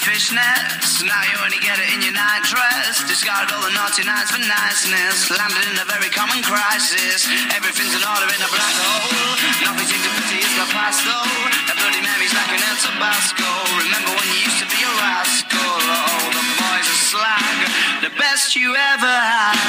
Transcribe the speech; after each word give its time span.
Fishnets, 0.00 1.04
now 1.04 1.20
you 1.28 1.36
only 1.44 1.60
get 1.60 1.76
it 1.76 1.92
in 1.92 2.00
your 2.00 2.16
night 2.16 2.44
dress. 2.48 3.04
Discarded 3.04 3.52
all 3.52 3.60
the 3.60 3.72
naughty 3.76 4.00
nights 4.04 4.32
for 4.32 4.40
niceness, 4.40 5.28
landed 5.28 5.64
in 5.68 5.76
a 5.76 5.84
very 5.84 6.08
common 6.08 6.40
crisis. 6.40 7.28
Everything's 7.52 7.92
in 7.92 8.00
order 8.00 8.28
in 8.32 8.40
a 8.40 8.50
black 8.50 8.76
hole. 8.80 9.36
Nothing 9.60 9.88
seems 9.92 10.04
to 10.08 10.12
pity 10.16 10.40
is 10.40 10.54
the 10.56 10.66
past 10.72 11.04
though. 11.04 11.28
A 11.68 11.74
bloody 11.76 12.00
Mary's 12.00 12.32
like 12.32 12.48
an 12.48 12.64
El 12.64 12.78
Tabasco. 12.80 13.50
Remember 13.76 14.12
when 14.16 14.28
you 14.32 14.40
used 14.48 14.60
to 14.64 14.68
be 14.72 14.80
a 14.80 14.92
rascal? 15.04 15.60
Oh, 15.60 16.32
the 16.32 16.44
boys 16.56 16.86
are 16.88 17.02
slag. 17.12 17.56
The 18.00 18.12
best 18.16 18.56
you 18.56 18.72
ever 18.72 19.16
had, 19.20 19.60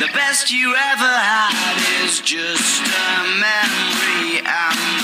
the 0.00 0.08
best 0.16 0.48
you 0.48 0.72
ever 0.72 1.12
had 1.12 1.52
is 2.08 2.24
just 2.24 2.80
a 2.80 3.12
memory 3.36 4.40
and 4.40 5.03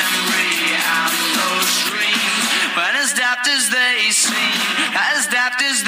as 5.31 5.37
daft 5.37 5.61
as 5.61 5.83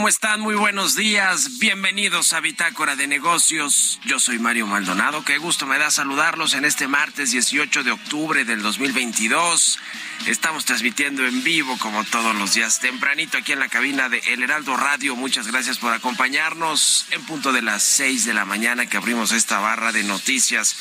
¿Cómo 0.00 0.08
están? 0.08 0.40
Muy 0.40 0.54
buenos 0.54 0.96
días. 0.96 1.58
Bienvenidos 1.58 2.32
a 2.32 2.40
Bitácora 2.40 2.96
de 2.96 3.06
Negocios. 3.06 4.00
Yo 4.06 4.18
soy 4.18 4.38
Mario 4.38 4.66
Maldonado. 4.66 5.26
Qué 5.26 5.36
gusto 5.36 5.66
me 5.66 5.78
da 5.78 5.90
saludarlos 5.90 6.54
en 6.54 6.64
este 6.64 6.88
martes 6.88 7.32
18 7.32 7.82
de 7.82 7.90
octubre 7.90 8.46
del 8.46 8.62
2022. 8.62 9.78
Estamos 10.26 10.64
transmitiendo 10.64 11.26
en 11.26 11.44
vivo 11.44 11.76
como 11.78 12.02
todos 12.04 12.34
los 12.34 12.54
días 12.54 12.80
tempranito 12.80 13.36
aquí 13.36 13.52
en 13.52 13.58
la 13.58 13.68
cabina 13.68 14.08
de 14.08 14.22
El 14.28 14.42
Heraldo 14.42 14.74
Radio. 14.74 15.16
Muchas 15.16 15.46
gracias 15.46 15.76
por 15.76 15.92
acompañarnos 15.92 17.04
en 17.10 17.22
punto 17.24 17.52
de 17.52 17.60
las 17.60 17.82
6 17.82 18.24
de 18.24 18.32
la 18.32 18.46
mañana 18.46 18.86
que 18.86 18.96
abrimos 18.96 19.32
esta 19.32 19.60
barra 19.60 19.92
de 19.92 20.04
noticias 20.04 20.76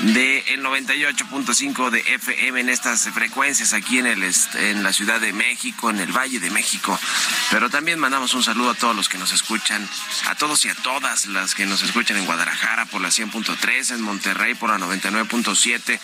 de 0.00 0.44
el 0.48 0.62
98.5 0.62 1.90
de 1.90 2.00
FM 2.00 2.60
en 2.60 2.68
estas 2.68 3.08
frecuencias 3.10 3.72
aquí 3.72 3.98
en 3.98 4.06
el 4.06 4.24
en 4.54 4.82
la 4.82 4.92
Ciudad 4.92 5.20
de 5.20 5.32
México, 5.32 5.90
en 5.90 6.00
el 6.00 6.12
Valle 6.12 6.40
de 6.40 6.50
México. 6.50 6.98
Pero 7.50 7.70
también 7.70 7.98
mandamos 7.98 8.34
un 8.34 8.42
saludo 8.42 8.70
a 8.70 8.74
todos 8.74 8.96
los 8.96 9.08
que 9.08 9.18
nos 9.18 9.32
escuchan, 9.32 9.88
a 10.26 10.34
todos 10.34 10.64
y 10.64 10.68
a 10.68 10.74
todas 10.74 11.26
las 11.26 11.54
que 11.54 11.66
nos 11.66 11.82
escuchan 11.82 12.16
en 12.16 12.26
Guadalajara 12.26 12.86
por 12.86 13.00
la 13.00 13.08
100.3, 13.08 13.94
en 13.94 14.02
Monterrey 14.02 14.54
por 14.54 14.70
la 14.70 14.78
99.7, 14.78 16.00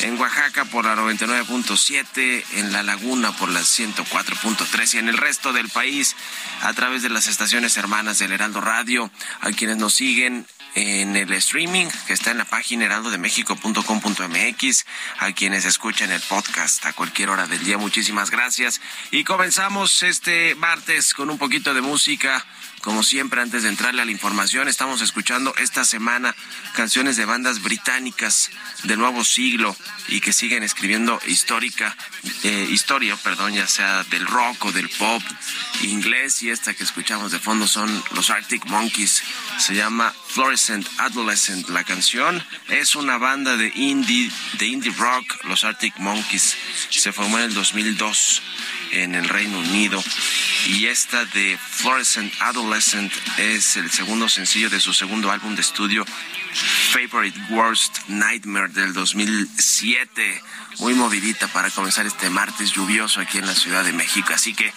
en 0.00 0.20
Oaxaca 0.20 0.64
por 0.66 0.84
la 0.84 0.96
99.7, 0.96 2.44
en 2.54 2.72
La 2.72 2.82
Laguna 2.82 3.32
por 3.36 3.48
la 3.48 3.60
104.3 3.60 4.94
y 4.94 4.98
en 4.98 5.08
el 5.08 5.16
resto 5.16 5.52
del 5.52 5.68
país 5.68 6.16
a 6.62 6.72
través 6.74 7.02
de 7.02 7.08
las 7.08 7.26
estaciones 7.26 7.76
hermanas 7.76 8.18
del 8.18 8.32
Heraldo 8.32 8.60
Radio, 8.60 9.10
a 9.40 9.50
quienes 9.52 9.76
nos 9.78 9.94
siguen 9.94 10.46
en 10.74 11.16
el 11.16 11.32
streaming 11.34 11.86
que 12.06 12.12
está 12.12 12.30
en 12.30 12.38
la 12.38 12.44
página 12.44 12.84
heraldodemexico.com.mx, 12.86 14.86
a 15.18 15.32
quienes 15.32 15.64
escuchan 15.64 16.12
el 16.12 16.20
podcast 16.20 16.86
a 16.86 16.92
cualquier 16.92 17.30
hora 17.30 17.46
del 17.46 17.64
día. 17.64 17.78
Muchísimas 17.78 18.30
gracias. 18.30 18.80
Y 19.10 19.24
comenzamos 19.24 20.02
este 20.02 20.54
martes 20.54 21.14
con 21.14 21.30
un 21.30 21.38
poquito 21.38 21.72
de 21.74 21.80
música. 21.80 22.44
Como 22.82 23.04
siempre, 23.04 23.40
antes 23.40 23.62
de 23.62 23.68
entrarle 23.68 24.02
a 24.02 24.04
la 24.04 24.10
información, 24.10 24.66
estamos 24.66 25.02
escuchando 25.02 25.54
esta 25.56 25.84
semana 25.84 26.34
canciones 26.74 27.16
de 27.16 27.24
bandas 27.24 27.62
británicas 27.62 28.50
del 28.82 28.98
nuevo 28.98 29.22
siglo 29.22 29.76
y 30.08 30.20
que 30.20 30.32
siguen 30.32 30.64
escribiendo 30.64 31.20
histórica, 31.28 31.96
eh, 32.42 32.66
historia, 32.72 33.16
perdón, 33.18 33.54
ya 33.54 33.68
sea 33.68 34.02
del 34.10 34.26
rock 34.26 34.64
o 34.64 34.72
del 34.72 34.88
pop 34.88 35.22
inglés. 35.82 36.42
Y 36.42 36.50
esta 36.50 36.74
que 36.74 36.82
escuchamos 36.82 37.30
de 37.30 37.38
fondo 37.38 37.68
son 37.68 38.02
los 38.16 38.30
Arctic 38.30 38.66
Monkeys. 38.66 39.22
Se 39.58 39.76
llama 39.76 40.12
Fluorescent 40.26 40.84
Adolescent. 40.98 41.68
La 41.68 41.84
canción 41.84 42.44
es 42.68 42.96
una 42.96 43.16
banda 43.16 43.56
de 43.56 43.70
indie, 43.76 44.28
de 44.58 44.66
indie 44.66 44.92
rock, 44.98 45.44
los 45.44 45.62
Arctic 45.62 45.96
Monkeys. 45.98 46.56
Se 46.90 47.12
formó 47.12 47.38
en 47.38 47.44
el 47.44 47.54
2002 47.54 48.42
en 48.92 49.14
el 49.14 49.28
Reino 49.28 49.58
Unido. 49.58 50.02
Y 50.68 50.86
esta 50.86 51.24
de 51.24 51.58
Fluorescent 51.58 52.32
Adolescent 52.40 53.12
es 53.38 53.76
el 53.76 53.90
segundo 53.90 54.28
sencillo 54.28 54.70
de 54.70 54.80
su 54.80 54.92
segundo 54.94 55.30
álbum 55.30 55.54
de 55.54 55.60
estudio, 55.60 56.04
Favorite 56.92 57.38
Worst 57.50 57.98
Nightmare 58.08 58.68
del 58.68 58.92
2007. 58.92 60.42
Muy 60.78 60.94
movidita 60.94 61.48
para 61.48 61.70
comenzar 61.70 62.06
este 62.06 62.30
martes 62.30 62.72
lluvioso 62.72 63.20
aquí 63.20 63.38
en 63.38 63.46
la 63.46 63.54
Ciudad 63.54 63.84
de 63.84 63.92
México. 63.92 64.32
Así 64.32 64.54
que 64.54 64.72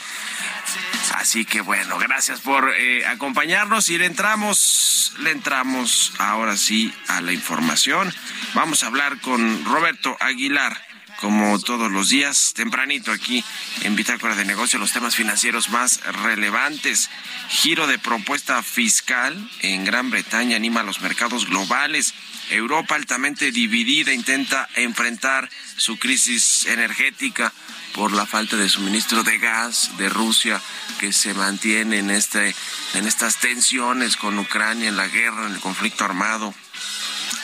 Así 1.13 1.45
que 1.45 1.61
bueno, 1.61 1.97
gracias 1.97 2.41
por 2.41 2.73
eh, 2.75 3.05
acompañarnos 3.05 3.89
y 3.89 3.97
le 3.97 4.05
entramos, 4.05 5.13
le 5.19 5.31
entramos 5.31 6.13
ahora 6.17 6.57
sí 6.57 6.93
a 7.07 7.21
la 7.21 7.31
información. 7.31 8.13
Vamos 8.53 8.83
a 8.83 8.87
hablar 8.87 9.19
con 9.21 9.63
Roberto 9.65 10.17
Aguilar, 10.19 10.84
como 11.19 11.59
todos 11.59 11.91
los 11.91 12.09
días, 12.09 12.53
tempranito 12.55 13.11
aquí 13.11 13.43
en 13.81 13.95
Bitácora 13.95 14.35
de 14.35 14.45
Negocio, 14.45 14.79
los 14.79 14.91
temas 14.91 15.15
financieros 15.15 15.69
más 15.69 16.01
relevantes. 16.23 17.09
Giro 17.49 17.87
de 17.87 17.99
propuesta 17.99 18.61
fiscal 18.63 19.49
en 19.61 19.85
Gran 19.85 20.09
Bretaña 20.09 20.57
anima 20.57 20.81
a 20.81 20.83
los 20.83 21.01
mercados 21.01 21.47
globales. 21.47 22.13
Europa 22.49 22.95
altamente 22.95 23.51
dividida 23.51 24.13
intenta 24.13 24.69
enfrentar 24.75 25.49
su 25.77 25.97
crisis 25.97 26.65
energética 26.67 27.51
por 27.93 28.11
la 28.11 28.25
falta 28.25 28.57
de 28.57 28.67
suministro 28.67 29.23
de 29.23 29.37
gas 29.37 29.91
de 29.97 30.09
Rusia 30.09 30.61
que 30.99 31.13
se 31.13 31.33
mantiene 31.33 31.99
en 31.99 32.11
este 32.11 32.53
en 32.93 33.07
estas 33.07 33.37
tensiones 33.37 34.17
con 34.17 34.37
Ucrania 34.37 34.89
en 34.89 34.97
la 34.97 35.07
guerra 35.07 35.47
en 35.47 35.53
el 35.53 35.61
conflicto 35.61 36.03
armado 36.03 36.53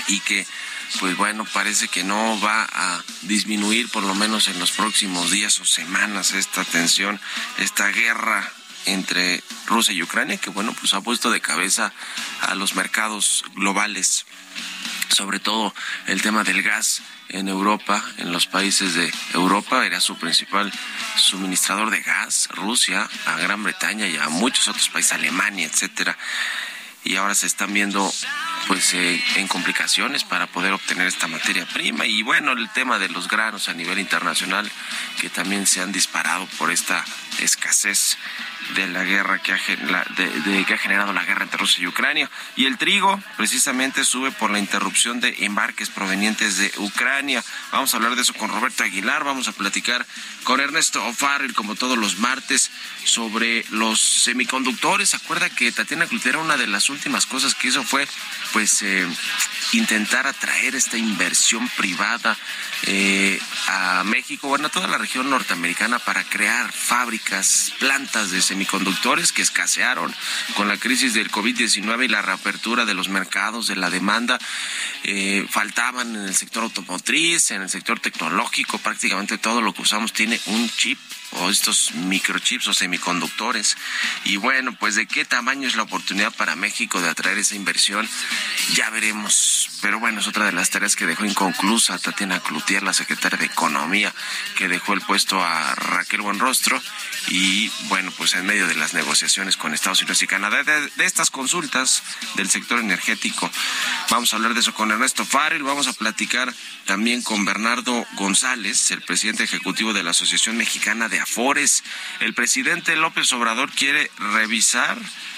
y 0.08 0.20
que 0.20 0.46
pues 1.00 1.16
bueno, 1.16 1.46
parece 1.46 1.88
que 1.88 2.04
no 2.04 2.40
va 2.42 2.68
a 2.72 3.04
disminuir 3.24 3.90
por 3.90 4.04
lo 4.04 4.16
menos 4.16 4.48
en 4.48 4.60
los 4.60 4.72
próximos 4.72 5.32
días 5.32 5.60
o 5.60 5.66
semanas 5.66 6.34
esta 6.34 6.64
tensión, 6.64 7.20
esta 7.58 7.88
guerra 7.90 8.52
entre 8.86 9.44
Rusia 9.68 9.94
y 9.94 10.04
Ucrania, 10.04 10.38
que 10.38 10.50
bueno, 10.50 10.74
pues 10.74 10.94
ha 10.94 11.02
puesto 11.02 11.32
de 11.32 11.42
cabeza 11.42 11.94
a 12.42 12.56
los 12.56 12.76
mercados 12.76 13.44
globales, 13.56 14.26
sobre 15.10 15.40
todo 15.40 15.74
el 16.08 16.22
tema 16.22 16.44
del 16.44 16.64
gas 16.64 17.02
en 17.30 17.48
Europa, 17.48 18.04
en 18.18 18.32
los 18.32 18.48
países 18.48 18.94
de 18.96 19.12
Europa, 19.34 19.86
era 19.86 20.02
su 20.02 20.18
principal 20.18 20.72
suministrador 21.18 21.90
de 21.90 22.02
gas, 22.02 22.50
Rusia, 22.52 23.10
a 23.26 23.38
Gran 23.38 23.64
Bretaña 23.64 24.08
y 24.08 24.18
a 24.18 24.30
muchos 24.30 24.68
otros 24.68 24.90
países, 24.90 25.14
Alemania, 25.14 25.66
etcétera. 25.66 26.18
Y 27.04 27.16
ahora 27.16 27.34
se 27.34 27.48
están 27.48 27.74
viendo 27.74 28.14
pues 28.68 28.94
eh, 28.94 29.24
en 29.36 29.48
complicaciones 29.48 30.24
para 30.24 30.48
poder 30.48 30.74
obtener 30.74 31.08
esta 31.08 31.28
materia 31.28 31.66
prima 31.66 32.06
y 32.06 32.24
bueno 32.24 32.52
el 32.52 32.69
tema 32.69 33.00
de 33.00 33.10
los 33.10 33.28
granos 33.28 33.69
a 33.69 33.74
nivel 33.74 34.00
internacional 34.00 34.69
que 35.19 35.30
también 35.30 35.68
se 35.68 35.81
han 35.81 35.92
disparado 35.92 36.46
por 36.58 36.72
esta 36.72 37.04
escasez 37.40 38.18
de 38.75 38.88
la 38.88 39.04
guerra 39.04 39.40
que 39.40 39.54
ha, 39.54 39.58
que 39.58 40.74
ha 40.74 40.78
generado 40.78 41.13
la 41.13 41.25
guerra 41.25 41.44
entre 41.44 41.58
Rusia 41.58 41.84
y 41.84 41.88
Ucrania. 41.88 42.30
Y 42.56 42.66
el 42.66 42.78
trigo 42.78 43.22
precisamente 43.36 44.04
sube 44.04 44.31
por 44.31 44.50
la 44.50 44.60
interrupción 44.60 45.19
de 45.19 45.36
embarques 45.40 45.90
provenientes 45.90 46.58
de 46.58 46.72
Ucrania. 46.78 47.44
Vamos 47.72 47.94
a 47.94 47.98
hablar 47.98 48.16
de 48.16 48.22
eso 48.22 48.34
con 48.34 48.50
Roberto 48.50 48.84
Aguilar, 48.84 49.24
vamos 49.24 49.48
a 49.48 49.52
platicar 49.52 50.06
con 50.44 50.60
Ernesto 50.60 51.04
O'Farrell 51.06 51.54
como 51.54 51.75
todos 51.75 51.98
los 51.98 52.19
martes 52.19 52.72
sobre 53.04 53.66
los 53.72 54.00
semiconductores. 54.00 55.13
Acuerda 55.13 55.50
que 55.50 55.72
Tatiana 55.72 56.06
Clutera 56.06 56.40
una 56.40 56.58
de 56.58 56.68
las 56.68 56.90
últimas 56.90 57.25
cosas 57.25 57.56
que 57.56 57.68
hizo 57.68 57.84
fue 57.84 58.08
pues 58.53 58.81
eh, 58.81 59.07
intentar 59.74 60.27
atraer 60.27 60.75
esta 60.75 60.98
inversión 60.98 61.68
privada 61.69 62.38
eh, 62.83 63.39
a 63.68 64.03
México, 64.03 64.48
bueno, 64.48 64.68
a 64.68 64.71
toda 64.71 64.88
la 64.88 64.98
región 64.98 65.30
norteamericana 65.30 66.00
para 66.00 66.24
crear 66.24 66.71
fábricas, 66.71 67.74
plantas 67.80 68.31
de 68.31 68.42
semiconductores 68.42 69.31
que 69.31 69.42
escasearon 69.42 70.13
con 70.56 70.68
la 70.68 70.77
crisis 70.77 71.13
del 71.13 71.31
COVID-19 71.31 72.06
y 72.06 72.07
la 72.07 72.21
reapertura 72.21 72.86
de 72.86 72.94
los 72.94 73.09
mercados, 73.09 73.68
de 73.68 73.75
la 73.75 73.89
demanda. 73.89 74.39
Eh, 75.03 75.45
faltaban 75.50 76.15
en 76.15 76.24
el 76.24 76.36
sector 76.36 76.63
automotriz, 76.63 77.51
en 77.51 77.62
el 77.62 77.69
sector 77.69 78.00
tecnológico, 78.00 78.77
prácticamente 78.80 79.38
todo 79.38 79.62
lo 79.62 79.74
que 79.74 79.83
usamos 79.83 80.13
tiene 80.13 80.39
un 80.48 80.69
chip 80.69 81.00
o 81.31 81.50
estos 81.50 81.94
microchips 81.94 82.68
o 82.68 82.74
semiconductores. 82.74 83.78
Y 84.25 84.38
bueno, 84.38 84.74
pues 84.74 84.95
de 84.95 85.07
qué 85.07 85.25
tamaño 85.25 85.68
es 85.68 85.75
la 85.75 85.83
oportunidad 85.83 86.33
para 86.33 86.56
México 86.56 87.01
de 87.01 87.10
atraer 87.10 87.38
esa 87.38 87.56
inversión, 87.56 88.07
ya 88.74 88.89
veremos. 88.89 89.69
Pero 89.81 90.00
bueno, 90.00 90.19
es 90.19 90.28
otra 90.28 90.45
de 90.45 90.51
las 90.51 90.69
tareas 90.69 90.95
que 90.95 91.06
dejó 91.06 91.25
inconclusa 91.25 91.98
Tatiana 91.98 92.39
Cloutier, 92.39 92.83
la 92.83 92.94
secretaria 92.94 93.38
de 93.38 93.45
Economía, 93.45 94.13
que 94.56 94.68
dejó 94.68 94.94
el 94.94 95.01
puesto 95.01 95.44
a 95.44 95.74
Raquel 95.75 96.22
Buenrostro. 96.22 96.81
Y 97.28 97.69
bueno, 97.88 98.12
pues 98.18 98.34
en 98.34 98.45
medio 98.45 98.68
de 98.68 98.75
las 98.75 98.94
negociaciones 98.94 99.57
con 99.57 99.74
Estados 99.74 100.01
Unidos 100.01 100.22
y 100.24 100.27
Canadá, 100.27 100.63
de, 100.63 101.06
estas 101.06 101.30
consultas 101.30 102.04
del 102.36 102.50
sector 102.50 102.80
energético, 102.80 103.50
vamos 104.10 104.34
a 104.34 104.36
hablar 104.36 104.54
de 104.54 104.60
eso 104.60 104.74
con 104.74 104.92
Ernesto 104.92 105.25
Farrell, 105.25 105.63
vamos 105.63 105.88
a 105.88 105.94
platicar 105.94 106.54
también 106.86 107.22
con 107.22 107.45
Bernardo 107.45 108.06
González, 108.13 108.92
el 108.92 109.01
presidente 109.01 109.44
ejecutivo 109.44 109.94
de 109.94 110.04
la 110.04 110.12
Asociación 110.12 110.57
Mexicana 110.57 111.10
de 111.10 111.19
Afores. 111.22 111.84
El 112.20 112.34
presidente 112.34 112.96
López 112.96 113.32
Obrador 113.34 113.72
quiere 113.72 114.10
revisar 114.18 114.98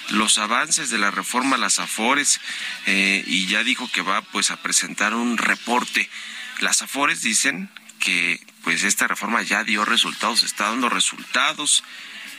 los 0.10 0.38
avances 0.38 0.90
de 0.90 0.98
la 0.98 1.12
reforma 1.12 1.56
a 1.56 1.60
las 1.60 1.80
Afores 1.80 2.40
eh, 2.86 3.24
y 3.28 3.48
ya 3.48 3.64
dijo 3.64 3.90
que 3.92 4.02
va 4.02 4.22
pues 4.22 4.52
a 4.52 4.58
presentar 4.58 5.14
un 5.14 5.38
reporte. 5.38 6.10
Las 6.60 6.82
Afores 6.82 7.22
dicen 7.22 7.70
que 8.00 8.40
pues 8.64 8.84
esta 8.84 9.08
reforma 9.08 9.42
ya 9.42 9.64
dio 9.64 9.86
resultados, 9.86 10.44
está 10.44 10.66
dando 10.66 10.90
resultados. 10.90 11.84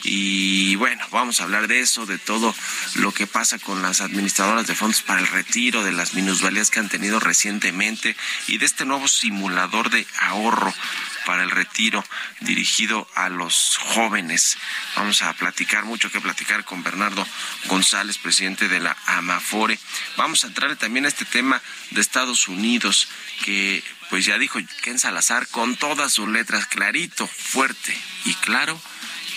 Y 0.06 0.76
bueno, 0.76 1.02
vamos 1.10 1.40
a 1.40 1.44
hablar 1.44 1.66
de 1.66 1.80
eso, 1.80 2.04
de 2.04 2.18
todo 2.18 2.54
lo 2.96 3.12
que 3.12 3.26
pasa 3.26 3.58
con 3.58 3.80
las 3.80 4.02
administradoras 4.02 4.66
de 4.66 4.74
fondos 4.74 5.00
para 5.00 5.20
el 5.20 5.26
retiro, 5.26 5.82
de 5.82 5.92
las 5.92 6.12
minusvalías 6.12 6.70
que 6.70 6.80
han 6.80 6.90
tenido 6.90 7.20
recientemente 7.20 8.14
y 8.46 8.58
de 8.58 8.66
este 8.66 8.84
nuevo 8.84 9.08
simulador 9.08 9.88
de 9.88 10.06
ahorro 10.20 10.74
para 11.24 11.42
el 11.42 11.50
retiro 11.50 12.04
dirigido 12.40 13.08
a 13.14 13.28
los 13.28 13.76
jóvenes. 13.78 14.56
Vamos 14.96 15.22
a 15.22 15.32
platicar 15.34 15.84
mucho 15.84 16.10
que 16.10 16.20
platicar 16.20 16.64
con 16.64 16.82
Bernardo 16.82 17.26
González, 17.66 18.18
presidente 18.18 18.68
de 18.68 18.80
la 18.80 18.96
Amafore. 19.06 19.78
Vamos 20.16 20.44
a 20.44 20.48
entrar 20.48 20.76
también 20.76 21.04
a 21.04 21.08
este 21.08 21.24
tema 21.24 21.60
de 21.90 22.00
Estados 22.00 22.48
Unidos 22.48 23.08
que 23.44 23.82
pues 24.10 24.24
ya 24.24 24.38
dijo 24.38 24.58
Ken 24.82 24.98
Salazar 24.98 25.48
con 25.48 25.76
todas 25.76 26.12
sus 26.12 26.28
letras 26.28 26.66
clarito, 26.66 27.26
fuerte 27.26 27.96
y 28.24 28.34
claro 28.34 28.80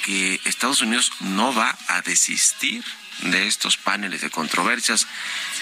que 0.05 0.39
Estados 0.45 0.81
Unidos 0.81 1.11
no 1.19 1.53
va 1.53 1.77
a 1.87 2.01
desistir 2.01 2.83
de 3.23 3.47
estos 3.47 3.77
paneles 3.77 4.21
de 4.21 4.29
controversias, 4.29 5.07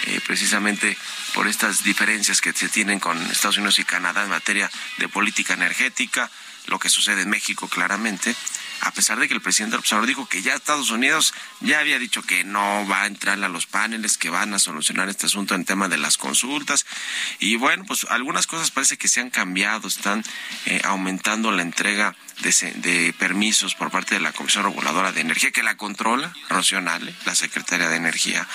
eh, 0.06 0.20
precisamente 0.26 0.96
por 1.34 1.48
estas 1.48 1.82
diferencias 1.82 2.40
que 2.40 2.52
se 2.52 2.68
tienen 2.68 3.00
con 3.00 3.20
Estados 3.30 3.56
Unidos 3.56 3.78
y 3.78 3.84
Canadá 3.84 4.24
en 4.24 4.30
materia 4.30 4.70
de 4.98 5.08
política 5.08 5.54
energética, 5.54 6.30
lo 6.66 6.78
que 6.78 6.88
sucede 6.88 7.22
en 7.22 7.30
México 7.30 7.68
claramente, 7.68 8.34
a 8.80 8.92
pesar 8.92 9.18
de 9.18 9.28
que 9.28 9.34
el 9.34 9.40
presidente 9.40 9.76
Observador 9.76 10.08
dijo 10.08 10.28
que 10.28 10.42
ya 10.42 10.54
Estados 10.54 10.90
Unidos 10.90 11.34
ya 11.60 11.80
había 11.80 11.98
dicho 11.98 12.22
que 12.22 12.44
no 12.44 12.86
va 12.88 13.02
a 13.02 13.06
entrar 13.06 13.42
a 13.42 13.48
los 13.48 13.66
paneles, 13.66 14.18
que 14.18 14.30
van 14.30 14.54
a 14.54 14.58
solucionar 14.58 15.08
este 15.08 15.26
asunto 15.26 15.54
en 15.54 15.64
tema 15.64 15.88
de 15.88 15.98
las 15.98 16.18
consultas. 16.18 16.86
Y 17.38 17.56
bueno, 17.56 17.84
pues 17.86 18.06
algunas 18.10 18.46
cosas 18.46 18.70
parece 18.70 18.96
que 18.96 19.08
se 19.08 19.20
han 19.20 19.30
cambiado, 19.30 19.88
están 19.88 20.24
eh, 20.66 20.80
aumentando 20.84 21.50
la 21.52 21.62
entrega 21.62 22.14
de, 22.40 23.14
permisos 23.18 23.74
por 23.74 23.90
parte 23.90 24.14
de 24.14 24.20
la 24.20 24.32
Comisión 24.32 24.64
Reguladora 24.64 25.12
de 25.12 25.20
Energía, 25.20 25.50
que 25.50 25.62
la 25.62 25.76
controla, 25.76 26.32
Rocío 26.48 26.80
la 26.80 27.34
secretaria 27.34 27.88
de 27.88 27.96
Energía, 27.96 28.46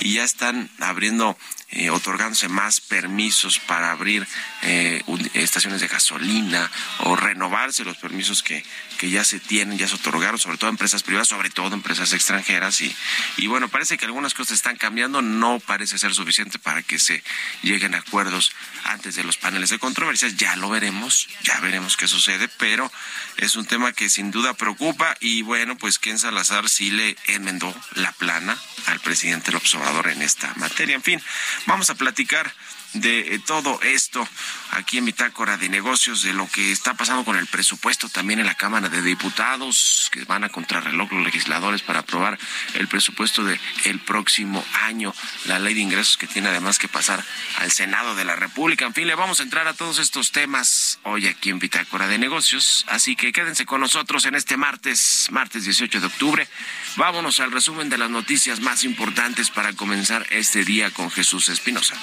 y 0.00 0.14
ya 0.14 0.24
están 0.24 0.70
abriendo 0.80 1.36
eh, 1.78 1.90
otorgándose 1.90 2.48
más 2.48 2.80
permisos 2.80 3.58
para 3.58 3.90
abrir 3.90 4.26
eh, 4.62 5.02
estaciones 5.34 5.82
de 5.82 5.88
gasolina 5.88 6.70
o 7.00 7.16
renovarse 7.16 7.84
los 7.84 7.98
permisos 7.98 8.42
que, 8.42 8.64
que 8.96 9.10
ya 9.10 9.24
se 9.24 9.40
tienen, 9.40 9.76
ya 9.76 9.86
se 9.86 9.96
otorgaron, 9.96 10.38
sobre 10.38 10.56
todo 10.56 10.70
empresas 10.70 11.02
privadas, 11.02 11.28
sobre 11.28 11.50
todo 11.50 11.74
empresas 11.74 12.14
extranjeras. 12.14 12.80
Y, 12.80 12.96
y 13.36 13.46
bueno, 13.46 13.68
parece 13.68 13.98
que 13.98 14.06
algunas 14.06 14.32
cosas 14.32 14.52
están 14.52 14.76
cambiando, 14.76 15.20
no 15.20 15.60
parece 15.60 15.98
ser 15.98 16.14
suficiente 16.14 16.58
para 16.58 16.82
que 16.82 16.98
se 16.98 17.22
lleguen 17.62 17.94
a 17.94 17.98
acuerdos 17.98 18.52
antes 18.84 19.14
de 19.14 19.24
los 19.24 19.36
paneles 19.36 19.68
de 19.68 19.78
controversias. 19.78 20.36
Ya 20.36 20.56
lo 20.56 20.70
veremos, 20.70 21.28
ya 21.42 21.60
veremos 21.60 21.98
qué 21.98 22.08
sucede, 22.08 22.48
pero 22.56 22.90
es 23.36 23.54
un 23.54 23.66
tema 23.66 23.92
que 23.92 24.08
sin 24.08 24.30
duda 24.30 24.54
preocupa 24.54 25.14
y 25.20 25.42
bueno, 25.42 25.76
pues 25.76 25.98
Ken 25.98 26.18
Salazar 26.18 26.70
sí 26.70 26.90
le 26.90 27.16
enmendó 27.26 27.74
la 27.96 28.12
plana 28.12 28.56
al 28.86 29.00
presidente 29.00 29.52
López 29.52 29.74
Obrador 29.74 30.08
en 30.08 30.22
esta 30.22 30.52
materia. 30.56 30.94
En 30.94 31.02
fin, 31.02 31.20
vamos 31.66 31.90
a 31.90 31.94
platicar 31.94 32.52
de 32.94 33.34
eh, 33.34 33.38
todo 33.40 33.80
esto 33.82 34.26
aquí 34.70 34.98
en 34.98 35.04
Bitácora 35.04 35.56
de 35.56 35.68
Negocios, 35.68 36.22
de 36.22 36.32
lo 36.32 36.48
que 36.48 36.72
está 36.72 36.94
pasando 36.94 37.24
con 37.24 37.36
el 37.36 37.46
presupuesto 37.46 38.08
también 38.08 38.40
en 38.40 38.46
la 38.46 38.54
Cámara 38.54 38.88
de 38.88 39.02
Diputados, 39.02 40.10
que 40.12 40.24
van 40.24 40.44
a 40.44 40.48
contrarreloj 40.48 41.12
los 41.12 41.24
legisladores 41.24 41.82
para 41.82 42.00
aprobar 42.00 42.38
el 42.74 42.88
presupuesto 42.88 43.44
del 43.44 43.60
el 43.84 44.00
próximo 44.00 44.64
año, 44.82 45.14
la 45.46 45.58
ley 45.58 45.74
de 45.74 45.80
ingresos 45.80 46.16
que 46.16 46.26
tiene 46.26 46.48
además 46.48 46.78
que 46.78 46.88
pasar 46.88 47.24
al 47.58 47.70
Senado 47.70 48.14
de 48.14 48.24
la 48.24 48.36
República. 48.36 48.84
En 48.86 48.94
fin, 48.94 49.06
le 49.06 49.14
vamos 49.14 49.40
a 49.40 49.42
entrar 49.42 49.68
a 49.68 49.74
todos 49.74 49.98
estos 49.98 50.32
temas 50.32 50.98
hoy 51.02 51.26
aquí 51.26 51.50
en 51.50 51.58
Bitácora 51.58 52.06
de 52.08 52.18
Negocios, 52.18 52.84
así 52.88 53.16
que 53.16 53.32
quédense 53.32 53.66
con 53.66 53.80
nosotros 53.80 54.26
en 54.26 54.34
este 54.34 54.56
martes, 54.56 55.28
martes 55.30 55.64
18 55.64 56.00
de 56.00 56.06
octubre. 56.06 56.48
Vámonos 56.96 57.40
al 57.40 57.52
resumen 57.52 57.88
de 57.88 57.98
las 57.98 58.10
noticias 58.10 58.60
más 58.60 58.84
importantes 58.84 59.50
para 59.50 59.72
comenzar 59.74 60.26
este 60.30 60.64
día 60.64 60.90
con 60.90 61.10
Jesús 61.10 61.48
Espinosa. 61.48 61.94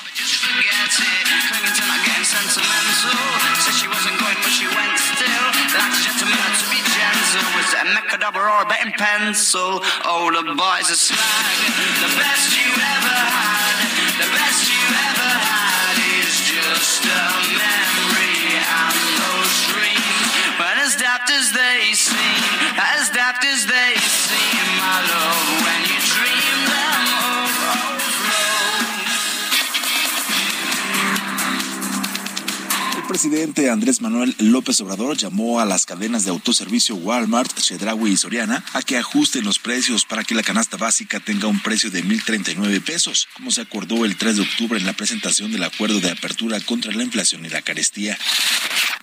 Said 2.54 3.74
she 3.74 3.88
wasn't 3.90 4.14
going, 4.22 4.38
but 4.46 4.54
she 4.54 4.70
went 4.70 4.94
still. 4.94 5.46
Like 5.74 5.90
a 5.90 6.02
gentleman 6.06 6.38
to 6.38 6.66
be 6.70 6.78
gentle. 6.86 7.50
Was 7.58 7.74
it 7.74 7.82
a 7.82 7.88
mechadobber 7.98 8.46
or 8.46 8.62
a 8.62 8.66
betting 8.70 8.94
pencil? 8.94 9.82
Oh, 10.06 10.30
the 10.30 10.54
boys 10.54 10.94
are 10.94 11.00
slag. 11.02 11.18
The 11.98 12.14
best 12.14 12.54
you 12.54 12.70
ever 12.70 13.18
had. 13.26 13.78
The 14.22 14.30
best 14.38 14.70
you 14.70 14.86
ever 14.86 15.32
had 15.34 15.98
is 16.22 16.46
just 16.46 17.02
a 17.10 17.26
memory 17.58 18.62
and 18.62 19.02
those 19.18 19.56
dreams. 19.74 20.30
But 20.62 20.78
as 20.78 20.94
daft 20.94 21.34
as 21.34 21.50
they 21.50 21.98
seem, 21.98 22.38
as 22.78 23.10
daft 23.10 23.42
as 23.50 23.66
they 23.66 23.98
seem, 23.98 24.73
presidente 33.14 33.70
Andrés 33.70 34.02
Manuel 34.02 34.36
López 34.40 34.82
Obrador 34.82 35.16
llamó 35.16 35.60
a 35.60 35.66
las 35.66 35.86
cadenas 35.86 36.24
de 36.24 36.32
autoservicio 36.32 36.96
Walmart, 36.96 37.56
Chedraui 37.60 38.14
y 38.14 38.18
Soriana 38.18 38.66
a 38.74 38.82
que 38.82 38.98
ajusten 38.98 39.44
los 39.44 39.60
precios 39.60 40.04
para 40.04 40.24
que 40.24 40.34
la 40.34 40.42
canasta 40.42 40.78
básica 40.78 41.20
tenga 41.20 41.46
un 41.46 41.62
precio 41.62 41.92
de 41.92 42.04
1.039 42.04 42.82
pesos, 42.84 43.28
como 43.36 43.52
se 43.52 43.62
acordó 43.62 44.04
el 44.04 44.18
3 44.18 44.38
de 44.38 44.42
octubre 44.42 44.80
en 44.80 44.88
la 44.88 44.94
presentación 44.94 45.52
del 45.52 45.62
acuerdo 45.62 46.00
de 46.00 46.10
apertura 46.10 46.60
contra 46.62 46.92
la 46.92 47.04
inflación 47.04 47.46
y 47.46 47.50
la 47.50 47.62
carestía. 47.62 48.18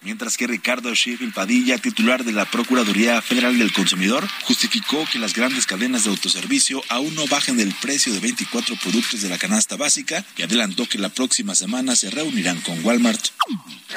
Mientras 0.02 0.36
que 0.36 0.46
Ricardo 0.46 0.92
Sheffield 0.94 1.34
Padilla, 1.34 1.76
titular 1.76 2.24
de 2.24 2.32
la 2.32 2.46
Procuraduría 2.46 3.20
Federal 3.20 3.58
del 3.58 3.72
Consumidor, 3.72 4.26
justificó 4.44 5.06
que 5.12 5.18
las 5.18 5.34
grandes 5.34 5.66
cadenas 5.66 6.04
de 6.04 6.10
autoservicio 6.10 6.82
aún 6.88 7.14
no 7.14 7.26
bajen 7.26 7.58
del 7.58 7.74
precio 7.74 8.12
de 8.12 8.18
24 8.18 8.76
productos 8.76 9.20
de 9.20 9.28
la 9.28 9.36
canasta 9.36 9.76
básica 9.76 10.24
y 10.38 10.42
adelantó 10.42 10.88
que 10.88 10.98
la 10.98 11.10
próxima 11.10 11.54
semana 11.54 11.94
se 11.96 12.10
reunirán 12.10 12.60
con 12.62 12.82
Walmart. 12.82 13.20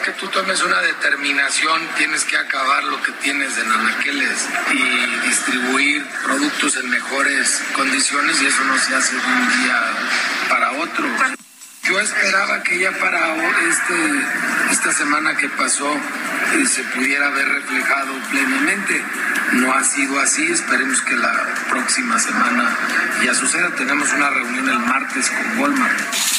Que 0.04 0.12
tú 0.12 0.28
tomes 0.28 0.62
una 0.62 0.82
determinación, 0.82 1.82
tienes 1.96 2.26
que 2.26 2.36
acabar 2.36 2.84
lo 2.84 3.02
que 3.02 3.14
tienes 3.24 3.56
de 3.56 3.64
nanaqueles 3.64 4.50
y 4.74 5.28
distribuir 5.28 6.06
productos 6.26 6.76
en 6.76 6.90
mejores 6.90 7.62
condiciones 7.74 8.42
y 8.42 8.48
eso 8.48 8.66
no 8.66 8.78
se 8.78 8.96
hace 8.96 9.16
de 9.16 9.22
un 9.26 9.64
día 9.64 9.82
para 10.50 10.72
otro. 10.74 11.06
Yo 11.84 12.00
esperaba 12.02 12.64
que 12.64 12.80
ya 12.80 12.92
para 13.00 13.34
este, 13.64 14.24
esta 14.72 14.92
semana 14.92 15.38
que 15.38 15.48
pasó 15.48 15.90
eh, 15.94 16.66
se 16.66 16.84
pudiera 16.84 17.30
ver 17.30 17.48
reflejado 17.48 18.14
plenamente. 18.30 19.02
No 19.54 19.72
ha 19.72 19.86
sido 19.86 20.20
así, 20.20 20.52
esperemos 20.52 21.02
que 21.02 21.16
la 21.16 21.32
próxima 21.70 22.20
semana 22.20 22.76
ya 23.24 23.34
suceda. 23.34 23.70
Tenemos 23.78 24.12
una 24.12 24.30
reunión 24.32 24.68
el 24.68 24.80
martes 24.80 25.30
con 25.30 25.60
Walmart 25.60 26.33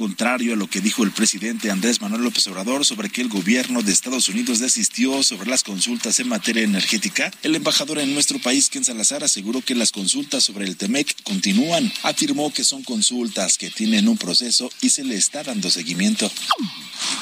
contrario 0.00 0.54
a 0.54 0.56
lo 0.56 0.66
que 0.66 0.80
dijo 0.80 1.04
el 1.04 1.10
presidente 1.10 1.70
Andrés 1.70 2.00
Manuel 2.00 2.22
López 2.22 2.46
Obrador 2.46 2.86
sobre 2.86 3.10
que 3.10 3.20
el 3.20 3.28
gobierno 3.28 3.82
de 3.82 3.92
Estados 3.92 4.30
Unidos 4.30 4.58
desistió 4.58 5.22
sobre 5.22 5.50
las 5.50 5.62
consultas 5.62 6.18
en 6.20 6.28
materia 6.30 6.62
energética, 6.62 7.30
el 7.42 7.54
embajador 7.54 7.98
en 7.98 8.14
nuestro 8.14 8.38
país, 8.38 8.70
Ken 8.70 8.82
Salazar, 8.82 9.22
aseguró 9.22 9.60
que 9.60 9.74
las 9.74 9.92
consultas 9.92 10.42
sobre 10.42 10.64
el 10.64 10.78
TEMEC 10.78 11.22
continúan. 11.22 11.92
Afirmó 12.02 12.50
que 12.50 12.64
son 12.64 12.82
consultas 12.82 13.58
que 13.58 13.70
tienen 13.70 14.08
un 14.08 14.16
proceso 14.16 14.70
y 14.80 14.88
se 14.88 15.04
le 15.04 15.16
está 15.16 15.42
dando 15.42 15.68
seguimiento. 15.68 16.32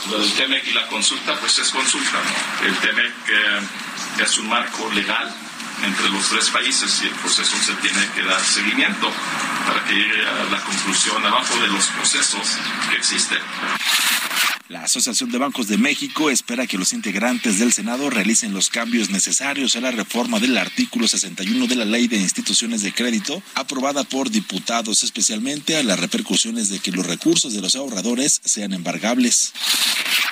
Lo 0.08 0.20
del 0.20 0.30
TEMEC 0.34 0.68
y 0.68 0.72
la 0.72 0.86
consulta, 0.86 1.36
pues 1.40 1.58
es 1.58 1.70
consulta. 1.70 2.22
El 2.64 2.76
TEMEC 2.78 3.06
eh, 3.08 4.22
es 4.22 4.38
un 4.38 4.46
marco 4.46 4.88
legal 4.92 5.34
entre 5.84 6.10
los 6.10 6.28
tres 6.28 6.48
países 6.50 7.00
y 7.02 7.08
el 7.08 7.14
proceso 7.14 7.56
se 7.56 7.72
tiene 7.82 8.06
que 8.14 8.22
dar 8.22 8.40
seguimiento 8.40 9.12
para 9.68 9.84
que 9.84 9.94
llegue 9.94 10.26
a 10.26 10.44
la 10.50 10.60
conclusión 10.62 11.24
abajo 11.24 11.54
de 11.60 11.68
los 11.68 11.86
procesos 11.88 12.58
que 12.88 12.96
existen. 12.96 13.38
La 14.68 14.82
Asociación 14.82 15.30
de 15.30 15.38
Bancos 15.38 15.66
de 15.66 15.78
México 15.78 16.28
espera 16.28 16.66
que 16.66 16.76
los 16.76 16.92
integrantes 16.92 17.58
del 17.58 17.72
Senado 17.72 18.10
realicen 18.10 18.52
los 18.52 18.68
cambios 18.68 19.08
necesarios 19.08 19.74
a 19.76 19.80
la 19.80 19.92
reforma 19.92 20.40
del 20.40 20.58
artículo 20.58 21.08
61 21.08 21.66
de 21.66 21.74
la 21.74 21.86
Ley 21.86 22.06
de 22.06 22.18
Instituciones 22.18 22.82
de 22.82 22.92
Crédito, 22.92 23.42
aprobada 23.54 24.04
por 24.04 24.28
diputados, 24.28 25.04
especialmente 25.04 25.78
a 25.78 25.82
las 25.82 25.98
repercusiones 25.98 26.68
de 26.68 26.80
que 26.80 26.92
los 26.92 27.06
recursos 27.06 27.54
de 27.54 27.62
los 27.62 27.76
ahorradores 27.76 28.42
sean 28.44 28.74
embargables. 28.74 29.54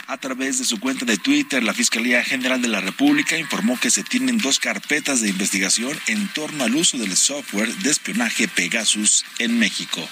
A 0.06 0.18
través 0.18 0.58
de 0.58 0.66
su 0.66 0.78
cuenta 0.80 1.06
de 1.06 1.16
Twitter, 1.16 1.62
la 1.62 1.72
Fiscalía 1.72 2.22
General 2.22 2.60
de 2.60 2.68
la 2.68 2.82
República 2.82 3.38
informó 3.38 3.80
que 3.80 3.90
se 3.90 4.04
tienen 4.04 4.36
dos 4.36 4.58
carpetas 4.58 5.22
de 5.22 5.30
investigación 5.30 5.98
en 6.08 6.28
torno 6.34 6.64
al 6.64 6.76
uso 6.76 6.98
del 6.98 7.16
software 7.16 7.74
de 7.76 7.90
espionaje 7.90 8.48
Pegasus 8.48 9.24
en 9.38 9.58
México. 9.58 10.06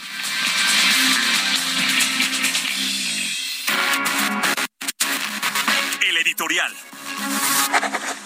Editorial. 6.55 8.24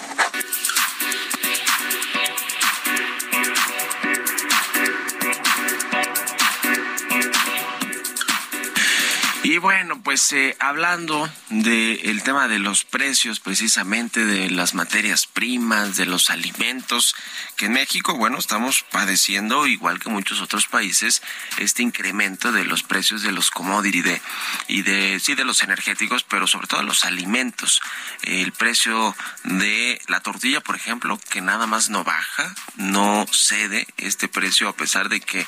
Y 9.59 9.61
bueno, 9.61 10.01
pues 10.05 10.33
eh, 10.35 10.57
hablando 10.61 11.29
del 11.49 12.23
tema 12.23 12.47
de 12.47 12.61
los 12.61 12.85
precios, 12.85 13.41
precisamente 13.41 14.25
de 14.25 14.51
las 14.51 14.75
materias 14.75 15.27
primas, 15.27 15.97
de 15.97 16.07
los 16.07 16.31
alimentos, 16.31 17.17
que 17.57 17.67
en 17.67 17.73
México, 17.73 18.15
bueno, 18.15 18.39
estamos 18.39 18.85
padeciendo, 18.93 19.67
igual 19.67 19.99
que 19.99 20.11
muchos 20.11 20.41
otros 20.41 20.67
países, 20.69 21.23
este 21.59 21.83
incremento 21.83 22.53
de 22.53 22.65
los 22.65 22.85
precios 22.85 23.23
de 23.23 23.33
los 23.33 23.51
commodities 23.51 24.05
de, 24.05 24.23
y 24.69 24.83
de, 24.83 25.19
sí, 25.19 25.35
de 25.35 25.45
los 25.45 25.65
energéticos, 25.65 26.23
pero 26.23 26.47
sobre 26.47 26.69
todo 26.69 26.85
los 26.85 27.05
alimentos. 27.05 27.81
El 28.23 28.53
precio 28.53 29.17
de 29.43 30.01
la 30.07 30.21
tortilla, 30.21 30.61
por 30.61 30.77
ejemplo, 30.77 31.19
que 31.31 31.41
nada 31.41 31.67
más 31.67 31.91
no 31.91 32.05
baja, 32.05 32.55
no 32.77 33.27
cede 33.33 33.89
este 33.97 34.29
precio 34.29 34.69
a 34.69 34.77
pesar 34.77 35.09
de 35.09 35.21
que 35.21 35.45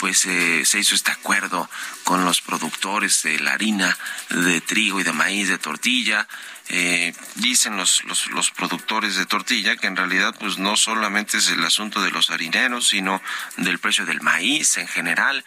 pues 0.00 0.26
eh, 0.26 0.66
se 0.66 0.80
hizo 0.80 0.94
este 0.94 1.12
acuerdo 1.12 1.70
con 2.02 2.26
los 2.26 2.42
productores 2.42 3.22
de 3.22 3.38
la 3.38 3.53
harina 3.54 3.96
de 4.30 4.60
trigo 4.60 5.00
y 5.00 5.04
de 5.04 5.12
maíz 5.12 5.48
de 5.48 5.58
tortilla. 5.58 6.26
Eh, 6.68 7.12
dicen 7.36 7.76
los, 7.76 8.04
los, 8.04 8.28
los, 8.28 8.50
productores 8.50 9.16
de 9.16 9.26
tortilla 9.26 9.76
que 9.76 9.86
en 9.86 9.96
realidad 9.96 10.34
pues 10.38 10.56
no 10.56 10.76
solamente 10.76 11.36
es 11.36 11.50
el 11.50 11.62
asunto 11.62 12.00
de 12.00 12.10
los 12.10 12.30
harineros, 12.30 12.88
sino 12.88 13.20
del 13.58 13.78
precio 13.78 14.06
del 14.06 14.22
maíz 14.22 14.78
en 14.78 14.88
general. 14.88 15.44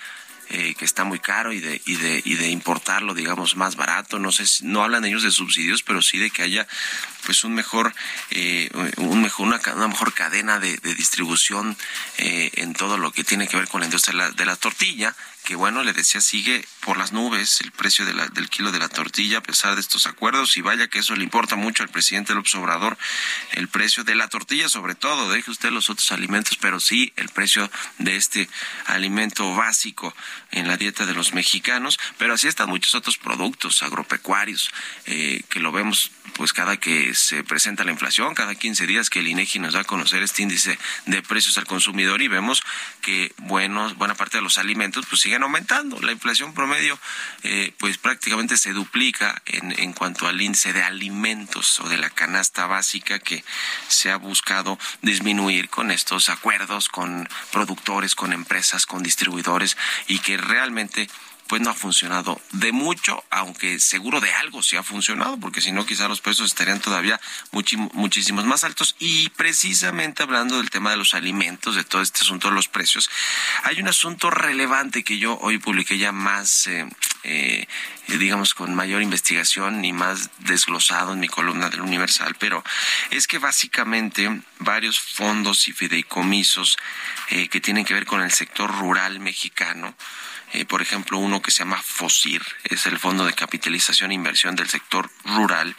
Eh, 0.50 0.76
que 0.76 0.86
está 0.86 1.04
muy 1.04 1.20
caro 1.20 1.52
y 1.52 1.60
de, 1.60 1.82
y 1.86 1.98
de, 1.98 2.22
y 2.24 2.36
de 2.36 2.48
importarlo, 2.48 3.14
digamos, 3.14 3.58
más 3.58 3.76
barato. 3.76 4.18
No 4.18 4.32
sé, 4.32 4.46
no 4.64 4.82
hablan 4.82 5.04
ellos 5.04 5.24
de 5.24 5.32
subsidios, 5.32 5.84
pero 5.84 6.02
sí 6.02 6.20
de 6.20 6.30
que 6.30 6.42
haya 6.42 6.66
pues 7.26 7.44
un 7.44 7.54
mejor, 7.54 7.94
eh, 8.30 8.70
un 8.96 9.22
mejor 9.22 9.48
una, 9.48 9.60
una, 9.76 9.90
mejor 9.90 10.14
cadena 10.14 10.58
de, 10.58 10.78
de 10.78 10.96
distribución 10.96 11.76
eh, 12.18 12.50
en 12.54 12.72
todo 12.74 12.98
lo 12.98 13.12
que 13.12 13.26
tiene 13.26 13.50
que 13.50 13.58
ver 13.58 13.68
con 13.68 13.82
la 13.82 13.88
industria 13.88 14.14
de 14.14 14.18
la, 14.20 14.32
de 14.32 14.46
la 14.46 14.56
tortilla 14.56 15.14
que 15.48 15.56
bueno, 15.56 15.82
le 15.82 15.94
decía, 15.94 16.20
sigue 16.20 16.68
por 16.82 16.98
las 16.98 17.14
nubes 17.14 17.62
el 17.62 17.72
precio 17.72 18.06
del 18.06 18.50
kilo 18.50 18.74
de 18.74 18.80
la 18.80 18.90
tortilla 18.90 19.38
a 19.38 19.42
pesar 19.42 19.76
de 19.76 19.80
estos 19.80 20.06
acuerdos 20.06 20.58
y 20.58 20.62
vaya 20.62 20.90
que 20.90 21.00
eso 21.00 21.16
le 21.16 21.24
importa 21.24 21.56
mucho 21.56 21.84
al 21.84 21.90
presidente 21.90 22.34
López 22.34 22.54
Obrador, 22.56 22.98
el 23.54 23.70
precio 23.70 24.04
de 24.04 24.16
la 24.16 24.28
tortilla 24.28 24.68
sobre 24.68 24.94
todo, 24.94 25.30
deje 25.30 25.50
usted 25.50 25.70
los 25.70 25.90
otros 25.90 26.12
alimentos, 26.12 26.58
pero 26.58 26.82
sí 26.82 27.14
el 27.16 27.30
precio 27.30 27.72
de 27.98 28.18
este 28.18 28.50
alimento 28.88 29.56
básico 29.56 30.14
en 30.52 30.68
la 30.68 30.76
dieta 30.76 31.06
de 31.06 31.14
los 31.14 31.34
mexicanos, 31.34 31.98
pero 32.18 32.34
así 32.34 32.50
están 32.50 32.68
muchos 32.68 32.94
otros 32.94 33.18
productos 33.18 33.82
agropecuarios 33.84 34.70
eh, 35.06 35.44
que 35.50 35.62
lo 35.62 35.72
vemos 35.72 36.12
pues 36.36 36.52
cada 36.52 36.78
que 36.78 37.16
se 37.16 37.44
presenta 37.46 37.86
la 37.86 37.92
inflación, 37.92 38.36
cada 38.36 38.54
15 38.54 38.86
días 38.86 39.10
que 39.10 39.20
el 39.20 39.28
INEGI 39.30 39.60
nos 39.60 39.74
da 39.74 39.82
a 39.82 39.86
conocer 39.86 40.22
este 40.24 40.44
índice 40.44 40.78
de 41.06 41.24
precios 41.24 41.58
al 41.58 41.66
consumidor 41.66 42.22
y 42.22 42.28
vemos 42.28 42.62
que 43.02 43.34
buenos, 43.38 43.96
buena 43.96 44.14
parte 44.14 44.38
de 44.38 44.44
los 44.44 44.58
alimentos 44.58 45.06
pues 45.08 45.22
siguen 45.22 45.37
aumentando. 45.44 46.00
La 46.02 46.12
inflación 46.12 46.54
promedio 46.54 47.00
eh, 47.44 47.74
pues 47.78 47.98
prácticamente 47.98 48.58
se 48.58 48.74
duplica 48.74 49.42
en, 49.46 49.78
en 49.80 49.94
cuanto 49.94 50.28
al 50.28 50.42
índice 50.42 50.74
de 50.74 50.84
alimentos 50.84 51.80
o 51.80 51.90
de 51.90 51.98
la 51.98 52.10
canasta 52.10 52.66
básica 52.66 53.20
que 53.20 53.44
se 53.88 54.12
ha 54.12 54.18
buscado 54.18 54.78
disminuir 55.02 55.70
con 55.70 55.92
estos 55.92 56.30
acuerdos 56.30 56.90
con 56.90 57.28
productores, 57.52 58.16
con 58.16 58.34
empresas, 58.34 58.86
con 58.86 59.04
distribuidores 59.04 59.78
y 60.08 60.20
que 60.20 60.38
realmente 60.38 61.10
pues 61.48 61.62
no 61.62 61.70
ha 61.70 61.74
funcionado 61.74 62.40
de 62.52 62.72
mucho, 62.72 63.24
aunque 63.30 63.80
seguro 63.80 64.20
de 64.20 64.32
algo 64.34 64.62
sí 64.62 64.76
ha 64.76 64.84
funcionado, 64.84 65.38
porque 65.40 65.62
si 65.62 65.72
no 65.72 65.86
quizá 65.86 66.08
los 66.08 66.22
precios 66.22 66.48
estarían 66.48 66.80
todavía 66.80 67.20
muchísimos 67.52 68.46
más 68.46 68.64
altos. 68.64 68.96
Y 69.00 69.30
precisamente 69.30 70.24
hablando 70.24 70.58
del 70.58 70.70
tema 70.70 70.92
de 70.92 70.98
los 70.98 71.14
alimentos, 71.14 71.76
de 71.76 71.84
todo 71.84 72.02
este 72.02 72.22
asunto 72.22 72.50
de 72.50 72.56
los 72.56 72.68
precios, 72.68 73.10
hay 73.64 73.80
un 73.80 73.88
asunto 73.88 74.30
relevante 74.30 75.04
que 75.04 75.18
yo 75.18 75.38
hoy 75.42 75.58
publiqué 75.58 75.98
ya 75.98 76.12
más, 76.12 76.68
eh, 76.68 76.88
eh, 77.24 77.68
digamos, 78.08 78.54
con 78.54 78.76
mayor 78.76 79.02
investigación 79.02 79.84
y 79.84 79.94
más 79.94 80.30
desglosado 80.40 81.14
en 81.14 81.20
mi 81.20 81.28
columna 81.28 81.70
del 81.70 81.82
Universal, 81.82 82.36
pero 82.40 82.64
es 83.12 83.28
que 83.28 83.40
básicamente 83.40 84.42
varios 84.60 85.00
fondos 85.00 85.68
y 85.68 85.74
fideicomisos 85.74 86.78
eh, 87.30 87.50
que 87.50 87.62
tienen 87.62 87.86
que 87.86 87.94
ver 87.94 88.06
con 88.06 88.22
el 88.22 88.32
sector 88.32 88.74
rural 88.78 89.20
mexicano, 89.20 89.96
eh, 90.54 90.66
por 90.66 90.82
ejemplo, 90.82 91.18
uno 91.18 91.42
que 91.42 91.52
se 91.52 91.60
llama 91.60 91.82
FOSIR, 91.82 92.42
es 92.64 92.86
el 92.86 93.00
Fondo 93.00 93.26
de 93.26 93.34
Capitalización 93.34 94.12
e 94.12 94.16
Inversión 94.16 94.56
del 94.56 94.70
Sector 94.70 95.10
Rural, 95.26 95.76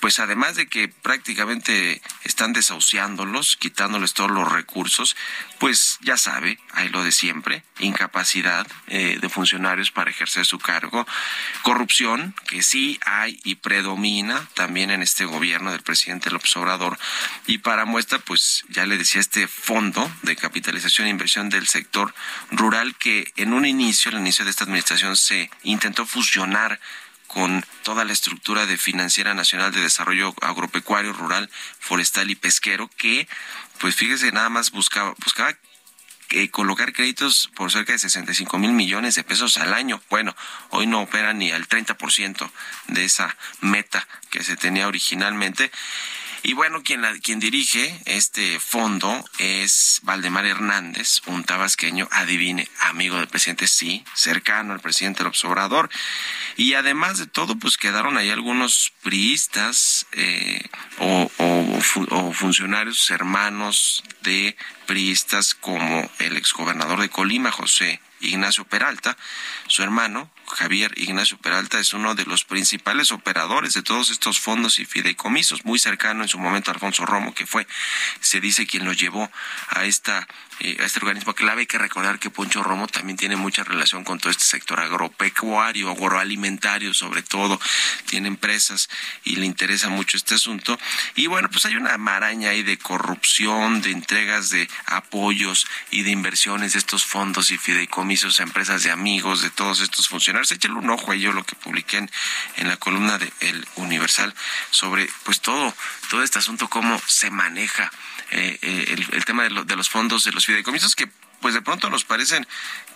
pues 0.00 0.18
además 0.18 0.56
de 0.56 0.66
que 0.68 0.88
prácticamente 0.88 2.00
están 2.24 2.52
desahuciándolos, 2.52 3.56
quitándoles 3.56 4.14
todos 4.14 4.30
los 4.30 4.50
recursos, 4.50 5.16
pues 5.58 5.98
ya 6.02 6.16
sabe, 6.16 6.58
hay 6.72 6.88
lo 6.90 7.02
de 7.02 7.12
siempre, 7.12 7.64
incapacidad 7.78 8.66
eh, 8.86 9.18
de 9.20 9.28
funcionarios 9.28 9.90
para 9.90 10.10
ejercer 10.10 10.44
su 10.46 10.58
cargo, 10.58 11.06
corrupción, 11.62 12.34
que 12.48 12.62
sí 12.62 13.00
hay 13.04 13.40
y 13.44 13.56
predomina 13.56 14.48
también 14.54 14.90
en 14.90 15.02
este 15.02 15.24
gobierno 15.24 15.72
del 15.72 15.82
presidente 15.82 16.30
López 16.30 16.56
Obrador, 16.56 16.98
y 17.46 17.58
para 17.58 17.84
muestra, 17.84 18.18
pues 18.18 18.64
ya 18.68 18.86
le 18.86 18.98
decía, 18.98 19.20
este 19.20 19.48
Fondo 19.48 20.10
de 20.22 20.36
Capitalización 20.36 21.06
e 21.06 21.10
Inversión 21.10 21.48
del 21.48 21.66
Sector 21.66 22.14
Rural 22.50 22.94
que 22.96 23.32
en 23.36 23.52
un 23.52 23.66
inicio, 23.66 23.95
al 24.04 24.18
inicio 24.18 24.44
de 24.44 24.50
esta 24.50 24.64
administración, 24.64 25.16
se 25.16 25.50
intentó 25.62 26.06
fusionar 26.06 26.78
con 27.26 27.64
toda 27.82 28.04
la 28.04 28.12
estructura 28.12 28.66
de 28.66 28.76
Financiera 28.76 29.34
Nacional 29.34 29.72
de 29.72 29.80
Desarrollo 29.80 30.34
Agropecuario, 30.40 31.12
Rural, 31.12 31.50
Forestal 31.80 32.30
y 32.30 32.36
Pesquero, 32.36 32.88
que, 32.96 33.26
pues 33.80 33.96
fíjese, 33.96 34.30
nada 34.32 34.48
más 34.48 34.70
buscaba, 34.70 35.14
buscaba 35.24 35.56
eh, 36.30 36.50
colocar 36.50 36.92
créditos 36.92 37.50
por 37.54 37.70
cerca 37.70 37.92
de 37.92 37.98
65 37.98 38.58
mil 38.58 38.72
millones 38.72 39.14
de 39.14 39.24
pesos 39.24 39.56
al 39.58 39.74
año. 39.74 40.02
Bueno, 40.10 40.34
hoy 40.70 40.86
no 40.86 41.00
opera 41.00 41.32
ni 41.32 41.50
al 41.52 41.68
30% 41.68 42.50
de 42.88 43.04
esa 43.04 43.36
meta 43.60 44.06
que 44.30 44.42
se 44.42 44.56
tenía 44.56 44.88
originalmente. 44.88 45.70
Y 46.42 46.52
bueno, 46.52 46.82
quien, 46.82 47.02
quien 47.22 47.40
dirige 47.40 48.00
este 48.04 48.60
fondo 48.60 49.24
es 49.38 50.00
Valdemar 50.02 50.46
Hernández, 50.46 51.20
un 51.26 51.44
tabasqueño, 51.44 52.08
adivine, 52.10 52.68
amigo 52.80 53.16
del 53.16 53.28
presidente, 53.28 53.66
sí, 53.66 54.04
cercano 54.14 54.72
al 54.72 54.80
presidente 54.80 55.24
López 55.24 55.44
Obrador. 55.44 55.90
Y 56.56 56.74
además 56.74 57.18
de 57.18 57.26
todo, 57.26 57.56
pues 57.56 57.76
quedaron 57.76 58.16
ahí 58.16 58.30
algunos 58.30 58.92
priistas 59.02 60.06
eh, 60.12 60.62
o 60.98 61.30
funcionarios 62.32 63.10
hermanos 63.10 64.02
de 64.22 64.56
priistas 64.86 65.54
como 65.54 66.08
el 66.18 66.36
exgobernador 66.36 67.00
de 67.00 67.08
Colima, 67.08 67.50
José 67.50 68.00
Ignacio 68.20 68.64
Peralta, 68.64 69.16
su 69.66 69.82
hermano, 69.82 70.30
Javier 70.46 70.92
Ignacio 70.96 71.36
Peralta 71.38 71.78
es 71.78 71.92
uno 71.92 72.14
de 72.14 72.24
los 72.24 72.44
principales 72.44 73.12
operadores 73.12 73.74
de 73.74 73.82
todos 73.82 74.10
estos 74.10 74.38
fondos 74.38 74.78
y 74.78 74.86
fideicomisos, 74.86 75.64
muy 75.64 75.78
cercano 75.78 76.22
en 76.22 76.28
su 76.28 76.38
momento 76.38 76.70
a 76.70 76.74
Alfonso 76.74 77.04
Romo, 77.04 77.34
que 77.34 77.46
fue, 77.46 77.66
se 78.20 78.40
dice, 78.40 78.66
quien 78.66 78.84
lo 78.84 78.92
llevó 78.92 79.30
a 79.68 79.84
esta 79.84 80.26
eh, 80.60 80.76
a 80.80 80.84
este 80.84 81.00
organismo 81.00 81.34
clave. 81.34 81.62
Hay 81.62 81.66
que 81.66 81.78
recordar 81.78 82.18
que 82.18 82.30
Poncho 82.30 82.62
Romo 82.62 82.86
también 82.86 83.16
tiene 83.16 83.36
mucha 83.36 83.64
relación 83.64 84.04
con 84.04 84.18
todo 84.18 84.30
este 84.30 84.44
sector 84.44 84.80
agropecuario, 84.80 85.90
agroalimentario 85.90 86.94
sobre 86.94 87.22
todo, 87.22 87.60
tiene 88.06 88.28
empresas 88.28 88.88
y 89.24 89.36
le 89.36 89.46
interesa 89.46 89.88
mucho 89.88 90.16
este 90.16 90.34
asunto. 90.34 90.78
Y 91.14 91.26
bueno, 91.26 91.48
pues 91.50 91.66
hay 91.66 91.76
una 91.76 91.96
maraña 91.98 92.50
ahí 92.50 92.62
de 92.62 92.78
corrupción, 92.78 93.82
de 93.82 93.90
entregas 93.90 94.50
de 94.50 94.68
apoyos 94.86 95.66
y 95.90 96.02
de 96.02 96.10
inversiones 96.10 96.72
de 96.72 96.78
estos 96.78 97.04
fondos 97.04 97.50
y 97.50 97.58
fideicomisos 97.58 98.40
a 98.40 98.42
empresas 98.42 98.82
de 98.82 98.90
amigos 98.90 99.42
de 99.42 99.50
todos 99.50 99.80
estos 99.80 100.08
funcionarios. 100.08 100.52
Échale 100.52 100.74
un 100.74 100.90
ojo 100.90 101.12
a 101.12 101.14
ello 101.14 101.32
lo 101.32 101.44
que 101.44 101.56
publiqué 101.56 101.98
en, 101.98 102.10
en 102.56 102.68
la 102.68 102.76
columna 102.76 103.18
de 103.18 103.32
El 103.40 103.66
Universal 103.76 104.34
sobre 104.70 105.08
pues 105.24 105.40
todo, 105.40 105.74
todo 106.10 106.22
este 106.22 106.38
asunto, 106.38 106.68
cómo 106.68 107.00
se 107.06 107.30
maneja 107.30 107.90
eh, 108.30 108.58
eh, 108.62 109.04
el, 109.12 109.24
tema 109.24 109.44
de, 109.44 109.64
de 109.64 109.76
los 109.76 109.88
fondos 109.88 110.24
de 110.24 110.32
los 110.32 110.46
fideicomisos 110.46 110.96
que 110.96 111.08
pues 111.40 111.54
de 111.54 111.62
pronto 111.62 111.90
nos 111.90 112.04
parecen 112.04 112.46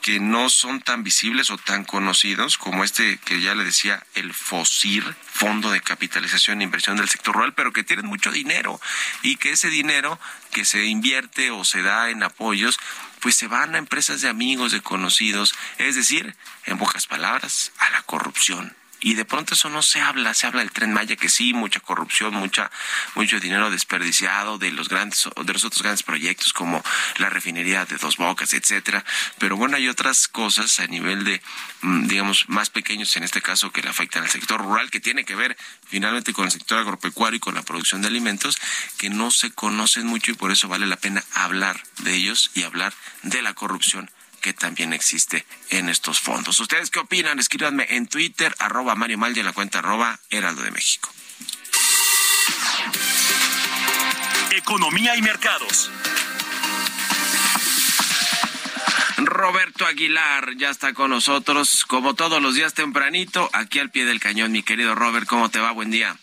que 0.01 0.19
no 0.19 0.49
son 0.49 0.81
tan 0.81 1.05
visibles 1.05 1.51
o 1.51 1.59
tan 1.59 1.85
conocidos 1.85 2.57
como 2.57 2.85
este 2.85 3.19
que 3.19 3.41
ya 3.41 3.55
le 3.55 3.65
decía 3.65 4.05
el 4.15 4.33
FOSIR, 4.33 5.05
Fondo 5.33 5.71
de 5.71 5.81
Capitalización 5.81 6.61
e 6.61 6.65
Inversión 6.65 6.97
del 6.97 7.09
Sector 7.09 7.35
Rural, 7.35 7.55
pero 7.55 7.73
que 7.73 7.85
tienen 7.85 8.07
mucho 8.07 8.33
dinero 8.33 8.81
y 9.23 9.37
que 9.37 9.53
ese 9.53 9.69
dinero 9.69 10.19
que 10.53 10.65
se 10.65 10.87
invierte 10.87 11.51
o 11.51 11.65
se 11.65 11.83
da 11.83 12.11
en 12.11 12.23
apoyos, 12.23 12.79
pues 13.21 13.37
se 13.37 13.47
van 13.47 13.75
a 13.75 13.79
empresas 13.79 14.23
de 14.23 14.29
amigos, 14.29 14.73
de 14.73 14.81
conocidos, 14.81 15.55
es 15.79 15.95
decir, 15.95 16.35
en 16.65 16.79
pocas 16.79 17.07
palabras, 17.07 17.73
a 17.79 17.91
la 17.91 18.03
corrupción 18.03 18.75
y 19.01 19.15
de 19.15 19.25
pronto 19.25 19.55
eso 19.55 19.69
no 19.71 19.83
se 19.83 20.01
habla, 20.01 20.35
se 20.35 20.47
habla 20.47 20.61
del 20.61 20.73
tren 20.73 20.93
Maya 20.93 21.17
que 21.17 21.29
sí, 21.29 21.53
mucha 21.53 21.81
corrupción, 21.81 22.35
mucha 22.35 22.71
mucho 23.15 23.41
dinero 23.41 23.71
desperdiciado 23.71 24.59
de 24.59 24.71
los 24.73 24.89
grandes 24.89 25.29
de 25.45 25.53
los 25.53 25.65
otros 25.65 25.83
grandes 25.83 26.03
proyectos 26.03 26.53
como 26.53 26.83
la 27.19 27.31
refinería 27.31 27.85
de 27.87 27.97
Dos 27.97 28.17
Bocas, 28.17 28.53
etcétera, 28.53 29.05
pero 29.39 29.57
bueno, 29.57 29.77
hay 29.77 29.89
otras 29.89 30.29
cosas 30.29 30.81
a 30.81 30.87
nivel 30.87 31.25
de 31.25 31.43
mm, 31.83 32.07
digamos 32.07 32.49
más 32.49 32.71
pequeños 32.71 33.15
en 33.17 33.23
este 33.23 33.43
caso 33.43 33.73
que 33.73 33.83
le 33.83 33.89
afectan 33.89 34.23
al 34.23 34.31
sector 34.31 34.61
rural 34.61 34.91
que 34.91 35.01
tiene 35.01 35.25
que 35.25 35.35
ver 35.35 35.57
finalmente 35.87 36.33
con 36.33 36.45
el 36.45 36.51
sector 36.51 36.79
agropecuario 36.79 37.39
y 37.39 37.41
con 37.41 37.55
la 37.55 37.63
producción 37.63 38.03
de 38.03 38.09
alimentos 38.09 38.59
que 38.99 39.11
no 39.11 39.31
se 39.31 39.51
conocen 39.51 40.07
mucho 40.07 40.31
y 40.31 40.35
por 40.35 40.53
eso 40.53 40.69
vale 40.69 40.87
la 40.87 40.97
pena 40.97 41.25
hablar 41.35 41.83
de 41.99 42.15
ellos 42.15 42.51
y 42.55 42.63
hablar 42.63 42.93
de 43.23 43.43
la 43.43 43.55
corrupción 43.55 44.11
que 44.41 44.53
también 44.53 44.93
existe 44.93 45.45
en 45.71 45.89
estos 45.89 46.21
fondos. 46.21 46.59
¿Ustedes 46.61 46.91
qué 46.91 46.99
opinan? 46.99 47.39
Escríbanme 47.39 47.87
en 47.91 48.07
Twitter, 48.07 48.55
arroba 48.59 48.95
Mario 48.95 49.19
Mal 49.19 49.37
y 49.37 49.41
en 49.41 49.47
la 49.47 49.53
cuenta 49.53 49.79
arroba 49.79 50.19
Heraldo 50.31 50.63
de 50.63 50.71
México. 50.71 51.11
Economía 54.53 55.17
y 55.17 55.23
mercados. 55.23 55.91
Roberto 59.17 59.87
Aguilar 59.87 60.57
ya 60.57 60.71
está 60.71 60.93
con 60.93 61.11
nosotros, 61.11 61.85
como 61.87 62.15
todos 62.15 62.43
los 62.43 62.55
días 62.55 62.75
tempranito, 62.75 63.49
aquí 63.53 63.79
al 63.79 63.91
pie 63.91 64.05
del 64.05 64.19
cañón. 64.19 64.53
Mi 64.53 64.63
querido 64.63 64.95
Robert, 64.95 65.27
¿cómo 65.27 65.51
te 65.51 65.61
va? 65.61 65.71
Buen 65.73 65.91
día. 65.91 66.17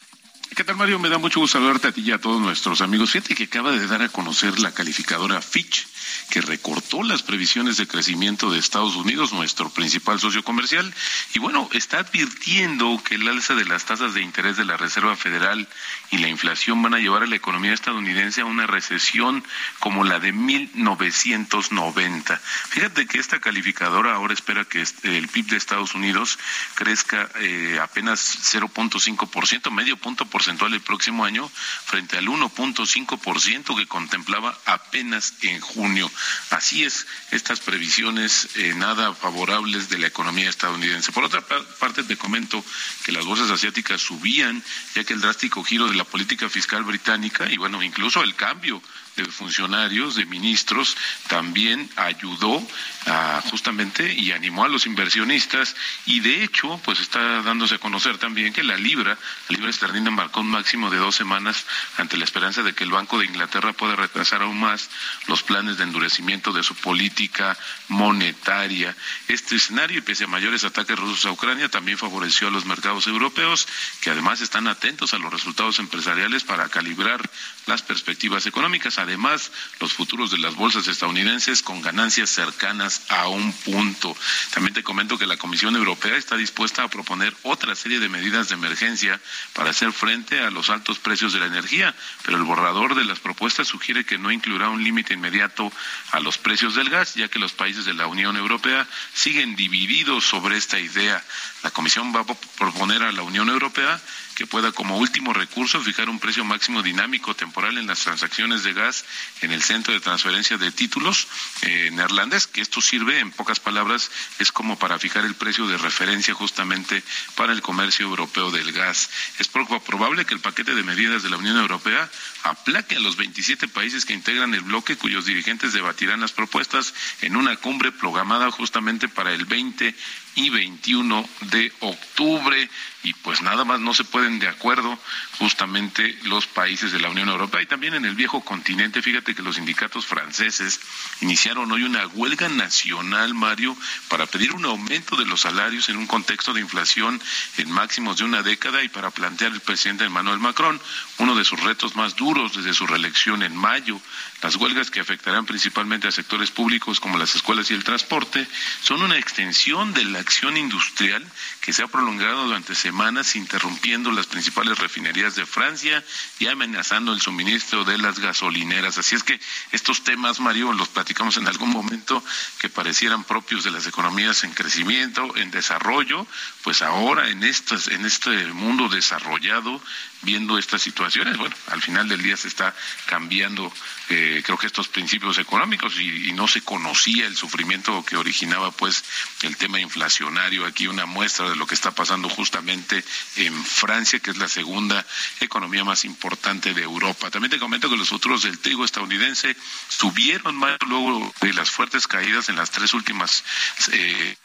¿Qué 0.56 0.63
tal, 0.63 0.75
Mario? 0.75 0.97
Me 0.97 1.10
da 1.10 1.17
mucho 1.17 1.39
gusto 1.39 1.60
saludarte 1.60 1.89
a 1.89 1.91
ti 1.91 2.01
y 2.01 2.12
a 2.12 2.17
todos 2.19 2.41
nuestros 2.41 2.82
amigos. 2.82 3.12
Fíjate 3.12 3.36
que 3.36 3.43
acaba 3.43 3.71
de 3.71 3.86
dar 3.86 4.01
a 4.01 4.10
conocer 4.10 4.60
la 4.60 4.73
calificadora 4.73 5.41
Fitch 5.41 5.88
que 6.30 6.41
recortó 6.41 7.03
las 7.03 7.23
previsiones 7.23 7.77
de 7.77 7.88
crecimiento 7.88 8.51
de 8.51 8.60
Estados 8.60 8.95
Unidos, 8.95 9.34
nuestro 9.34 9.69
principal 9.69 10.19
socio 10.19 10.43
comercial, 10.43 10.93
y 11.34 11.39
bueno, 11.39 11.69
está 11.73 11.99
advirtiendo 11.99 13.01
que 13.03 13.15
el 13.15 13.27
alza 13.27 13.56
de 13.56 13.65
las 13.65 13.86
tasas 13.86 14.13
de 14.13 14.21
interés 14.21 14.58
de 14.58 14.65
la 14.65 14.77
Reserva 14.77 15.15
Federal 15.15 15.67
y 16.12 16.17
la 16.17 16.27
inflación 16.27 16.82
van 16.82 16.93
a 16.93 16.99
llevar 16.99 17.23
a 17.23 17.27
la 17.27 17.36
economía 17.36 17.73
estadounidense 17.73 18.41
a 18.41 18.45
una 18.45 18.67
recesión 18.67 19.43
como 19.80 20.03
la 20.03 20.19
de 20.19 20.32
1990. 20.32 22.39
Fíjate 22.69 23.08
que 23.08 23.19
esta 23.19 23.39
calificadora 23.39 24.15
ahora 24.15 24.34
espera 24.34 24.65
que 24.65 24.84
el 25.03 25.27
PIB 25.27 25.47
de 25.47 25.58
Estados 25.58 25.95
Unidos 25.95 26.38
crezca 26.75 27.30
eh, 27.39 27.80
apenas 27.82 28.53
0.5%, 28.53 29.71
medio 29.71 29.97
punto 29.97 30.25
porcentual 30.25 30.73
el 30.73 30.82
próximo 30.82 31.25
año, 31.25 31.49
frente 31.86 32.17
al 32.17 32.27
1.5% 32.27 33.77
que 33.77 33.88
contemplaba 33.88 34.58
apenas 34.65 35.34
en 35.41 35.60
junio. 35.60 36.07
Así 36.50 36.84
es, 36.84 37.08
estas 37.32 37.60
previsiones 37.60 38.50
eh, 38.56 38.74
nada 38.76 39.13
favorables 39.13 39.89
de 39.89 39.98
la 39.98 40.08
economía 40.08 40.50
estadounidense. 40.50 41.12
Por 41.12 41.24
otra 41.24 41.41
parte, 41.41 42.04
te 42.04 42.17
comento 42.17 42.63
que 43.04 43.12
las 43.12 43.26
bolsas 43.26 43.50
asiáticas 43.50 44.02
subían, 44.02 44.63
ya 44.96 45.04
que 45.04 45.13
el 45.13 45.22
drástico 45.22 45.63
giro 45.63 45.88
de 45.88 45.96
la 45.96 46.04
política 46.04 46.50
fiscal 46.50 46.84
británica 46.84 47.50
y, 47.50 47.58
bueno, 47.58 47.82
incluso 47.84 48.24
el 48.24 48.36
cambio 48.36 48.82
de 49.23 49.32
funcionarios, 49.32 50.15
de 50.15 50.25
ministros, 50.25 50.95
también 51.27 51.89
ayudó 51.95 52.65
a, 53.06 53.41
justamente 53.49 54.13
y 54.13 54.32
animó 54.32 54.65
a 54.65 54.69
los 54.69 54.86
inversionistas 54.86 55.75
y 56.06 56.19
de 56.19 56.43
hecho 56.43 56.80
pues 56.84 56.99
está 56.99 57.41
dándose 57.41 57.75
a 57.75 57.80
conocer 57.80 58.17
también 58.17 58.53
que 58.53 58.63
la 58.63 58.77
libra, 58.77 59.17
la 59.49 59.56
libra 59.56 59.69
esterlina 59.69 60.12
marcó 60.12 60.41
un 60.41 60.49
máximo 60.49 60.89
de 60.89 60.97
dos 60.97 61.15
semanas 61.15 61.65
ante 61.97 62.17
la 62.17 62.25
esperanza 62.25 62.63
de 62.63 62.73
que 62.73 62.84
el 62.84 62.91
Banco 62.91 63.17
de 63.17 63.25
Inglaterra 63.25 63.73
pueda 63.73 63.95
retrasar 63.95 64.41
aún 64.41 64.60
más 64.60 64.89
los 65.27 65.43
planes 65.43 65.77
de 65.77 65.84
endurecimiento 65.84 66.53
de 66.53 66.63
su 66.63 66.75
política 66.75 67.58
monetaria. 67.88 68.95
Este 69.27 69.56
escenario 69.56 69.99
y 69.99 70.01
pese 70.01 70.25
a 70.25 70.27
mayores 70.27 70.63
ataques 70.63 70.97
rusos 70.97 71.25
a 71.25 71.32
Ucrania 71.32 71.69
también 71.69 71.97
favoreció 71.97 72.47
a 72.47 72.51
los 72.51 72.65
mercados 72.65 73.08
europeos 73.08 73.67
que 74.01 74.12
además 74.12 74.41
están 74.41 74.67
atentos 74.67 75.13
a 75.13 75.17
los 75.17 75.32
resultados 75.32 75.80
empresariales 75.80 76.43
para 76.43 76.69
calibrar 76.69 77.30
las 77.65 77.82
perspectivas 77.82 78.45
económicas. 78.45 78.97
Además, 79.08 79.54
los 79.80 79.93
futuros 79.93 80.32
de 80.32 80.38
las 80.38 80.56
bolsas 80.56 80.86
estadounidenses 80.89 81.63
con 81.63 81.82
ganancias 81.82 82.30
cercanas 82.30 83.04
a 83.08 83.30
un 83.30 83.54
punto. 83.54 84.13
También 84.54 84.74
te 84.74 84.84
comento 84.84 85.17
que 85.17 85.26
la 85.26 85.38
Comisión 85.38 85.78
Europea 85.78 86.17
está 86.17 86.36
dispuesta 86.36 86.84
a 86.84 86.89
proponer 86.89 87.34
otra 87.43 87.74
serie 87.74 88.02
de 88.02 88.10
medidas 88.10 88.50
de 88.50 88.56
emergencia 88.56 89.17
para 89.54 89.70
hacer 89.70 89.93
frente 89.93 90.41
a 90.41 90.52
los 90.52 90.70
altos 90.70 91.00
precios 91.00 91.32
de 91.32 91.39
la 91.39 91.46
energía, 91.46 91.96
pero 92.26 92.36
el 92.36 92.43
borrador 92.43 92.96
de 92.96 93.06
las 93.06 93.22
propuestas 93.22 93.70
sugiere 93.70 94.04
que 94.04 94.17
no 94.17 94.30
incluirá 94.30 94.67
un 94.67 94.84
límite 94.84 95.13
inmediato 95.13 95.72
a 96.12 96.20
los 96.20 96.38
precios 96.38 96.76
del 96.76 96.89
gas, 96.89 97.15
ya 97.15 97.30
que 97.30 97.39
los 97.39 97.54
países 97.54 97.86
de 97.86 97.93
la 97.93 98.08
Unión 98.08 98.36
Europea 98.36 98.86
siguen 99.13 99.56
divididos 99.56 100.26
sobre 100.26 100.58
esta 100.58 100.82
idea. 100.82 101.24
La 101.63 101.72
Comisión 101.72 102.13
va 102.13 102.22
a 102.22 102.36
proponer 102.58 103.04
a 103.04 103.13
la 103.13 103.22
Unión 103.22 103.48
Europea 103.48 104.02
que 104.38 104.45
pueda 104.45 104.71
como 104.71 105.00
último 105.00 105.34
recurso 105.34 105.82
fijar 105.82 106.12
un 106.12 106.19
precio 106.19 106.45
máximo 106.45 106.84
dinámico 106.84 107.36
temporal 107.36 107.76
en 107.80 107.88
las 107.88 108.02
transacciones 108.02 108.62
de 108.62 108.73
gas 108.73 109.04
en 109.41 109.52
el 109.52 109.63
centro 109.63 109.95
de 109.95 110.00
transferencia 110.00 110.60
de 110.60 110.71
títulos 110.71 111.28
eh, 111.63 111.89
neerlandés, 111.91 112.45
que 112.45 112.62
esto 112.62 112.80
sirve, 112.80 113.19
en 113.19 113.32
pocas 113.32 113.60
palabras, 113.60 114.12
es 114.38 114.52
como 114.52 114.78
para 114.78 115.00
fijar 115.00 115.26
el 115.26 115.34
precio 115.34 115.65
de 115.65 115.80
referencia 115.80 116.36
justamente 116.36 117.04
para 117.34 117.52
el 117.52 117.63
comercio 117.63 118.06
europeo 118.06 118.52
del 118.52 118.71
gas. 118.73 119.10
Es 119.39 119.47
probable 119.47 120.26
que 120.26 120.36
el 120.36 120.39
paquete 120.39 120.76
de 120.76 120.84
medidas 120.84 121.23
de 121.23 121.32
la 121.32 121.38
Unión 121.38 121.58
Europea 121.58 122.08
aplaque 122.43 122.95
a 122.95 123.00
los 123.00 123.15
27 123.15 123.67
países 123.67 124.06
que 124.06 124.13
integran 124.13 124.54
el 124.54 124.62
bloque 124.62 124.97
cuyos 124.97 125.26
dirigentes 125.26 125.73
debatirán 125.73 126.21
las 126.21 126.32
propuestas 126.32 126.93
en 127.21 127.38
una 127.38 127.56
cumbre 127.56 127.91
programada 127.91 128.52
justamente 128.52 129.10
para 129.10 129.34
el 129.34 129.45
20 129.45 129.95
y 130.38 130.50
21 130.50 131.28
de 131.52 131.73
octubre. 131.82 132.69
Y 133.04 133.13
pues 133.13 133.41
nada 133.41 133.63
más 133.63 133.80
no 133.80 133.93
se 133.93 134.04
puede 134.04 134.17
ponen 134.17 134.39
de 134.39 134.47
acuerdo 134.47 134.97
justamente 135.38 136.17
los 136.23 136.47
países 136.47 136.91
de 136.91 137.00
la 137.00 137.12
Unión 137.12 137.30
Europea 137.30 137.62
y 137.62 137.67
también 137.67 137.93
en 137.93 138.06
el 138.06 138.15
viejo 138.15 138.41
continente. 138.41 139.04
Fíjate 139.04 139.36
que 139.36 139.43
los 139.43 139.58
sindicatos 139.58 140.08
franceses 140.08 140.80
iniciaron 141.21 141.71
hoy 141.71 141.84
una 141.84 142.08
huelga 142.08 142.50
nacional, 142.50 143.36
Mario, 143.36 143.78
para 144.08 144.26
pedir 144.26 144.54
un 144.54 144.65
aumento 144.65 145.15
de 145.15 145.26
los 145.26 145.41
salarios 145.41 145.89
en 145.89 145.97
un 145.97 146.08
contexto 146.08 146.52
de 146.52 146.62
inflación 146.62 147.21
en 147.58 147.69
máximos 147.69 148.17
de 148.17 148.23
una 148.23 148.41
década 148.41 148.84
y 148.84 148.89
para 148.89 149.12
plantear 149.12 149.52
el 149.52 149.62
presidente 149.62 150.06
Emmanuel 150.06 150.39
Macron 150.39 150.82
uno 151.19 151.36
de 151.36 151.45
sus 151.45 151.62
retos 151.62 151.95
más 151.95 152.15
duros 152.15 152.56
desde 152.56 152.73
su 152.73 152.88
reelección 152.88 153.43
en 153.43 153.56
mayo. 153.56 154.02
Las 154.41 154.56
huelgas 154.56 154.91
que 154.91 155.00
afectarán 155.00 155.45
principalmente 155.45 156.08
a 156.08 156.12
sectores 156.12 156.52
públicos 156.52 157.00
como 157.00 157.17
las 157.17 157.36
escuelas 157.36 157.71
y 157.71 157.73
el 157.73 157.84
transporte 157.84 158.45
son 158.82 159.02
una 159.02 159.17
extensión 159.17 159.93
de 159.93 160.06
la 160.06 160.19
acción 160.19 160.58
industrial 160.58 161.26
que 161.67 161.73
se 161.73 161.84
ha 161.84 161.88
prolongado 161.88 162.45
durante 162.45 162.75
semanas 162.75 163.36
interrumpiendo 163.36 164.10
las 164.13 164.25
principales 164.25 164.80
refinerías 164.80 165.36
de 165.36 165.45
Francia 165.45 166.01
y 166.39 166.47
amenazando 166.47 167.12
el 167.12 167.19
suministro 167.19 167.84
de 167.84 167.97
las 167.97 168.19
gasolineras. 168.19 168.97
Así 168.97 169.15
es 169.15 169.23
que 169.23 169.38
estos 169.73 170.01
temas, 170.06 170.39
Mario, 170.39 170.71
los 170.71 170.88
platicamos 170.88 171.36
en 171.36 171.45
algún 171.45 171.69
momento 171.69 172.23
que 172.58 172.69
parecieran 172.69 173.25
propios 173.25 173.65
de 173.65 173.71
las 173.71 173.86
economías 173.86 174.45
en 174.45 174.53
crecimiento, 174.53 175.36
en 175.36 175.51
desarrollo, 175.51 176.25
pues 176.63 176.82
ahora 176.82 177.27
en, 177.27 177.43
estas, 177.43 177.89
en 177.89 178.06
este 178.06 178.45
mundo 178.53 178.88
desarrollado 178.88 179.82
viendo 180.21 180.58
estas 180.58 180.82
situaciones. 180.82 181.38
Bueno, 181.38 181.56
al 181.67 181.82
final 181.82 182.08
del 182.08 182.23
día 182.23 182.38
se 182.38 182.47
está 182.47 182.73
cambiando, 183.08 183.71
eh, 184.10 184.41
creo 184.45 184.58
que 184.58 184.67
estos 184.67 184.88
principios 184.88 185.38
económicos 185.38 185.99
y, 185.99 186.32
no 186.38 186.47
se 186.47 186.62
conocía 186.62 187.25
el 187.25 187.36
sufrimiento 187.36 188.06
que 188.06 188.15
originaba, 188.15 188.69
pues, 188.71 189.03
el 189.41 189.58
tema 189.58 189.80
inflacionario. 189.80 190.65
Aquí 190.65 190.88
una 190.88 191.08
muestra 191.08 191.49
de 191.49 191.57
lo 191.58 191.67
que 191.67 191.76
está 191.76 191.91
pasando 191.91 192.30
justamente 192.30 193.04
en 193.36 193.65
Francia, 193.65 194.20
que 194.20 194.32
es 194.32 194.38
la 194.38 194.48
segunda 194.48 195.06
economía 195.39 195.84
más 195.84 196.06
importante 196.06 196.74
de 196.74 196.84
Europa. 196.84 197.30
También 197.30 197.52
te 197.52 197.60
comento 197.60 197.89
que 197.89 197.98
los 197.98 198.10
futuros 198.10 198.43
del 198.43 198.60
trigo 198.60 198.86
estadounidense 198.86 199.56
subieron 199.89 200.56
más 200.56 200.78
luego 200.88 201.34
de 201.41 201.54
las 201.54 201.70
fuertes 201.70 202.08
caídas 202.08 202.50
en 202.50 202.56
las 202.56 202.72
tres 202.72 202.93
últimas, 202.93 203.43
eh, 203.91 204.36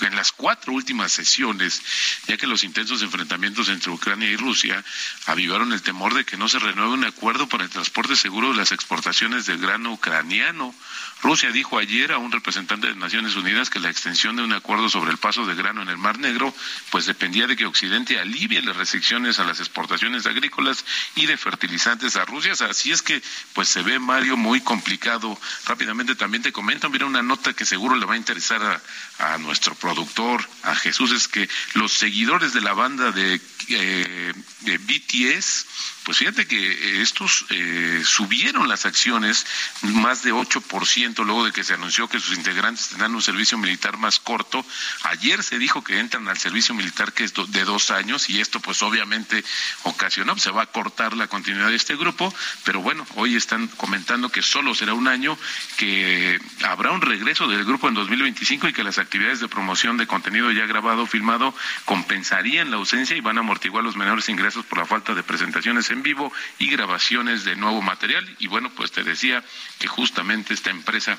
en 0.00 0.16
las 0.16 0.32
cuatro 0.32 0.72
últimas 0.72 1.12
sesiones, 1.12 1.82
ya 2.26 2.36
que 2.36 2.46
los 2.46 2.64
intensos 2.64 3.02
enfrentamientos 3.02 3.68
entre 3.68 3.90
Ucrania 3.90 4.30
y 4.30 4.36
Rusia 4.36 4.82
avivaron 5.26 5.72
el 5.72 5.82
temor 5.82 6.14
de 6.14 6.24
que 6.24 6.36
no 6.36 6.48
se 6.48 6.58
renueve 6.58 6.92
un 6.92 7.04
acuerdo 7.04 7.48
para 7.48 7.64
el 7.64 7.70
transporte 7.70 8.16
seguro 8.16 8.50
de 8.50 8.56
las 8.56 8.72
exportaciones 8.72 9.46
del 9.46 9.58
grano 9.58 9.92
ucraniano. 9.92 10.74
Rusia 11.22 11.52
dijo 11.52 11.78
ayer 11.78 12.12
a 12.12 12.18
un 12.18 12.32
representante 12.32 12.88
de 12.88 12.96
Naciones 12.96 13.36
Unidas 13.36 13.70
que 13.70 13.78
la 13.78 13.90
extensión 13.90 14.36
de 14.36 14.42
un 14.42 14.52
acuerdo 14.52 14.88
sobre 14.88 15.12
el 15.12 15.18
paso 15.18 15.46
de 15.46 15.54
grano 15.54 15.82
en 15.82 15.88
el 15.88 15.98
Mar 15.98 16.18
Negro 16.18 16.52
pues 16.90 17.06
dependía 17.06 17.46
de 17.46 17.56
que 17.56 17.66
Occidente 17.66 18.18
alivie 18.18 18.62
las 18.62 18.76
restricciones 18.76 19.38
a 19.38 19.44
las 19.44 19.60
exportaciones 19.60 20.26
agrícolas 20.26 20.84
y 21.14 21.26
de 21.26 21.36
fertilizantes 21.36 22.16
a 22.16 22.24
Rusia. 22.24 22.52
Así 22.68 22.92
es 22.92 23.02
que 23.02 23.22
pues 23.54 23.68
se 23.68 23.82
ve 23.82 23.98
Mario 23.98 24.36
muy 24.36 24.60
complicado. 24.60 25.38
Rápidamente 25.66 26.14
también 26.14 26.42
te 26.42 26.52
comento, 26.52 26.90
mira 26.90 27.06
una 27.06 27.22
nota 27.22 27.52
que 27.52 27.64
seguro 27.64 27.96
le 27.96 28.06
va 28.06 28.14
a 28.14 28.18
interesar 28.18 28.82
a, 29.18 29.38
nuestro 29.38 29.74
productor, 29.74 30.46
a 30.62 30.74
Jesús, 30.74 31.12
es 31.12 31.28
que 31.28 31.48
los 31.74 31.92
seguidores 31.92 32.52
de 32.52 32.60
la 32.60 32.74
banda 32.74 33.12
de, 33.12 33.40
eh, 33.68 34.32
BTS 34.64 35.66
pues 36.04 36.18
fíjate 36.18 36.46
que 36.46 36.56
eh, 36.58 37.02
estos 37.02 37.44
eh, 37.50 38.02
subieron 38.04 38.68
las 38.68 38.86
acciones 38.86 39.46
más 39.82 40.22
de 40.22 40.32
8% 40.32 41.24
luego 41.24 41.44
de 41.44 41.52
que 41.52 41.62
se 41.62 41.74
anunció 41.74 42.08
que 42.08 42.18
sus 42.18 42.36
integrantes 42.36 42.88
tendrán 42.88 43.14
un 43.14 43.22
servicio 43.22 43.56
militar 43.56 43.96
más 43.98 44.18
corto. 44.18 44.64
Ayer 45.04 45.42
se 45.44 45.58
dijo 45.58 45.84
que 45.84 46.00
entran 46.00 46.28
al 46.28 46.38
servicio 46.38 46.51
militar 46.74 47.12
que 47.12 47.24
es 47.24 47.32
de 47.34 47.64
dos 47.64 47.90
años 47.90 48.28
y 48.30 48.40
esto 48.40 48.60
pues 48.60 48.82
obviamente 48.82 49.42
ocasionó, 49.84 50.38
se 50.38 50.50
va 50.50 50.62
a 50.62 50.66
cortar 50.66 51.16
la 51.16 51.26
continuidad 51.26 51.68
de 51.68 51.76
este 51.76 51.96
grupo, 51.96 52.32
pero 52.64 52.80
bueno, 52.80 53.06
hoy 53.16 53.36
están 53.36 53.68
comentando 53.68 54.28
que 54.28 54.42
solo 54.42 54.74
será 54.74 54.94
un 54.94 55.08
año, 55.08 55.36
que 55.76 56.38
habrá 56.64 56.92
un 56.92 57.00
regreso 57.00 57.48
del 57.48 57.64
grupo 57.64 57.88
en 57.88 57.94
2025 57.94 58.68
y 58.68 58.72
que 58.72 58.84
las 58.84 58.98
actividades 58.98 59.40
de 59.40 59.48
promoción 59.48 59.96
de 59.96 60.06
contenido 60.06 60.50
ya 60.52 60.66
grabado, 60.66 61.06
filmado, 61.06 61.54
compensarían 61.84 62.70
la 62.70 62.76
ausencia 62.76 63.16
y 63.16 63.20
van 63.20 63.38
a 63.38 63.40
amortiguar 63.40 63.82
los 63.82 63.96
menores 63.96 64.28
ingresos 64.28 64.64
por 64.66 64.78
la 64.78 64.86
falta 64.86 65.14
de 65.14 65.22
presentaciones 65.22 65.90
en 65.90 66.02
vivo 66.02 66.32
y 66.58 66.68
grabaciones 66.68 67.44
de 67.44 67.56
nuevo 67.56 67.82
material. 67.82 68.36
Y 68.38 68.46
bueno, 68.46 68.70
pues 68.70 68.92
te 68.92 69.02
decía 69.02 69.42
que 69.78 69.88
justamente 69.88 70.54
esta 70.54 70.70
empresa 70.70 71.18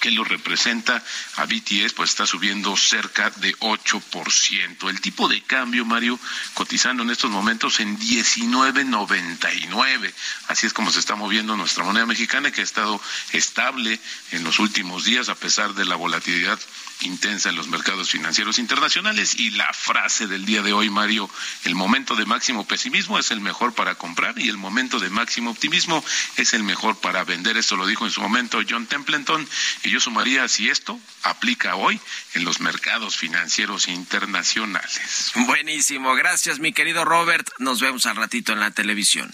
que 0.00 0.10
lo 0.10 0.24
representa 0.24 1.02
a 1.36 1.46
BTS, 1.46 1.92
pues 1.94 2.10
está 2.10 2.26
subiendo 2.26 2.76
cerca 2.76 3.30
de 3.30 3.56
8%. 3.58 4.88
El 4.88 5.00
tipo 5.00 5.28
de 5.28 5.42
cambio, 5.42 5.84
Mario, 5.84 6.18
cotizando 6.54 7.02
en 7.02 7.10
estos 7.10 7.30
momentos 7.30 7.80
en 7.80 7.98
19.99. 7.98 10.12
Así 10.48 10.66
es 10.66 10.72
como 10.72 10.90
se 10.90 11.00
está 11.00 11.16
moviendo 11.16 11.56
nuestra 11.56 11.84
moneda 11.84 12.06
mexicana, 12.06 12.50
que 12.50 12.60
ha 12.60 12.64
estado 12.64 13.00
estable 13.32 13.98
en 14.32 14.44
los 14.44 14.58
últimos 14.58 15.04
días, 15.04 15.28
a 15.28 15.34
pesar 15.34 15.74
de 15.74 15.84
la 15.84 15.96
volatilidad 15.96 16.58
intensa 17.02 17.50
en 17.50 17.56
los 17.56 17.68
mercados 17.68 18.10
financieros 18.10 18.58
internacionales 18.58 19.34
y 19.38 19.50
la 19.50 19.72
frase 19.72 20.26
del 20.26 20.44
día 20.44 20.62
de 20.62 20.72
hoy, 20.72 20.90
Mario, 20.90 21.28
el 21.64 21.74
momento 21.74 22.16
de 22.16 22.26
máximo 22.26 22.66
pesimismo 22.66 23.18
es 23.18 23.30
el 23.30 23.40
mejor 23.40 23.74
para 23.74 23.94
comprar 23.94 24.38
y 24.38 24.48
el 24.48 24.56
momento 24.56 24.98
de 24.98 25.10
máximo 25.10 25.50
optimismo 25.50 26.04
es 26.36 26.54
el 26.54 26.62
mejor 26.62 26.96
para 26.98 27.24
vender. 27.24 27.56
Esto 27.56 27.76
lo 27.76 27.86
dijo 27.86 28.04
en 28.04 28.12
su 28.12 28.20
momento 28.20 28.60
John 28.68 28.86
Templeton 28.86 29.46
y 29.84 29.90
yo 29.90 30.00
sumaría 30.00 30.48
si 30.48 30.70
esto 30.70 30.98
aplica 31.22 31.76
hoy 31.76 32.00
en 32.34 32.44
los 32.44 32.60
mercados 32.60 33.16
financieros 33.16 33.88
internacionales. 33.88 35.32
Buenísimo, 35.34 36.14
gracias 36.14 36.58
mi 36.58 36.72
querido 36.72 37.04
Robert, 37.04 37.48
nos 37.58 37.80
vemos 37.80 38.06
al 38.06 38.16
ratito 38.16 38.52
en 38.52 38.60
la 38.60 38.70
televisión. 38.70 39.30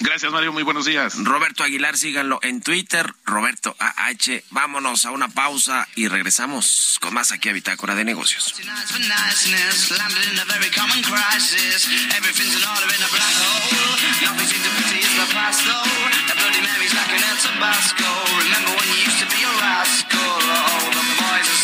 Gracias, 0.00 0.32
Mario. 0.32 0.52
Muy 0.52 0.62
buenos 0.62 0.86
días. 0.86 1.14
Roberto 1.24 1.62
Aguilar, 1.62 1.96
síganlo 1.96 2.40
en 2.42 2.62
Twitter, 2.62 3.14
Roberto 3.24 3.76
AH. 3.78 4.42
Vámonos 4.50 5.04
a 5.04 5.10
una 5.10 5.28
pausa 5.28 5.86
y 5.94 6.08
regresamos 6.08 6.98
con 7.02 7.12
más 7.12 7.32
aquí 7.32 7.50
a 7.50 7.52
Bitácora 7.52 7.94
de 7.94 8.04
Negocios. 8.04 8.54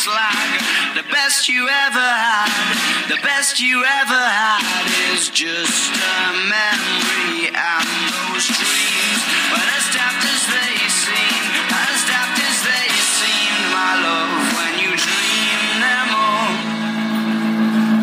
slag. 0.00 0.48
The 0.96 1.04
best 1.12 1.44
you 1.48 1.68
ever 1.68 2.08
had, 2.24 2.48
the 3.12 3.20
best 3.20 3.60
you 3.60 3.84
ever 3.84 4.16
had 4.16 4.64
is 5.12 5.28
just 5.28 5.92
a 5.92 6.20
memory 6.48 7.52
and 7.52 7.88
those 8.08 8.48
dreams. 8.48 9.20
Well, 9.52 9.68
as 9.76 9.84
daft 9.92 10.24
as 10.24 10.42
they 10.56 10.76
seem, 10.88 11.44
as 11.68 12.00
daft 12.08 12.40
as 12.40 12.58
they 12.64 12.88
seem, 13.20 13.52
my 13.76 13.92
love, 14.00 14.40
when 14.56 14.72
you 14.80 14.90
dream 14.96 15.60
them 15.84 16.08
all. 16.16 16.48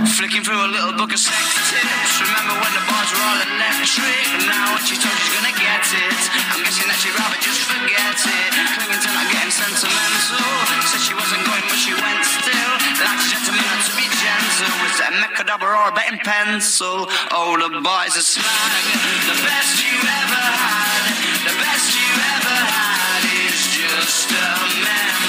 Flicking 0.05 0.43
through 0.45 0.61
a 0.61 0.69
little 0.69 0.93
book 0.93 1.13
of 1.17 1.19
sex 1.19 1.41
tips. 1.73 2.21
Remember 2.21 2.61
when 2.61 2.73
the 2.77 2.86
all 3.21 3.39
electric? 3.41 4.25
Now 4.45 4.73
what 4.73 4.83
she 4.85 4.95
told 4.97 5.15
you's 5.17 5.33
gonna 5.33 5.55
get 5.57 5.83
it. 5.83 6.21
I'm 6.53 6.61
guessing 6.63 6.87
that 6.89 6.99
she'd 7.01 7.15
rather 7.17 7.39
just 7.41 7.61
forget 7.65 8.17
it. 8.17 8.51
Clinging 8.77 9.01
to 9.01 9.09
not 9.13 9.27
getting 9.33 9.53
sentimental. 9.53 10.47
Said 10.87 11.01
she 11.03 11.13
wasn't 11.17 11.43
going, 11.45 11.65
but 11.67 11.79
she 11.79 11.93
went 11.93 12.23
still. 12.23 12.73
Like 13.01 13.19
a 13.19 13.27
gentleman 13.27 13.77
to 13.87 13.93
be 13.97 14.07
gentle. 14.07 14.71
Was 14.83 14.97
it 14.97 15.09
a 15.09 15.13
mechadabra 15.21 15.71
or 15.71 15.89
a 15.89 15.93
betting 15.93 16.21
pencil? 16.23 17.07
Oh, 17.31 17.57
the 17.59 17.81
boys 17.81 18.13
are 18.15 18.25
slag. 18.25 18.83
The 19.27 19.37
best 19.43 19.83
you 19.83 19.95
ever 19.97 20.43
had. 20.57 21.03
The 21.47 21.55
best 21.59 21.87
you 21.95 22.11
ever 22.37 22.57
had 22.71 23.21
is 23.47 23.59
just 23.71 24.31
a 24.31 24.47
memory 24.83 25.26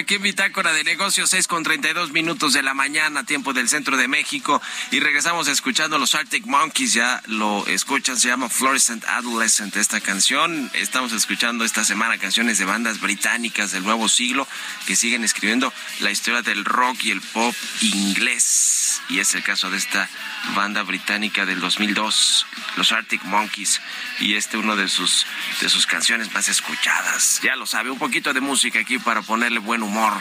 aquí 0.00 0.14
en 0.14 0.22
Bitácora 0.22 0.72
de 0.72 0.82
Negocios, 0.82 1.28
6 1.30 1.46
con 1.46 1.62
32 1.62 2.12
minutos 2.12 2.54
de 2.54 2.62
la 2.62 2.72
mañana, 2.72 3.24
tiempo 3.24 3.52
del 3.52 3.68
centro 3.68 3.98
de 3.98 4.08
México. 4.08 4.60
Y 4.90 4.98
regresamos 4.98 5.46
escuchando 5.46 5.98
los 5.98 6.14
Arctic 6.14 6.46
Monkeys. 6.46 6.94
Ya 6.94 7.22
lo 7.26 7.66
escuchan, 7.66 8.18
se 8.18 8.28
llama 8.28 8.48
Fluorescent 8.48 9.04
Adolescent 9.04 9.76
esta 9.76 10.00
canción. 10.00 10.70
Estamos 10.72 11.12
escuchando 11.12 11.64
esta 11.64 11.84
semana 11.84 12.16
canciones 12.16 12.58
de 12.58 12.64
bandas 12.64 13.00
británicas 13.00 13.72
del 13.72 13.84
nuevo 13.84 14.08
siglo 14.08 14.48
que 14.86 14.96
siguen 14.96 15.22
escribiendo 15.22 15.72
la 16.00 16.10
historia 16.10 16.40
del 16.40 16.64
rock 16.64 17.04
y 17.04 17.10
el 17.10 17.20
pop 17.20 17.54
inglés. 17.82 18.79
Y 19.08 19.20
es 19.20 19.34
el 19.34 19.42
caso 19.42 19.70
de 19.70 19.78
esta 19.78 20.08
banda 20.54 20.82
británica 20.82 21.46
del 21.46 21.60
2002, 21.60 22.46
los 22.76 22.92
Arctic 22.92 23.22
Monkeys. 23.24 23.80
Y 24.20 24.34
este 24.34 24.56
uno 24.56 24.76
de 24.76 24.88
sus, 24.88 25.26
de 25.60 25.68
sus 25.68 25.86
canciones 25.86 26.32
más 26.32 26.48
escuchadas. 26.48 27.40
Ya 27.42 27.56
lo 27.56 27.66
sabe, 27.66 27.90
un 27.90 27.98
poquito 27.98 28.32
de 28.32 28.40
música 28.40 28.80
aquí 28.80 28.98
para 28.98 29.22
ponerle 29.22 29.58
buen 29.58 29.82
humor 29.82 30.12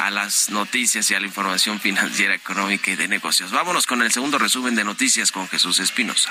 a 0.00 0.10
las 0.10 0.50
noticias 0.50 1.10
y 1.10 1.14
a 1.14 1.20
la 1.20 1.26
información 1.26 1.80
financiera, 1.80 2.34
económica 2.34 2.90
y 2.90 2.96
de 2.96 3.08
negocios. 3.08 3.50
Vámonos 3.50 3.86
con 3.86 4.02
el 4.02 4.12
segundo 4.12 4.38
resumen 4.38 4.74
de 4.74 4.84
noticias 4.84 5.32
con 5.32 5.48
Jesús 5.48 5.78
Espinosa. 5.80 6.30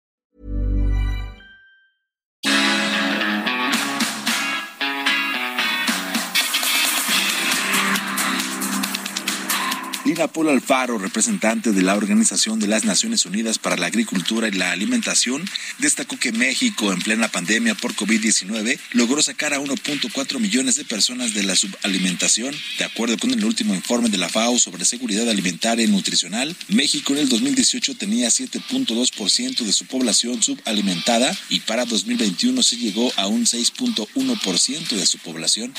Polo 10.27 10.51
Alfaro, 10.51 10.97
representante 10.97 11.71
de 11.71 11.81
la 11.81 11.95
Organización 11.95 12.59
de 12.59 12.67
las 12.67 12.85
Naciones 12.85 13.25
Unidas 13.25 13.57
para 13.57 13.77
la 13.77 13.87
Agricultura 13.87 14.47
y 14.47 14.51
la 14.51 14.71
Alimentación, 14.71 15.43
destacó 15.79 16.17
que 16.17 16.31
México, 16.31 16.91
en 16.91 16.99
plena 16.99 17.27
pandemia 17.27 17.75
por 17.75 17.95
COVID-19, 17.95 18.79
logró 18.91 19.21
sacar 19.21 19.53
a 19.53 19.59
1.4 19.59 20.39
millones 20.39 20.75
de 20.75 20.85
personas 20.85 21.33
de 21.33 21.43
la 21.43 21.55
subalimentación. 21.55 22.55
De 22.77 22.85
acuerdo 22.85 23.17
con 23.17 23.31
el 23.31 23.43
último 23.43 23.73
informe 23.73 24.09
de 24.09 24.17
la 24.17 24.29
FAO 24.29 24.59
sobre 24.59 24.85
seguridad 24.85 25.29
alimentaria 25.29 25.85
y 25.85 25.89
nutricional, 25.89 26.55
México 26.67 27.13
en 27.13 27.19
el 27.19 27.29
2018 27.29 27.95
tenía 27.95 28.27
7.2% 28.29 29.63
de 29.63 29.73
su 29.73 29.85
población 29.85 30.41
subalimentada 30.43 31.35
y 31.49 31.61
para 31.61 31.85
2021 31.85 32.61
se 32.63 32.77
llegó 32.77 33.11
a 33.15 33.27
un 33.27 33.45
6.1% 33.45 34.89
de 34.89 35.05
su 35.05 35.17
población. 35.19 35.73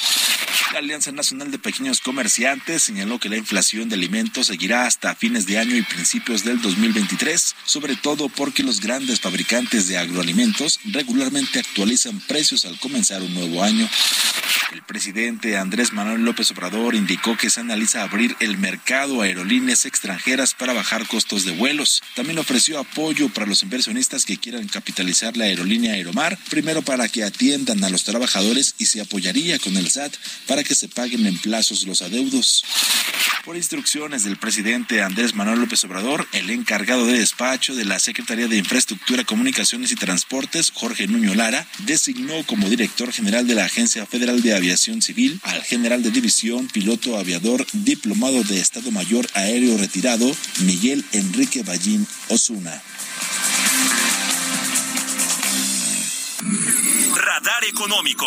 La 0.73 0.79
Alianza 0.79 1.13
Nacional 1.13 1.51
de 1.51 1.59
Pequeños 1.59 2.01
Comerciantes 2.01 2.83
señaló 2.83 3.19
que 3.19 3.29
la 3.29 3.37
inflación 3.37 3.91
de 3.91 3.97
alimentos 3.97 4.32
seguirá 4.41 4.87
hasta 4.87 5.15
fines 5.15 5.47
de 5.47 5.59
año 5.59 5.77
y 5.77 5.83
principios 5.83 6.43
del 6.45 6.61
2023, 6.63 7.55
sobre 7.65 7.97
todo 7.97 8.29
porque 8.31 8.63
los 8.63 8.81
grandes 8.81 9.21
fabricantes 9.21 9.89
de 9.89 9.99
agroalimentos 9.99 10.81
regularmente 10.85 11.59
actualizan 11.59 12.19
precios 12.21 12.65
al 12.65 12.79
comenzar 12.79 13.23
un 13.23 13.35
nuevo 13.35 13.63
año. 13.63 13.89
El 14.73 14.83
presidente 14.83 15.59
Andrés 15.59 15.93
Manuel 15.93 16.25
López 16.25 16.51
Obrador 16.51 16.95
indicó 16.95 17.37
que 17.37 17.51
se 17.51 17.61
analiza 17.61 18.03
abrir 18.03 18.35
el 18.41 18.57
mercado 18.57 19.21
a 19.21 19.25
aerolíneas 19.25 19.85
extranjeras 19.85 20.55
para 20.55 20.73
bajar 20.73 21.07
costos 21.07 21.45
de 21.45 21.53
vuelos. 21.53 22.03
También 22.15 22.39
ofreció 22.39 22.79
apoyo 22.79 23.29
para 23.29 23.47
los 23.47 23.63
inversionistas 23.63 24.25
que 24.25 24.39
quieran 24.39 24.67
capitalizar 24.69 25.37
la 25.37 25.45
aerolínea 25.45 25.93
Aeromar, 25.93 26.39
primero 26.49 26.81
para 26.81 27.07
que 27.09 27.23
atiendan 27.23 27.85
a 27.85 27.91
los 27.91 28.05
trabajadores 28.05 28.75
y 28.79 28.87
se 28.87 29.03
apoyaría 29.03 29.59
con 29.59 29.77
el 29.77 29.91
SAT 29.91 30.15
para 30.47 30.65
que 30.65 30.75
se 30.75 30.89
paguen 30.89 31.27
en 31.27 31.37
plazos 31.37 31.87
los 31.87 32.01
adeudos. 32.01 32.65
Por 33.45 33.57
del 34.21 34.37
presidente 34.37 35.01
Andrés 35.01 35.35
Manuel 35.35 35.61
López 35.61 35.83
Obrador, 35.85 36.29
el 36.33 36.51
encargado 36.51 37.07
de 37.07 37.19
despacho 37.19 37.75
de 37.75 37.87
la 37.87 37.99
Secretaría 37.99 38.47
de 38.47 38.59
Infraestructura, 38.59 39.25
Comunicaciones 39.25 39.91
y 39.91 39.95
Transportes, 39.95 40.71
Jorge 40.75 41.07
Nuño 41.07 41.35
Lara, 41.35 41.67
designó 41.87 42.45
como 42.45 42.69
director 42.69 43.11
general 43.11 43.47
de 43.47 43.55
la 43.55 43.65
Agencia 43.65 44.05
Federal 44.05 44.43
de 44.43 44.55
Aviación 44.55 45.01
Civil 45.01 45.41
al 45.45 45.63
general 45.63 46.03
de 46.03 46.11
división, 46.11 46.69
piloto 46.69 47.17
aviador, 47.17 47.67
diplomado 47.73 48.45
de 48.45 48.61
Estado 48.61 48.91
Mayor 48.91 49.27
Aéreo 49.33 49.79
retirado, 49.79 50.31
Miguel 50.59 51.03
Enrique 51.13 51.63
Ballín 51.63 52.07
Osuna. 52.29 52.83
Radar 57.15 57.65
Económico. 57.65 58.27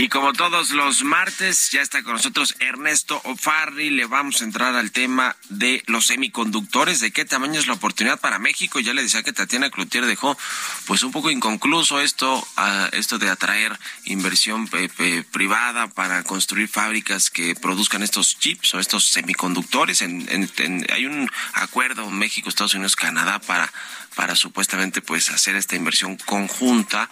Y 0.00 0.08
como 0.08 0.32
todos 0.32 0.70
los 0.70 1.02
martes, 1.02 1.72
ya 1.72 1.82
está 1.82 2.04
con 2.04 2.12
nosotros 2.12 2.54
Ernesto 2.60 3.20
Ofarri. 3.24 3.90
Le 3.90 4.06
vamos 4.06 4.40
a 4.40 4.44
entrar 4.44 4.76
al 4.76 4.92
tema 4.92 5.34
de 5.48 5.82
los 5.86 6.06
semiconductores, 6.06 7.00
de 7.00 7.10
qué 7.10 7.24
tamaño 7.24 7.58
es 7.58 7.66
la 7.66 7.72
oportunidad 7.72 8.20
para 8.20 8.38
México. 8.38 8.78
Ya 8.78 8.94
le 8.94 9.02
decía 9.02 9.24
que 9.24 9.32
Tatiana 9.32 9.70
Cloutier 9.70 10.06
dejó 10.06 10.38
pues 10.86 11.02
un 11.02 11.10
poco 11.10 11.32
inconcluso 11.32 12.00
esto, 12.00 12.38
uh, 12.38 12.88
esto 12.92 13.18
de 13.18 13.28
atraer 13.28 13.76
inversión 14.04 14.70
eh, 14.74 15.24
privada 15.32 15.88
para 15.88 16.22
construir 16.22 16.68
fábricas 16.68 17.28
que 17.28 17.56
produzcan 17.56 18.04
estos 18.04 18.38
chips 18.38 18.74
o 18.74 18.78
estos 18.78 19.08
semiconductores. 19.08 20.00
En, 20.02 20.28
en, 20.30 20.48
en, 20.58 20.86
hay 20.92 21.06
un 21.06 21.28
acuerdo 21.54 22.08
México, 22.08 22.48
Estados 22.48 22.74
Unidos, 22.74 22.94
Canadá 22.94 23.40
para 23.40 23.72
para 24.18 24.34
supuestamente 24.34 25.00
pues 25.00 25.30
hacer 25.30 25.54
esta 25.54 25.76
inversión 25.76 26.16
conjunta 26.16 27.08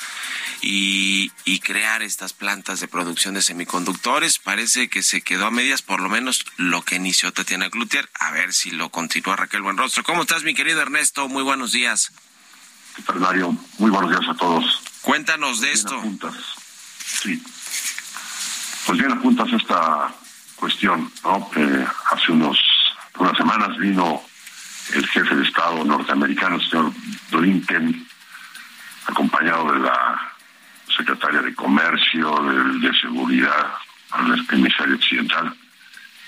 y, 0.60 1.30
y, 1.44 1.60
crear 1.60 2.02
estas 2.02 2.32
plantas 2.32 2.80
de 2.80 2.88
producción 2.88 3.34
de 3.34 3.42
semiconductores. 3.42 4.40
Parece 4.40 4.88
que 4.88 5.04
se 5.04 5.20
quedó 5.20 5.46
a 5.46 5.52
medias, 5.52 5.82
por 5.82 6.00
lo 6.00 6.08
menos 6.08 6.44
lo 6.56 6.82
que 6.82 6.96
inició 6.96 7.32
Tatiana 7.32 7.70
Cloutier. 7.70 8.10
A 8.18 8.32
ver 8.32 8.52
si 8.52 8.72
lo 8.72 8.88
continúa 8.88 9.36
Raquel 9.36 9.62
Buenrostro. 9.62 10.02
¿Cómo 10.02 10.22
estás, 10.22 10.42
mi 10.42 10.52
querido 10.52 10.82
Ernesto? 10.82 11.28
Muy 11.28 11.44
buenos 11.44 11.70
días. 11.70 12.10
¿Qué 12.96 13.02
tal, 13.02 13.20
Mario? 13.20 13.56
Muy 13.78 13.92
buenos 13.92 14.10
días 14.10 14.28
a 14.28 14.34
todos. 14.34 14.82
Cuéntanos 15.02 15.60
de 15.60 15.68
bien 15.68 15.78
esto. 15.78 15.94
Apuntas. 15.94 16.34
Sí. 17.22 17.40
Pues 18.84 18.98
bien 18.98 19.12
apuntas 19.12 19.46
esta 19.52 20.12
cuestión, 20.56 21.12
¿no? 21.22 21.48
Eh, 21.54 21.86
hace 22.10 22.32
unos 22.32 22.58
unas 23.16 23.36
semanas 23.36 23.78
vino 23.78 24.24
el 24.94 25.06
jefe 25.08 25.34
de 25.34 25.44
Estado 25.44 25.84
norteamericano, 25.84 26.56
el 26.56 26.68
señor 26.68 26.92
Blinken, 27.30 28.06
acompañado 29.06 29.72
de 29.72 29.80
la 29.80 30.32
secretaria 30.96 31.42
de 31.42 31.54
Comercio, 31.54 32.30
de, 32.42 32.88
de 32.88 32.98
Seguridad, 32.98 33.72
al 34.10 34.46
emisario 34.52 34.94
occidental, 34.94 35.54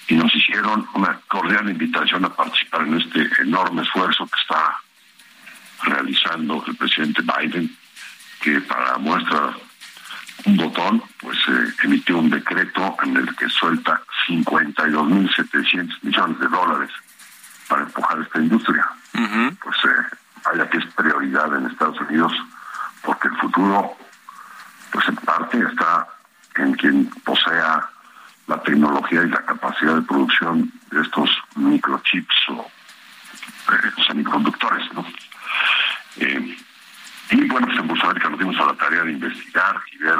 y 0.08 0.14
nos 0.14 0.34
hicieron 0.34 0.88
una 0.94 1.20
cordial 1.28 1.68
invitación 1.68 2.24
a 2.24 2.34
participar 2.34 2.82
en 2.82 3.00
este 3.00 3.28
enorme 3.42 3.82
esfuerzo 3.82 4.26
que 4.26 4.40
está 4.40 4.76
realizando 5.84 6.64
el 6.66 6.76
presidente 6.76 7.22
Biden, 7.22 7.76
que 8.40 8.60
para 8.62 8.98
muestra 8.98 9.54
un 10.44 10.56
botón, 10.56 11.02
pues 11.18 11.36
eh, 11.48 11.72
emitió 11.84 12.18
un 12.18 12.30
decreto 12.30 12.96
en 13.02 13.16
el 13.16 13.36
que 13.36 13.48
suelta 13.48 14.00
52.700 14.28 15.98
millones 16.02 16.38
de 16.38 16.48
dólares 16.48 16.90
para 17.68 17.82
empujar 17.82 18.20
esta 18.20 18.38
industria. 18.38 18.86
Pues 19.12 19.76
eh, 19.84 20.16
vaya 20.44 20.68
que 20.70 20.78
es 20.78 20.86
prioridad 20.94 21.54
en 21.56 21.66
Estados 21.66 22.00
Unidos 22.00 22.32
porque 23.02 23.28
el 23.28 23.36
futuro, 23.36 23.96
pues 24.92 25.08
en 25.08 25.16
parte 25.16 25.58
está 25.58 26.06
en 26.56 26.74
quien 26.74 27.06
posea 27.24 27.88
la 28.46 28.62
tecnología 28.62 29.22
y 29.22 29.28
la 29.28 29.44
capacidad 29.44 29.96
de 29.96 30.02
producción 30.02 30.72
de 30.90 31.02
estos 31.02 31.30
microchips 31.56 32.48
o 32.50 32.70
eh, 33.72 34.02
semiconductores, 34.06 34.92
¿no? 34.94 35.04
Eh, 36.16 36.56
y 37.30 37.48
bueno, 37.48 37.66
pues 37.66 37.78
en 37.78 38.04
América 38.04 38.30
nos 38.30 38.38
dimos 38.38 38.56
a 38.58 38.66
la 38.66 38.74
tarea 38.74 39.04
de 39.04 39.12
investigar 39.12 39.76
y 39.92 39.98
ver 39.98 40.18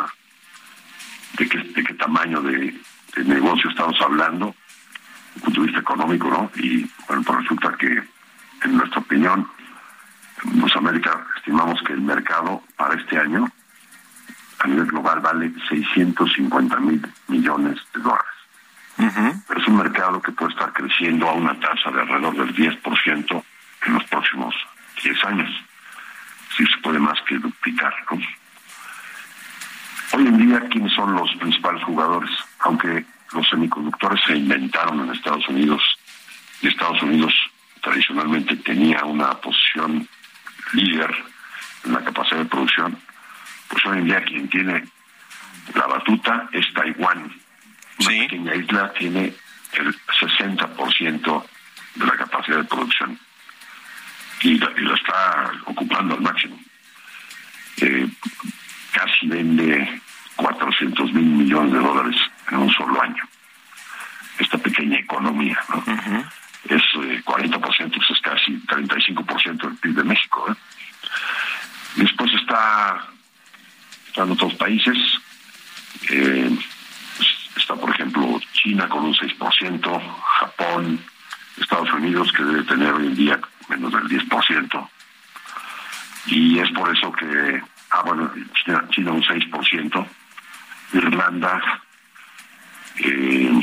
de 1.39 1.49
qué, 1.49 1.59
de 1.59 1.85
qué 1.85 1.95
tamaño 1.95 2.43
de, 2.43 2.75
negocio 3.25 3.69
estamos 3.71 4.01
hablando, 4.01 4.55
el 5.39 5.45
punto 5.45 5.61
de 5.61 5.67
vista 5.69 5.81
económico, 5.81 6.29
¿no? 6.29 6.51
Y 6.57 6.91
bueno, 7.07 7.23
pues 7.23 7.39
resulta 7.39 7.73
que, 7.79 8.03
en 8.65 8.77
nuestra 8.77 9.01
opinión, 9.01 9.49
en 10.45 10.65
América 10.77 11.27
estimamos 11.37 11.81
que 11.83 11.93
el 11.93 12.01
mercado 12.01 12.63
para 12.77 12.95
este 12.95 13.19
año 13.19 13.51
a 14.61 14.67
nivel 14.67 14.87
global 14.87 15.21
vale 15.21 15.53
650 15.69 16.81
mil 16.81 17.07
millones 17.29 17.79
de 17.95 18.01
dólares. 18.01 18.25
Pero 19.47 19.61
es 19.61 19.69
un 19.69 19.77
mercado 19.77 20.21
que 20.21 20.33
puede 20.33 20.53
estar 20.53 20.73
creciendo 20.73 21.29
a 21.29 21.33
una 21.33 21.59
tasa 21.61 21.91
de 21.91 22.01
alrededor 22.01 22.37
del 22.37 22.55
10% 22.55 23.45
en 23.87 23.95
los 23.95 24.05
próximos 24.05 24.55
10 25.03 25.25
años. 25.25 25.51
Si 26.57 26.67
se 26.67 26.77
puede 26.79 26.99
más 26.99 27.21
que 27.23 27.39
duplicar. 27.39 27.95
Hoy 30.13 30.27
en 30.27 30.39
día, 30.39 30.61
¿quiénes 30.69 30.93
son 30.95 31.15
los 31.15 31.33
principales 31.37 31.83
jugadores? 31.85 32.31
Aunque 32.61 33.05
los 33.33 33.49
semiconductores 33.49 34.21
se 34.27 34.37
inventaron 34.37 35.01
en 35.01 35.15
Estados 35.15 35.49
Unidos 35.49 35.83
y 36.63 36.69
Estados 36.69 37.03
Unidos 37.03 37.35
tradicionalmente 37.81 38.57
tenía 38.57 39.05
una 39.05 39.33
posición 39.41 40.09
líder 40.73 41.15
en 41.85 41.93
la 41.93 42.05
capacidad 42.05 42.39
de 42.39 42.45
producción, 42.47 42.99
pues 43.69 43.85
hoy 43.87 43.99
en 43.99 44.05
día 44.07 44.25
quien 44.25 44.49
tiene 44.49 44.85
la 45.75 45.87
batuta 45.87 46.49
es 46.53 46.67
Taiwán. 46.75 47.33
Una 48.01 48.09
pequeña 48.09 48.55
isla 48.55 48.93
tiene 48.95 49.35
el 49.73 49.95
60% 50.21 51.45
de 51.97 52.07
la 52.07 52.17
capacidad 52.17 52.59
de 52.59 52.65
producción 52.65 53.19
y 54.41 54.59
la, 54.59 54.95
está 54.95 55.53
ocupando 55.67 56.15
al 56.15 56.21
máximo. 56.23 56.59
Eh, 57.81 58.09
casi 58.93 59.27
vende 59.27 60.01
400 60.37 61.13
mil 61.13 61.25
millones 61.25 61.73
de 61.73 61.79
dólares 61.79 62.17
en 62.51 62.59
un 62.59 62.71
solo 62.71 63.03
año. 63.03 63.23
Esta 64.39 64.59
pequeña 64.59 64.99
economía, 64.99 65.59
¿no? 65.69 65.85
Es 66.69 66.83
40%, 66.95 67.25
eh, 67.41 67.59
pues 67.59 68.11
es 68.11 68.21
casi 68.21 68.53
35% 68.67 69.63
del 69.63 69.77
PIB 69.77 69.95
de 69.97 70.05
México. 70.05 70.47
¿eh? 70.51 70.55
Después 71.97 72.33
está 72.35 73.09
están 74.19 74.33
otros 74.33 74.55
países. 74.55 74.97
Eh, 76.11 76.59
está, 77.57 77.75
por 77.77 77.91
ejemplo, 77.91 78.41
China 78.53 78.89
con 78.89 79.05
un 79.05 79.15
6%, 79.15 80.13
Japón, 80.41 81.01
Estados 81.57 81.93
Unidos, 81.93 82.33
que 82.33 82.43
debe 82.43 82.63
tener 82.65 82.93
hoy 82.95 83.07
en 83.07 83.15
día 83.15 83.41
menos 83.69 83.93
del 83.93 84.09
10%. 84.09 84.89
Y 86.27 86.59
es 86.59 86.71
por 86.73 86.95
eso 86.97 87.13
que, 87.13 87.63
ah, 87.91 88.03
bueno, 88.05 88.33
China, 88.91 89.13
un 89.13 89.23
6%, 89.23 90.07
Irlanda 90.95 91.81
eh, 92.97 93.61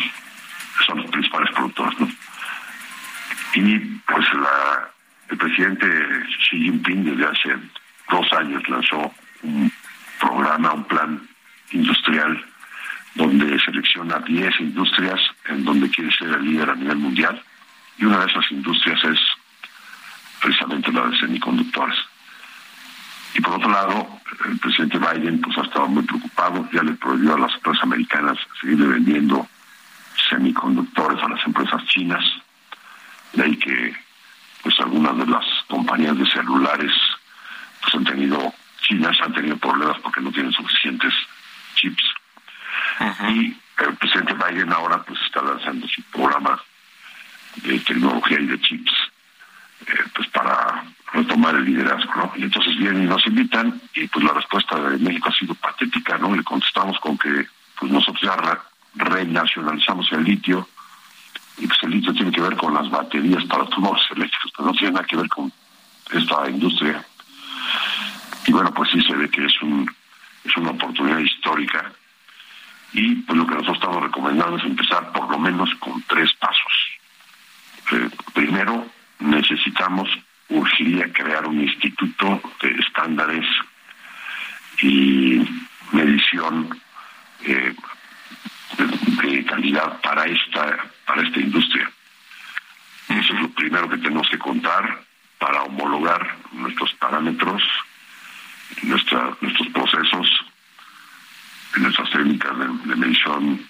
son 0.86 0.98
los 0.98 1.12
principales 1.12 1.52
productores, 1.52 2.00
¿no? 2.00 2.08
Y 3.56 3.78
pues 4.06 4.34
la, 4.34 4.90
el 5.30 5.38
presidente 5.38 5.88
Xi 6.50 6.58
Jinping 6.58 7.06
desde 7.06 7.26
hace 7.26 7.56
dos 8.10 8.34
años 8.34 8.68
lanzó 8.70 9.14
un 9.44 9.72
programa, 10.20 10.74
un 10.74 10.84
plan 10.86 11.28
industrial 11.72 12.44
donde 13.16 13.60
selecciona 13.60 14.20
10 14.20 14.60
industrias 14.60 15.20
en 15.48 15.64
donde 15.64 15.90
quiere 15.90 16.12
ser 16.12 16.30
el 16.30 16.44
líder 16.44 16.70
a 16.70 16.76
nivel 16.76 16.98
mundial 16.98 17.42
y 17.98 18.06
una 18.06 18.20
de 18.20 18.32
esas 18.32 18.52
industrias 18.52 19.02
es 19.06 19.20
precisamente 20.42 20.92
la 20.92 21.08
de 21.08 21.18
semiconductores. 21.18 21.98
Y 23.34 23.42
por 23.42 23.54
otro 23.56 23.70
lado, 23.70 24.20
el 24.46 24.60
presidente 24.60 25.00
Biden 25.00 25.42
pues 25.42 25.58
ha 25.58 25.62
estado 25.62 25.88
muy 25.88 26.04
preocupado, 26.04 26.68
ya 26.72 26.84
le 26.84 26.94
prohibió 26.94 27.36
a 27.36 27.40
las 27.40 27.54
empresas 27.56 27.84
americanas 27.84 28.38
seguir 28.60 28.78
vendiendo 28.78 29.48
semiconductores 30.30 31.22
a 31.24 31.30
las 31.30 31.46
empresas 31.46 31.86
chinas, 31.86 32.24
de 33.34 33.44
ahí 33.44 33.56
que 33.58 33.96
pues 34.62 34.80
algunas 34.80 35.18
de 35.18 35.26
las 35.28 35.46
compañías 35.68 36.18
de 36.18 36.26
celulares 36.26 36.92
pues 37.82 37.96
han 37.96 38.04
tenido 38.04 38.54
chinas 38.88 39.18
han 39.22 39.34
tenido 39.34 39.58
problemas 39.58 39.98
porque 40.00 40.22
no 40.22 40.32
tienen 40.32 40.52
suficientes 40.52 41.14
chips. 41.76 42.04
Y 43.30 43.56
el 43.84 43.96
presidente 43.98 44.34
Biden 44.34 44.72
ahora 44.72 45.04
pues 45.04 45.20
está 45.26 45.42
lanzando 45.42 45.88
su 45.88 46.02
programa 46.04 46.60
de 47.58 47.80
tecnología 47.80 48.40
y 48.40 48.48
de 48.48 48.60
chips 48.62 48.92
eh, 49.88 50.04
pues 50.14 50.28
para 50.30 50.84
retomar 51.14 51.56
el 51.56 51.66
liderazgo, 51.66 52.34
Y 52.38 52.44
entonces 52.44 52.78
vienen 52.78 53.04
y 53.04 53.08
nos 53.08 53.26
invitan 53.28 53.82
y 53.94 54.08
pues 54.08 54.24
la 54.26 54.34
respuesta 54.34 54.80
de 54.80 54.98
México 54.98 55.25
ha 55.25 55.25
sido 55.38 55.56
patética, 55.56 56.18
¿no? 56.18 56.36
Le 56.36 56.44
contestamos 56.44 57.00
con 57.00 57.18
que 57.18 57.48
pues 57.80 57.92
nosotros 57.92 58.22
ya 58.22 58.62
renacionalizamos 58.96 60.12
el 60.14 60.24
litio 60.24 60.68
y 61.58 61.68
pues 61.68 61.80
el 61.84 61.92
litio 61.92 62.14
tiene 62.14 62.32
que 62.32 62.42
ver 62.42 62.56
con 62.56 62.74
las 62.74 62.90
baterías 62.90 63.44
para 63.46 63.66
tumores 63.66 64.04
eléctricos, 64.12 64.52
pero 64.56 64.68
no 64.68 64.74
tiene 64.74 64.94
nada 64.94 65.06
que 65.06 65.18
ver 65.18 65.30
con 65.30 65.52
esta 66.12 66.50
industria 66.50 67.06
y 68.48 68.52
bueno, 68.52 68.72
pues 68.74 68.90
sí 68.92 69.02
se 69.02 69.16
ve 69.16 69.30
que 69.30 69.46
es, 69.46 69.62
un, 69.62 69.90
es 70.44 70.58
una 70.58 70.72
oportunidad 70.72 71.20
histórica. 71.20 71.92
Y 72.94 73.16
pues 73.16 73.38
lo 73.38 73.46
que 73.46 73.56
nosotros 73.56 73.78
estamos 73.78 74.04
recomendando 74.04 74.58
es 74.58 74.64
empezar 74.64 75.12
por 75.12 75.30
lo 75.30 75.40
menos 75.40 75.70
con 75.80 76.02
tres 76.04 76.32
pasos. 76.34 76.74
Eh, 77.92 78.10
primero, 78.34 78.86
necesitamos, 79.20 80.10
urgiría 80.50 81.12
crear 81.12 81.48
un 81.48 81.62
instituto 81.62 82.42
de 82.62 82.72
estándares 82.72 83.46
y 84.82 85.42
medición 85.92 86.82
eh, 87.44 87.76
de, 88.78 89.46
calidad 89.46 90.02
para 90.02 90.26
esta, 90.26 90.78
para 91.06 91.22
esta 91.22 91.40
industria. 91.40 91.90
Eso 93.10 93.34
es 93.34 93.42
lo 93.42 93.50
primero 93.50 93.90
que 93.90 93.98
tenemos 93.98 94.28
que 94.30 94.40
contar 94.40 95.04
para 95.38 95.64
homologar 95.64 96.36
nuestros 96.52 96.94
parámetros 96.96 97.64
nuestra, 98.84 99.36
nuestros 99.42 99.68
procesos, 99.70 100.46
nuestras 101.78 102.10
técnicas 102.12 102.58
de, 102.58 102.96
medición 102.96 103.68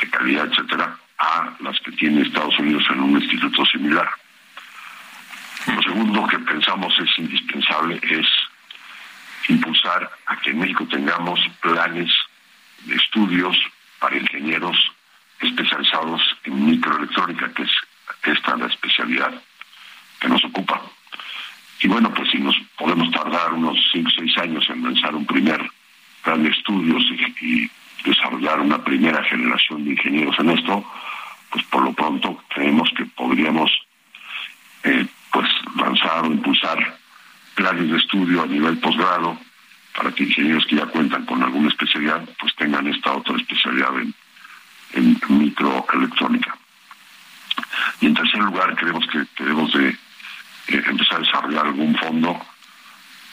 de 0.00 0.10
calidad, 0.10 0.46
etcétera, 0.46 0.96
a 1.18 1.52
las 1.60 1.78
que 1.80 1.92
tiene 1.92 2.22
Estados 2.22 2.58
Unidos 2.58 2.84
en 2.90 3.00
un 3.00 3.22
instituto 3.22 3.64
similar. 3.66 4.08
Lo 5.66 5.82
segundo 5.82 6.26
que 6.26 6.38
pensamos 6.40 6.94
es 6.98 7.18
indispensable 7.18 8.00
es 8.02 8.26
impulsar 9.48 10.10
a 10.26 10.36
que 10.36 10.50
en 10.50 10.58
México 10.58 10.86
tengamos 10.88 11.40
planes 11.60 12.10
de 12.84 12.94
estudios 12.96 13.56
para 13.98 14.16
ingenieros 14.16 14.76
especializados 15.40 16.22
en 16.44 16.66
microelectrónica, 16.66 17.52
que 17.52 17.62
es 17.62 17.70
esta 18.24 18.56
la 18.56 18.66
especialidad 18.66 19.32
que 20.20 20.28
nos 20.28 20.44
ocupa. 20.44 20.82
Y 21.80 21.88
bueno, 21.88 22.12
pues 22.14 22.30
si 22.30 22.38
nos 22.38 22.56
podemos 22.76 23.10
tardar 23.10 23.52
unos 23.52 23.78
5 23.92 24.08
o 24.08 24.20
6 24.20 24.38
años 24.38 24.68
en 24.70 24.82
lanzar 24.82 25.14
un 25.14 25.26
primer 25.26 25.60
plan 26.22 26.42
de 26.42 26.50
estudios 26.50 27.02
y, 27.40 27.70
desarrollar 28.04 28.60
una 28.60 28.84
primera 28.84 29.24
generación 29.24 29.82
de 29.84 29.90
ingenieros 29.90 30.38
en 30.38 30.50
esto, 30.50 30.84
pues 31.50 31.64
por 31.64 31.82
lo 31.82 31.92
pronto 31.92 32.40
creemos 32.50 32.88
que 32.96 33.04
podríamos 33.04 33.68
eh, 34.84 35.04
pues 35.32 35.48
lanzar 35.74 36.22
o 36.22 36.26
impulsar 36.26 36.98
planes 37.56 37.90
de 37.90 37.96
estudio 37.96 38.42
a 38.42 38.46
nivel 38.46 38.78
posgrado 38.78 39.36
para 39.96 40.12
que 40.12 40.24
ingenieros 40.24 40.66
que 40.66 40.76
ya 40.76 40.86
cuentan 40.86 41.24
con 41.24 41.42
alguna 41.42 41.68
especialidad 41.68 42.22
pues 42.38 42.54
tengan 42.54 42.86
esta 42.86 43.14
otra 43.14 43.36
especialidad 43.36 43.98
en, 43.98 44.14
en 44.92 45.20
microelectrónica. 45.28 46.56
Y 48.00 48.06
en 48.06 48.14
tercer 48.14 48.40
lugar 48.40 48.76
creemos 48.76 49.06
que 49.08 49.24
debemos 49.42 49.72
de 49.72 49.88
eh, 49.88 50.82
empezar 50.86 51.16
a 51.16 51.20
desarrollar 51.20 51.66
algún 51.66 51.96
fondo 51.96 52.38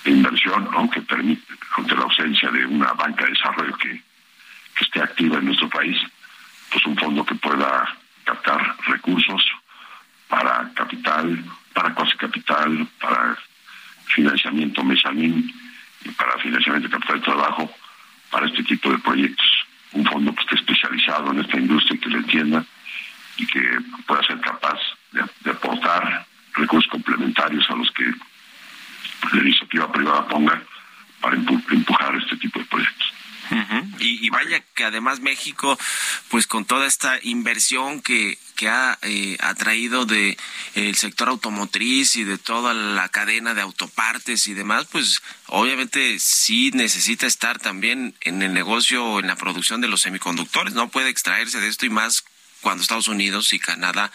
de 0.06 0.12
inversión, 0.12 0.70
aunque 0.74 1.02
permite, 1.02 1.54
ante 1.78 1.96
la 1.96 2.04
ausencia 2.04 2.50
de 2.50 2.66
una 2.66 2.94
banca 2.94 3.26
de 3.26 3.32
desarrollo 3.32 3.76
que, 3.78 4.02
esté 4.80 5.02
activa 5.02 5.38
en 5.38 5.46
nuestro 5.46 5.70
país, 5.70 5.98
pues 6.72 6.86
un 6.86 6.98
fondo 6.98 7.24
que 7.24 7.36
pueda 7.36 7.88
captar 8.26 8.76
recursos 8.88 9.42
para 10.28 10.70
capital, 10.74 11.46
para 11.74 11.94
cuasi 11.94 12.18
capital, 12.18 12.88
para 13.00 13.38
financiamiento 14.14 14.84
mezanín 14.84 15.54
y 16.06 16.10
para 16.10 16.38
financiamiento 16.40 16.88
de 16.88 16.94
capital 16.94 17.20
de 17.20 17.26
trabajo 17.26 17.72
para 18.32 18.48
este 18.48 18.64
tipo 18.64 18.92
de 18.92 18.98
proyectos. 19.00 19.66
un 19.94 20.06
fondo 20.06 20.34
que 20.34 20.42
esté 20.42 20.56
especializado 20.56 21.32
en 21.32 21.40
esta 21.40 21.58
industria 21.58 21.96
y 21.96 22.00
que 22.00 22.10
lo 22.10 22.18
entienda 22.18 22.66
y 23.38 23.46
que 23.46 23.62
pueda 24.08 24.24
ser 24.24 24.40
capaz 24.42 24.80
de, 25.12 25.52
aportar 25.52 26.26
recursos 26.56 26.90
complementarios 26.90 27.70
a 27.70 27.76
los 27.76 27.92
que 27.92 28.06
la 29.34 29.42
iniciativa 29.42 29.92
privada 29.92 30.28
ponga 30.28 30.62
para 31.22 31.36
empujar 31.36 32.16
este 32.16 32.38
tipo 32.38 32.60
de 32.60 32.66
proyectos 32.66 33.13
y, 34.00 34.30
vaya 34.30 34.64
que 34.74 34.84
además 34.84 35.20
México, 35.20 35.78
pues 36.30 36.48
con 36.48 36.66
toda 36.66 36.88
esta 36.88 37.20
inversión 37.24 38.02
que, 38.02 38.38
que 38.56 38.70
ha 38.70 38.98
eh, 39.02 39.38
atraído 39.40 40.06
de 40.06 40.38
el 40.76 40.96
sector 40.96 41.30
automotriz 41.30 42.16
y 42.16 42.24
de 42.24 42.38
toda 42.38 42.74
la 42.74 43.10
cadena 43.10 43.54
de 43.54 43.62
autopartes 43.62 44.48
y 44.48 44.54
demás, 44.54 44.88
pues 44.92 45.22
obviamente 45.48 46.18
sí 46.20 46.72
necesita 46.74 47.28
estar 47.28 47.60
también 47.60 48.16
en 48.22 48.42
el 48.42 48.54
negocio 48.54 49.20
en 49.20 49.28
la 49.28 49.36
producción 49.36 49.82
de 49.82 49.88
los 49.88 50.02
semiconductores, 50.02 50.74
no 50.74 50.90
puede 50.90 51.10
extraerse 51.10 51.60
de 51.60 51.68
esto 51.68 51.86
y 51.86 51.90
más 51.90 52.24
cuando 52.64 52.82
Estados 52.82 53.08
Unidos 53.08 53.54
y 53.54 53.60
Canadá, 53.60 54.12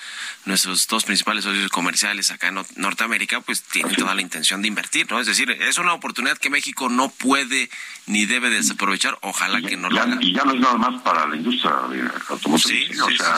nuestros 0.46 0.88
dos 0.88 1.04
principales 1.04 1.44
socios 1.44 1.70
comerciales 1.70 2.32
acá 2.32 2.48
en 2.48 2.64
Norteamérica, 2.76 3.40
pues 3.42 3.62
tienen 3.62 3.94
toda 3.94 4.14
la 4.14 4.22
intención 4.22 4.62
de 4.62 4.68
invertir, 4.68 5.08
¿no? 5.10 5.20
Es 5.20 5.26
decir, 5.26 5.50
es 5.50 5.78
una 5.78 5.92
oportunidad 5.92 6.38
que 6.38 6.50
México 6.50 6.88
no 6.88 7.10
puede 7.10 7.70
ni 8.06 8.26
debe 8.26 8.50
desaprovechar, 8.50 9.18
ojalá 9.20 9.60
que 9.60 9.76
no 9.76 9.90
lo 9.90 10.00
haga. 10.00 10.16
Y 10.20 10.32
ya 10.32 10.44
no 10.44 10.54
es 10.54 10.60
nada 10.60 10.78
más 10.78 11.00
para 11.02 11.26
la 11.26 11.36
industria 11.36 11.72
automotriz, 12.28 12.88
sí, 12.88 12.98
o 12.98 13.10
sea, 13.10 13.36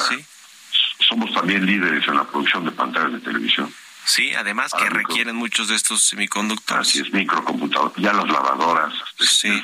somos 1.01 1.33
también 1.35 1.67
líderes 1.67 2.07
en 2.07 2.15
la 2.15 2.25
producción 2.25 2.65
de 2.65 2.71
pantallas 2.71 3.13
de 3.13 3.21
televisión. 3.21 3.75
Sí, 4.05 4.33
además 4.35 4.73
que 4.73 4.89
requieren 4.89 5.37
muchos 5.37 5.69
de 5.69 5.75
estos 5.75 6.05
semiconductores. 6.05 6.89
Así 6.89 7.01
es, 7.01 7.13
microcomputadores, 7.13 7.97
ya 7.99 8.13
las 8.13 8.27
lavadoras. 8.29 8.95
Este, 9.19 9.27
sí. 9.27 9.63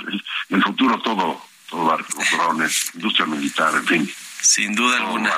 En 0.51 0.57
el 0.57 0.63
futuro 0.63 1.01
todo, 1.01 1.41
todo 1.71 1.99
drones, 2.33 2.91
industria 2.95 3.27
militar, 3.27 3.75
en 3.75 3.87
fin. 3.87 4.15
Sin 4.41 4.75
duda 4.75 4.99
alguna. 4.99 5.33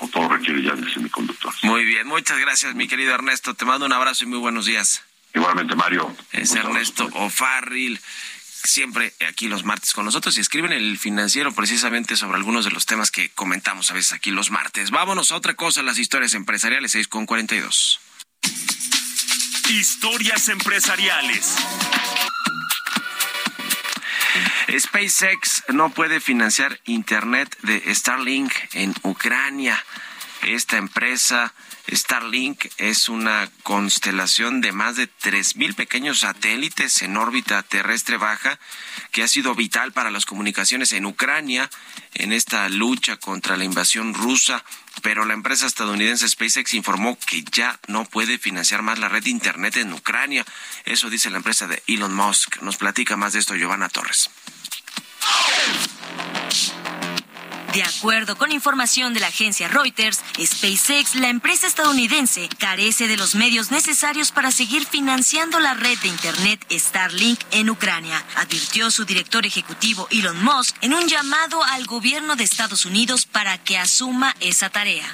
o 0.00 0.08
todo 0.08 0.28
requiere 0.28 0.62
ya 0.62 0.74
de 0.74 0.90
semiconductores. 0.92 1.62
Muy 1.64 1.84
bien, 1.84 2.06
muchas 2.06 2.38
gracias, 2.38 2.74
mi 2.74 2.88
querido 2.88 3.14
Ernesto. 3.14 3.54
Te 3.54 3.64
mando 3.64 3.86
un 3.86 3.92
abrazo 3.92 4.24
y 4.24 4.26
muy 4.26 4.38
buenos 4.38 4.66
días. 4.66 5.02
Igualmente, 5.34 5.74
Mario. 5.74 6.14
Es 6.32 6.54
Ernesto 6.54 7.08
O'Farrill 7.12 8.00
siempre 8.66 9.14
aquí 9.28 9.48
los 9.48 9.64
martes 9.64 9.92
con 9.92 10.04
nosotros 10.04 10.36
y 10.36 10.40
escriben 10.40 10.72
el 10.72 10.98
financiero 10.98 11.52
precisamente 11.52 12.16
sobre 12.16 12.36
algunos 12.36 12.64
de 12.64 12.70
los 12.70 12.86
temas 12.86 13.10
que 13.10 13.30
comentamos 13.30 13.90
a 13.90 13.94
veces 13.94 14.12
aquí 14.12 14.30
los 14.30 14.50
martes. 14.50 14.90
Vámonos 14.90 15.32
a 15.32 15.36
otra 15.36 15.54
cosa, 15.54 15.82
las 15.82 15.98
historias 15.98 16.34
empresariales 16.34 16.92
6 16.92 17.08
con 17.08 17.26
42. 17.26 18.00
Historias 19.70 20.48
empresariales. 20.48 21.56
SpaceX 24.68 25.62
no 25.68 25.90
puede 25.90 26.20
financiar 26.20 26.80
Internet 26.86 27.56
de 27.62 27.94
Starlink 27.94 28.52
en 28.72 28.94
Ucrania. 29.02 29.82
Esta 30.42 30.76
empresa 30.76 31.54
Starlink 31.88 32.66
es 32.78 33.08
una 33.08 33.48
constelación 33.62 34.60
de 34.60 34.72
más 34.72 34.96
de 34.96 35.08
3.000 35.08 35.74
pequeños 35.76 36.20
satélites 36.20 37.02
en 37.02 37.16
órbita 37.16 37.62
terrestre 37.62 38.16
baja 38.16 38.58
que 39.12 39.22
ha 39.22 39.28
sido 39.28 39.54
vital 39.54 39.92
para 39.92 40.10
las 40.10 40.26
comunicaciones 40.26 40.92
en 40.92 41.06
Ucrania 41.06 41.70
en 42.14 42.32
esta 42.32 42.68
lucha 42.68 43.16
contra 43.18 43.56
la 43.56 43.64
invasión 43.64 44.14
rusa. 44.14 44.64
Pero 45.02 45.24
la 45.24 45.34
empresa 45.34 45.66
estadounidense 45.66 46.28
SpaceX 46.28 46.74
informó 46.74 47.18
que 47.24 47.44
ya 47.44 47.78
no 47.86 48.04
puede 48.04 48.38
financiar 48.38 48.82
más 48.82 48.98
la 48.98 49.08
red 49.08 49.22
de 49.22 49.30
Internet 49.30 49.76
en 49.76 49.92
Ucrania. 49.92 50.44
Eso 50.84 51.08
dice 51.08 51.30
la 51.30 51.36
empresa 51.36 51.68
de 51.68 51.82
Elon 51.86 52.14
Musk. 52.14 52.62
Nos 52.62 52.76
platica 52.76 53.16
más 53.16 53.32
de 53.32 53.38
esto 53.38 53.54
Giovanna 53.54 53.88
Torres. 53.88 54.30
De 57.76 57.82
acuerdo 57.82 58.38
con 58.38 58.52
información 58.52 59.12
de 59.12 59.20
la 59.20 59.26
agencia 59.26 59.68
Reuters, 59.68 60.22
SpaceX, 60.42 61.14
la 61.14 61.28
empresa 61.28 61.66
estadounidense, 61.66 62.48
carece 62.58 63.06
de 63.06 63.18
los 63.18 63.34
medios 63.34 63.70
necesarios 63.70 64.32
para 64.32 64.50
seguir 64.50 64.86
financiando 64.86 65.60
la 65.60 65.74
red 65.74 65.98
de 65.98 66.08
Internet 66.08 66.64
Starlink 66.70 67.38
en 67.50 67.68
Ucrania, 67.68 68.24
advirtió 68.36 68.90
su 68.90 69.04
director 69.04 69.44
ejecutivo 69.44 70.08
Elon 70.10 70.42
Musk 70.42 70.74
en 70.80 70.94
un 70.94 71.06
llamado 71.06 71.62
al 71.64 71.84
gobierno 71.84 72.34
de 72.34 72.44
Estados 72.44 72.86
Unidos 72.86 73.26
para 73.26 73.58
que 73.58 73.76
asuma 73.76 74.34
esa 74.40 74.70
tarea. 74.70 75.04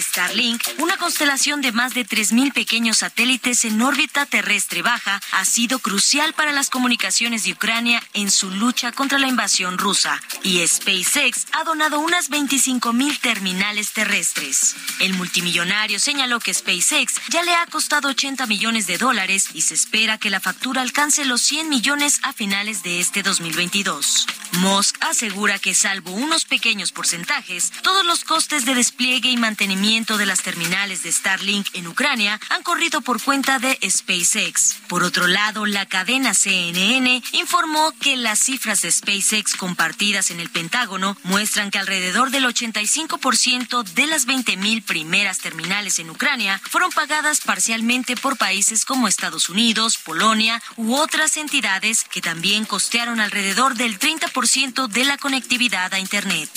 Starlink, 0.00 0.62
una 0.78 0.96
constelación 0.96 1.60
de 1.60 1.72
más 1.72 1.94
de 1.94 2.06
3.000 2.06 2.52
pequeños 2.52 2.98
satélites 2.98 3.64
en 3.64 3.80
órbita 3.82 4.26
terrestre 4.26 4.82
baja, 4.82 5.20
ha 5.32 5.44
sido 5.44 5.78
crucial 5.78 6.32
para 6.34 6.52
las 6.52 6.70
comunicaciones 6.70 7.44
de 7.44 7.52
Ucrania 7.52 8.02
en 8.14 8.30
su 8.30 8.50
lucha 8.50 8.92
contra 8.92 9.18
la 9.18 9.28
invasión 9.28 9.78
rusa. 9.78 10.20
Y 10.42 10.66
SpaceX 10.66 11.46
ha 11.52 11.64
donado 11.64 12.00
unas 12.00 12.30
25.000 12.30 13.18
terminales 13.20 13.92
terrestres. 13.92 14.76
El 15.00 15.14
multimillonario 15.14 15.98
señaló 16.00 16.40
que 16.40 16.54
SpaceX 16.54 17.14
ya 17.28 17.42
le 17.42 17.54
ha 17.54 17.66
costado 17.66 18.08
80 18.08 18.46
millones 18.46 18.86
de 18.86 18.98
dólares 18.98 19.48
y 19.54 19.62
se 19.62 19.74
espera 19.74 20.18
que 20.18 20.30
la 20.30 20.40
factura 20.40 20.82
alcance 20.82 21.24
los 21.24 21.42
100 21.42 21.68
millones 21.68 22.20
a 22.22 22.32
finales 22.32 22.82
de 22.82 23.00
este 23.00 23.22
2022. 23.22 24.26
Musk 24.58 24.96
asegura 25.00 25.58
que 25.58 25.74
salvo 25.74 26.10
unos 26.12 26.44
pequeños 26.44 26.92
porcentajes, 26.92 27.72
todos 27.82 28.04
los 28.04 28.24
costes 28.24 28.66
de 28.66 28.74
despliegue 28.74 29.30
y 29.30 29.36
mantenimiento 29.36 30.18
de 30.18 30.26
las 30.26 30.42
terminales 30.42 31.02
de 31.02 31.10
Starlink 31.12 31.68
en 31.72 31.86
Ucrania 31.86 32.38
han 32.50 32.62
corrido 32.62 33.00
por 33.00 33.20
cuenta 33.22 33.58
de 33.58 33.78
SpaceX. 33.88 34.76
Por 34.88 35.04
otro 35.04 35.26
lado, 35.26 35.64
la 35.64 35.86
cadena 35.86 36.34
CNN 36.34 37.22
informó 37.32 37.92
que 38.00 38.16
las 38.16 38.40
cifras 38.40 38.82
de 38.82 38.92
SpaceX 38.92 39.56
compartidas 39.56 40.30
en 40.30 40.38
el 40.38 40.50
Pentágono 40.50 41.16
muestran 41.22 41.70
que 41.70 41.78
alrededor 41.78 42.30
del 42.30 42.44
85% 42.44 43.84
de 43.84 44.06
las 44.06 44.26
20.000 44.26 44.84
primeras 44.84 45.38
terminales 45.38 45.98
en 45.98 46.10
Ucrania 46.10 46.60
fueron 46.68 46.90
pagadas 46.92 47.40
parcialmente 47.40 48.16
por 48.16 48.36
países 48.36 48.84
como 48.84 49.08
Estados 49.08 49.48
Unidos, 49.48 49.96
Polonia 49.96 50.62
u 50.76 50.94
otras 50.94 51.38
entidades 51.38 52.04
que 52.04 52.20
también 52.20 52.66
costearon 52.66 53.18
alrededor 53.18 53.74
del 53.74 53.98
30% 53.98 54.41
de 54.42 55.04
la 55.04 55.16
conectividad 55.18 55.94
a 55.94 56.00
Internet. 56.00 56.50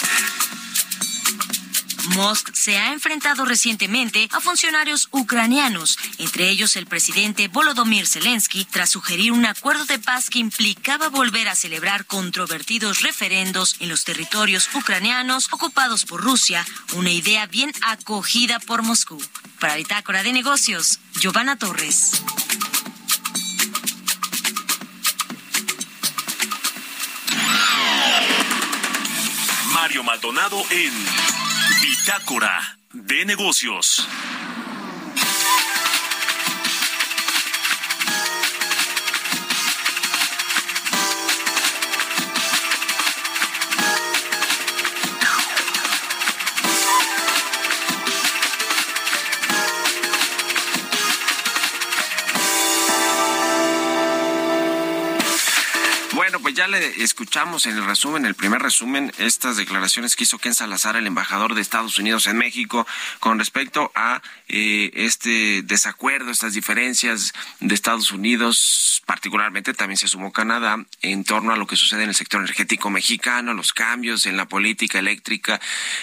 Musk 2.16 2.50
se 2.56 2.78
ha 2.78 2.94
enfrentado 2.94 3.46
recientemente 3.46 4.28
a 4.32 4.42
funcionarios 4.42 5.08
ucranianos, 5.12 6.00
entre 6.18 6.50
ellos 6.50 6.78
el 6.78 6.88
presidente 6.88 7.48
Volodymyr 7.48 8.08
Zelensky, 8.08 8.66
tras 8.66 8.90
sugerir 8.90 9.32
un 9.32 9.46
acuerdo 9.46 9.86
de 9.86 10.00
paz 10.00 10.32
que 10.32 10.40
implicaba 10.40 11.10
volver 11.10 11.48
a 11.48 11.54
celebrar 11.54 12.08
controvertidos 12.08 13.04
referendos 13.04 13.76
en 13.80 13.90
los 13.90 14.04
territorios 14.04 14.68
ucranianos 14.74 15.54
ocupados 15.54 16.06
por 16.06 16.24
Rusia, 16.24 16.66
una 16.94 17.12
idea 17.12 17.46
bien 17.46 17.72
acogida 17.84 18.60
por 18.60 18.82
Moscú. 18.82 19.24
Para 19.60 19.76
Bitácora 19.76 20.24
de 20.24 20.34
Negocios, 20.34 21.00
Giovanna 21.20 21.56
Torres. 21.56 22.24
Mario 29.96 30.04
Maldonado 30.04 30.62
en 30.72 30.92
Bitácora 31.82 32.78
de 32.92 33.24
negocios. 33.24 34.06
Ya 56.54 56.68
le 56.68 57.04
escuchamos 57.04 57.66
en 57.66 57.78
el 57.78 57.86
resumen, 57.86 58.26
el 58.26 58.36
primer 58.36 58.62
resumen, 58.62 59.12
estas 59.18 59.58
declaraciones 59.58 60.16
que 60.16 60.26
hizo 60.26 60.38
Ken 60.38 60.54
Salazar, 60.54 60.96
el 60.96 61.08
embajador 61.08 61.56
de 61.56 61.62
Estados 61.62 61.98
Unidos 61.98 62.28
en 62.28 62.38
México, 62.38 62.86
con 63.20 63.40
respecto 63.40 63.92
a 63.96 64.22
eh, 64.48 64.92
este 64.94 65.64
desacuerdo, 65.64 66.32
estas 66.32 66.54
diferencias 66.54 67.34
de 67.62 67.74
Estados 67.74 68.12
Unidos, 68.12 69.02
particularmente 69.06 69.74
también 69.74 69.98
se 69.98 70.08
sumó 70.08 70.32
Canadá, 70.32 70.86
en 71.02 71.24
torno 71.24 71.54
a 71.54 71.58
lo 71.58 71.66
que 71.66 71.76
sucede 71.76 72.04
en 72.04 72.10
el 72.10 72.16
sector 72.16 72.42
energético 72.42 72.90
mexicano, 72.90 73.54
los 73.54 73.74
cambios 73.74 74.26
en 74.26 74.38
la 74.38 74.46
política 74.46 75.00
eléctrica 75.00 75.60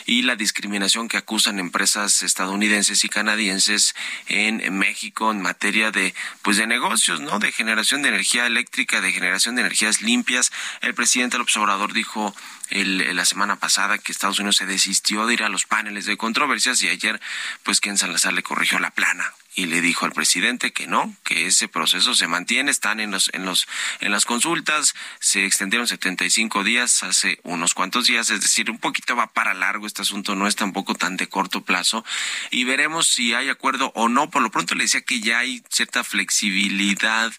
y 0.07 0.22
la 0.22 0.34
discriminación 0.34 1.09
que 1.09 1.18
acusan 1.18 1.61
empresas 1.61 2.22
estadounidenses 2.22 3.05
y 3.05 3.09
canadienses 3.09 3.95
en 4.26 4.76
México 4.76 5.30
en 5.30 5.40
materia 5.40 5.90
de, 5.90 6.14
pues 6.43 6.57
de 6.57 6.66
negocios, 6.66 7.20
¿no? 7.20 7.38
De 7.38 7.53
generación 7.53 8.03
de 8.03 8.09
energía 8.09 8.47
eléctrica, 8.47 9.01
de 9.01 9.12
generación 9.12 9.55
de 9.55 9.61
energías 9.61 10.03
limpias 10.03 10.32
el 10.80 10.95
presidente 10.95 11.39
López 11.39 11.57
Obrador 11.57 11.93
dijo 11.93 12.35
la 12.70 13.24
semana 13.24 13.57
pasada 13.57 13.99
que 13.99 14.12
Estados 14.12 14.39
Unidos 14.39 14.57
se 14.57 14.66
desistió 14.66 15.26
de 15.26 15.35
ir 15.35 15.43
a 15.43 15.49
los 15.49 15.66
paneles 15.66 16.07
de 16.07 16.16
controversias 16.16 16.83
y 16.83 16.89
ayer 16.89 17.20
pues 17.62 17.80
Ken 17.80 17.99
Salazar 17.99 18.33
le 18.33 18.43
corrigió 18.43 18.78
la 18.78 18.91
plana 18.91 19.33
y 19.55 19.67
le 19.67 19.81
dijo 19.81 20.07
al 20.07 20.13
presidente 20.13 20.73
que 20.73 20.87
no, 20.87 21.15
que 21.25 21.47
ese 21.47 21.69
proceso 21.69 22.15
se 22.15 22.27
mantiene, 22.27 22.71
están 22.71 23.01
en 23.01 23.11
los 23.11 23.31
en 23.33 23.45
los 23.45 23.67
en 24.01 24.13
las 24.13 24.25
consultas, 24.25 24.95
se 25.21 25.45
extendieron 25.45 25.87
75 25.87 26.65
días 26.65 27.03
hace 27.03 27.39
unos 27.43 27.75
cuantos 27.75 28.07
días, 28.07 28.31
es 28.31 28.41
decir, 28.41 28.71
un 28.71 28.79
poquito 28.79 29.17
va 29.17 29.33
para 29.33 29.55
largo 29.55 29.87
este 29.87 30.03
asunto, 30.03 30.35
no 30.35 30.47
es 30.47 30.57
tampoco 30.57 30.95
tan 30.95 31.17
de 31.17 31.29
corto 31.29 31.63
plazo 31.63 32.05
y 32.51 32.65
veremos 32.65 33.07
si 33.07 33.35
hay 33.35 33.49
acuerdo 33.49 33.93
o 33.95 34.09
no. 34.09 34.31
Por 34.31 34.43
lo 34.43 34.51
pronto 34.51 34.75
le 34.75 34.85
decía 34.85 35.03
que 35.03 35.21
ya 35.21 35.41
hay 35.41 35.63
cierta 35.71 36.05
flexibilidad 36.05 37.33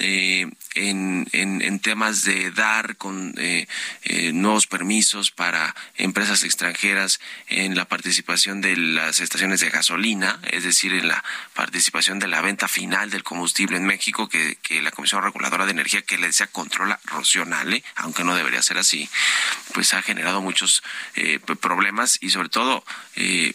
eh, 0.00 0.50
en, 0.74 1.28
en, 1.32 1.78
temas 1.78 2.24
de 2.24 2.50
dar 2.50 2.96
con 2.96 3.34
eh, 3.38 3.68
eh, 4.02 4.32
nuevos 4.32 4.66
permisos 4.66 5.30
para 5.30 5.74
empresas 5.96 6.42
extranjeras 6.42 7.20
en 7.48 7.76
la 7.76 7.84
participación 7.84 8.60
de 8.60 8.76
las 8.76 9.20
estaciones 9.20 9.60
de 9.60 9.70
gasolina, 9.70 10.40
es 10.50 10.64
decir, 10.64 10.94
en 10.94 11.06
la 11.06 11.22
participación 11.54 12.18
de 12.18 12.28
la 12.28 12.40
venta 12.40 12.68
final 12.68 13.10
del 13.10 13.22
combustible 13.22 13.76
en 13.76 13.86
México, 13.86 14.28
que, 14.28 14.56
que 14.62 14.82
la 14.82 14.90
Comisión 14.90 15.22
Reguladora 15.22 15.64
de 15.64 15.72
Energía, 15.72 16.02
que 16.02 16.18
le 16.18 16.26
decía 16.26 16.46
controla 16.48 17.00
Rocionale, 17.04 17.82
aunque 17.96 18.24
no 18.24 18.34
debería 18.34 18.62
ser 18.62 18.78
así, 18.78 19.08
pues 19.72 19.94
ha 19.94 20.02
generado 20.02 20.40
muchos 20.40 20.82
problemas 21.60 22.18
y 22.20 22.30
sobre 22.30 22.48
todo 22.48 22.84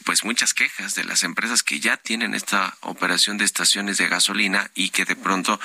pues 0.03 0.23
muchas 0.23 0.53
quejas 0.53 0.95
de 0.95 1.03
las 1.03 1.23
empresas 1.23 1.63
que 1.63 1.79
ya 1.79 1.97
tienen 1.97 2.33
esta 2.33 2.77
operación 2.81 3.37
de 3.37 3.45
estaciones 3.45 3.97
de 3.97 4.07
gasolina 4.07 4.71
y 4.75 4.89
que 4.89 5.05
de 5.05 5.15
pronto 5.15 5.59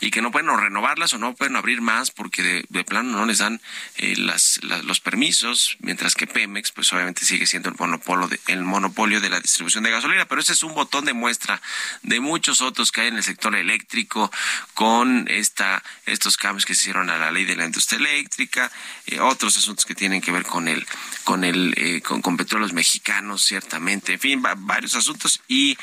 y 0.00 0.10
que 0.10 0.22
no 0.22 0.30
pueden 0.30 0.48
renovarlas 0.56 1.14
o 1.14 1.18
no 1.18 1.34
pueden 1.34 1.56
abrir 1.56 1.80
más 1.80 2.10
porque 2.10 2.64
de, 2.68 2.84
plano 2.84 3.16
no 3.16 3.24
les 3.24 3.38
dan 3.38 3.60
eh, 3.96 4.14
las, 4.16 4.60
los 4.62 5.00
permisos, 5.00 5.76
mientras 5.80 6.14
que 6.14 6.26
Pemex 6.26 6.72
pues 6.72 6.92
obviamente 6.92 7.24
sigue 7.24 7.46
siendo 7.46 7.70
el 7.70 7.76
monopolio, 7.78 8.28
de, 8.28 8.38
el 8.48 8.62
monopolio 8.62 9.20
de 9.20 9.30
la 9.30 9.40
distribución 9.40 9.84
de 9.84 9.90
gasolina, 9.90 10.26
pero 10.26 10.40
ese 10.40 10.52
es 10.52 10.62
un 10.62 10.74
botón 10.74 11.04
de 11.04 11.14
muestra 11.14 11.60
de 12.02 12.20
muchos 12.20 12.60
otros 12.60 12.92
que 12.92 13.02
hay 13.02 13.08
en 13.08 13.16
el 13.16 13.22
sector 13.22 13.54
eléctrico 13.54 14.30
con 14.74 15.26
esta 15.28 15.82
estos 16.06 16.36
cambios 16.36 16.66
que 16.66 16.74
se 16.74 16.82
hicieron 16.82 17.10
a 17.10 17.18
la 17.18 17.30
ley 17.30 17.44
de 17.44 17.56
la 17.56 17.64
industria 17.64 17.98
eléctrica, 17.98 18.70
eh, 19.06 19.20
otros 19.20 19.56
asuntos 19.56 19.84
que 19.84 19.94
tienen 19.94 20.20
que 20.20 20.32
ver 20.32 20.44
con 20.44 20.68
el 20.68 20.86
con 21.24 21.44
el 21.44 21.74
eh, 21.76 22.00
con, 22.00 22.22
con, 22.22 22.36
petróleos 22.36 22.72
mexicanos 22.72 23.42
ciertamente, 23.44 24.14
en 24.14 24.20
fin, 24.20 24.42
varios 24.42 24.94
asuntos 24.94 25.40
y 25.48 25.76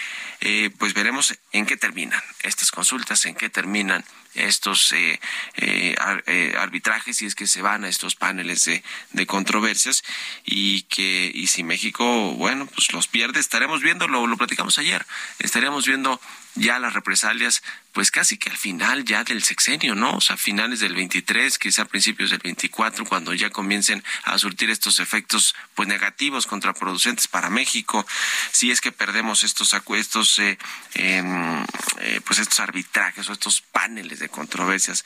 pues 0.78 0.96
veremos 0.96 1.36
en 1.52 1.68
qué 1.68 1.78
terminan 1.78 2.22
estas 2.42 2.72
consultas, 2.72 3.26
en 3.26 3.36
qué 3.36 3.50
terminan 3.50 4.04
estos 4.34 4.92
eh, 4.94 5.20
eh, 5.56 5.96
eh, 6.26 6.56
arbitrajes 6.58 7.22
y 7.22 7.26
es 7.26 7.36
que 7.36 7.48
se 7.48 7.62
van 7.62 7.84
a 7.84 7.90
estos 7.90 8.16
paneles 8.16 8.66
de, 8.66 8.84
de, 9.12 9.26
controversias 9.26 10.04
y 10.46 10.84
que 10.84 11.32
y 11.34 11.48
si 11.48 11.64
México 11.64 12.32
bueno 12.34 12.66
pues 12.68 12.94
los 12.94 13.08
pierde 13.08 13.40
estaremos 13.40 13.82
viendo 13.82 14.08
lo, 14.08 14.28
lo 14.28 14.38
platicamos 14.38 14.78
ayer 14.78 15.06
estaríamos 15.40 15.86
viendo 15.86 16.20
ya 16.56 16.80
las 16.80 16.94
represalias, 16.94 17.62
pues 17.94 18.12
casi 18.12 18.38
que 18.38 18.50
al 18.50 18.58
final 18.58 19.04
ya 19.04 19.24
del 19.24 19.44
sexenio, 19.44 19.96
¿no? 19.96 20.16
O 20.16 20.22
sea, 20.22 20.38
finales 20.38 20.80
del 20.80 20.96
23, 20.96 21.58
quizá 21.58 21.86
principios 21.86 22.30
del 22.30 22.40
24, 22.40 23.06
cuando 23.06 23.34
ya 23.34 23.50
comiencen 23.50 24.04
a 24.24 24.38
surtir 24.38 24.70
estos 24.70 25.00
efectos, 25.00 25.56
pues 25.76 25.88
negativos, 25.88 26.48
contraproducentes 26.48 27.28
para 27.28 27.50
México, 27.50 28.06
si 28.52 28.72
es 28.72 28.80
que 28.82 28.92
perdemos 28.92 29.44
estos 29.44 29.74
acuestos, 29.74 30.40
eh, 30.40 30.58
em, 30.94 31.66
eh, 32.00 32.22
pues 32.26 32.40
estos 32.40 32.60
arbitrajes 32.60 33.30
o 33.30 33.34
estos 33.34 33.62
paneles 33.62 34.20
de 34.20 34.30
controversias. 34.30 35.04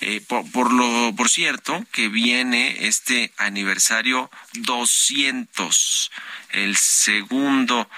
Eh, 0.00 0.20
por, 0.20 0.72
lo, 0.72 1.14
por 1.16 1.28
cierto, 1.28 1.84
que 1.92 2.08
viene 2.08 2.86
este 2.86 3.32
aniversario 3.36 4.30
200, 4.54 6.10
el 6.50 6.76
segundo 6.76 7.88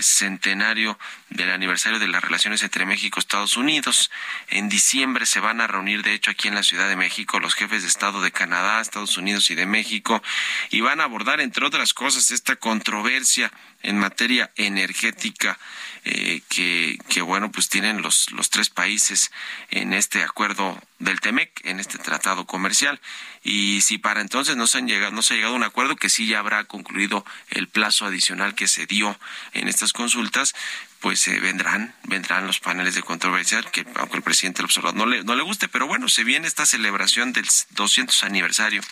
centenario 0.00 0.96
del 1.30 1.50
aniversario 1.50 1.98
de 1.98 2.08
las 2.08 2.22
relaciones 2.22 2.62
entre 2.62 2.86
México 2.86 3.18
y 3.18 3.20
Estados 3.20 3.56
Unidos. 3.56 4.10
En 4.48 4.68
diciembre 4.68 5.26
se 5.26 5.40
van 5.40 5.60
a 5.60 5.66
reunir, 5.66 6.02
de 6.02 6.14
hecho, 6.14 6.30
aquí 6.30 6.48
en 6.48 6.54
la 6.54 6.62
Ciudad 6.62 6.88
de 6.88 6.96
México, 6.96 7.40
los 7.40 7.54
jefes 7.54 7.82
de 7.82 7.88
Estado 7.88 8.22
de 8.22 8.30
Canadá, 8.30 8.80
Estados 8.80 9.16
Unidos 9.16 9.50
y 9.50 9.54
de 9.54 9.66
México, 9.66 10.22
y 10.70 10.80
van 10.80 11.00
a 11.00 11.04
abordar, 11.04 11.40
entre 11.40 11.66
otras 11.66 11.94
cosas, 11.94 12.30
esta 12.30 12.56
controversia 12.56 13.52
en 13.82 13.98
materia 13.98 14.50
energética 14.56 15.58
eh, 16.04 16.40
que, 16.48 16.98
que, 17.08 17.20
bueno, 17.20 17.50
pues 17.50 17.68
tienen 17.68 18.02
los, 18.02 18.30
los 18.30 18.48
tres 18.50 18.70
países 18.70 19.32
en 19.70 19.92
este 19.92 20.22
acuerdo 20.22 20.80
del 20.98 21.20
TEMEC, 21.20 21.50
en 21.64 21.80
este 21.80 21.98
tratado 21.98 22.46
comercial. 22.46 23.00
Y 23.42 23.80
si 23.80 23.98
para 23.98 24.20
entonces 24.20 24.56
no 24.56 24.66
se, 24.66 24.78
han 24.78 24.88
llegado, 24.88 25.12
no 25.12 25.22
se 25.22 25.34
ha 25.34 25.36
llegado 25.36 25.54
a 25.54 25.56
un 25.56 25.64
acuerdo, 25.64 25.96
que 25.96 26.08
sí 26.08 26.26
ya 26.26 26.38
habrá 26.38 26.64
concluido 26.64 27.24
el 27.50 27.68
plazo 27.68 28.06
adicional 28.06 28.54
que 28.54 28.68
se 28.68 28.86
dio 28.86 29.18
en 29.52 29.68
estas 29.68 29.92
consultas, 29.92 30.54
pues 31.00 31.26
eh, 31.28 31.38
vendrán, 31.40 31.94
vendrán 32.04 32.46
los 32.46 32.60
paneles 32.60 32.94
de 32.94 33.02
controversia, 33.02 33.62
que 33.62 33.86
aunque 33.96 34.16
el 34.16 34.22
presidente 34.22 34.58
del 34.58 34.66
observador 34.66 34.96
no 34.96 35.06
le, 35.06 35.24
no 35.24 35.34
le 35.34 35.42
guste, 35.42 35.68
pero 35.68 35.86
bueno, 35.86 36.08
se 36.08 36.24
viene 36.24 36.46
esta 36.46 36.66
celebración 36.66 37.32
del 37.32 37.46
200 37.70 38.22
aniversario 38.24 38.82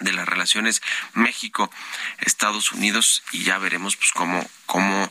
de 0.00 0.12
las 0.12 0.28
relaciones 0.28 0.82
México 1.14 1.70
Estados 2.18 2.72
Unidos 2.72 3.22
y 3.32 3.44
ya 3.44 3.58
veremos 3.58 3.96
pues 3.96 4.12
cómo 4.12 4.48
cómo 4.66 5.10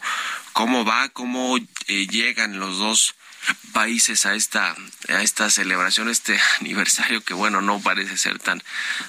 cómo 0.54 0.86
va 0.86 1.10
cómo 1.10 1.58
eh, 1.58 2.08
llegan 2.08 2.60
los 2.60 2.78
dos 2.78 3.16
países 3.72 4.26
a 4.26 4.36
esta 4.36 4.76
a 5.10 5.22
esta 5.22 5.50
celebración, 5.50 6.10
este 6.10 6.40
aniversario 6.60 7.22
que 7.22 7.34
bueno, 7.34 7.62
no 7.62 7.80
parece 7.80 8.18
ser 8.18 8.40
tan 8.40 8.62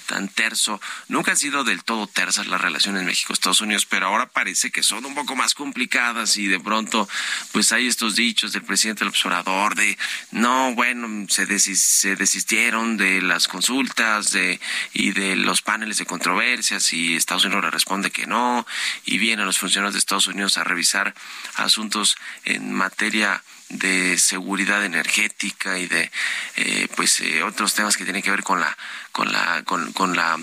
tan 0.07 0.29
terso. 0.29 0.81
Nunca 1.09 1.33
han 1.33 1.37
sido 1.37 1.65
del 1.65 1.85
todo 1.85 2.07
tersas 2.07 2.47
las 2.47 2.61
relaciones 2.61 3.05
México-Estados 3.05 3.61
Unidos, 3.61 3.87
pero 3.87 4.07
ahora 4.07 4.27
parece 4.27 4.71
que 4.71 4.83
son 4.83 5.05
un 5.05 5.15
poco 5.15 5.37
más 5.37 5.55
complicadas 5.55 6.37
y 6.37 6.47
de 6.47 6.61
pronto 6.61 7.09
pues 7.53 7.73
hay 7.73 7.87
estos 7.87 8.17
dichos 8.17 8.53
del 8.53 8.63
presidente 8.63 9.01
del 9.01 9.09
observador 9.09 9.75
de 9.75 9.99
no, 10.31 10.75
bueno, 10.75 11.27
se, 11.29 11.59
se 11.59 12.17
desistieron 12.17 12.97
de 12.97 13.23
las 13.23 13.49
consultas 13.49 14.31
de 14.33 14.61
y 14.93 15.13
de 15.13 15.37
los 15.37 15.63
paneles 15.63 15.99
de 15.99 16.07
controversias 16.07 16.93
y 16.93 17.17
Estados 17.17 17.45
Unidos 17.45 17.65
le 17.65 17.71
responde 17.71 18.11
que 18.11 18.27
no 18.27 18.67
y 19.05 19.19
vienen 19.19 19.47
los 19.47 19.59
funcionarios 19.59 19.95
de 19.95 20.01
Estados 20.01 20.27
Unidos 20.27 20.59
a 20.59 20.65
revisar 20.65 21.15
asuntos 21.55 22.17
en 22.45 22.73
materia 22.73 23.43
de 23.69 24.19
seguridad 24.19 24.85
energética 24.85 25.79
y 25.79 25.87
de 25.87 26.11
eh, 26.57 26.89
pues 26.97 27.21
eh, 27.21 27.43
otros 27.43 27.75
temas 27.75 27.97
que 27.97 28.05
tienen 28.05 28.23
que 28.23 28.31
ver 28.31 28.43
con 28.43 28.61
la 28.61 28.77
con 29.13 29.31
la 29.33 29.63
con, 29.65 29.93
con 29.93 30.17
la 30.17 30.39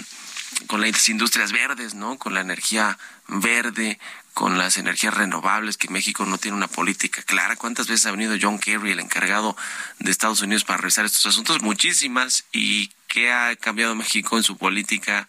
con 0.67 0.81
las 0.81 1.09
industrias 1.09 1.51
verdes, 1.51 1.95
¿no? 1.95 2.17
Con 2.17 2.33
la 2.33 2.41
energía 2.41 2.97
verde, 3.27 3.99
con 4.33 4.57
las 4.57 4.77
energías 4.77 5.13
renovables, 5.13 5.77
que 5.77 5.89
México 5.89 6.25
no 6.25 6.37
tiene 6.37 6.57
una 6.57 6.67
política 6.67 7.21
clara. 7.23 7.55
¿Cuántas 7.55 7.87
veces 7.87 8.05
ha 8.05 8.11
venido 8.11 8.37
John 8.41 8.59
Kerry, 8.59 8.91
el 8.91 8.99
encargado 8.99 9.55
de 9.99 10.11
Estados 10.11 10.41
Unidos, 10.41 10.63
para 10.63 10.77
revisar 10.77 11.05
estos 11.05 11.25
asuntos? 11.25 11.61
Muchísimas. 11.61 12.45
¿Y 12.51 12.91
qué 13.07 13.31
ha 13.31 13.55
cambiado 13.55 13.95
México 13.95 14.37
en 14.37 14.43
su 14.43 14.57
política 14.57 15.27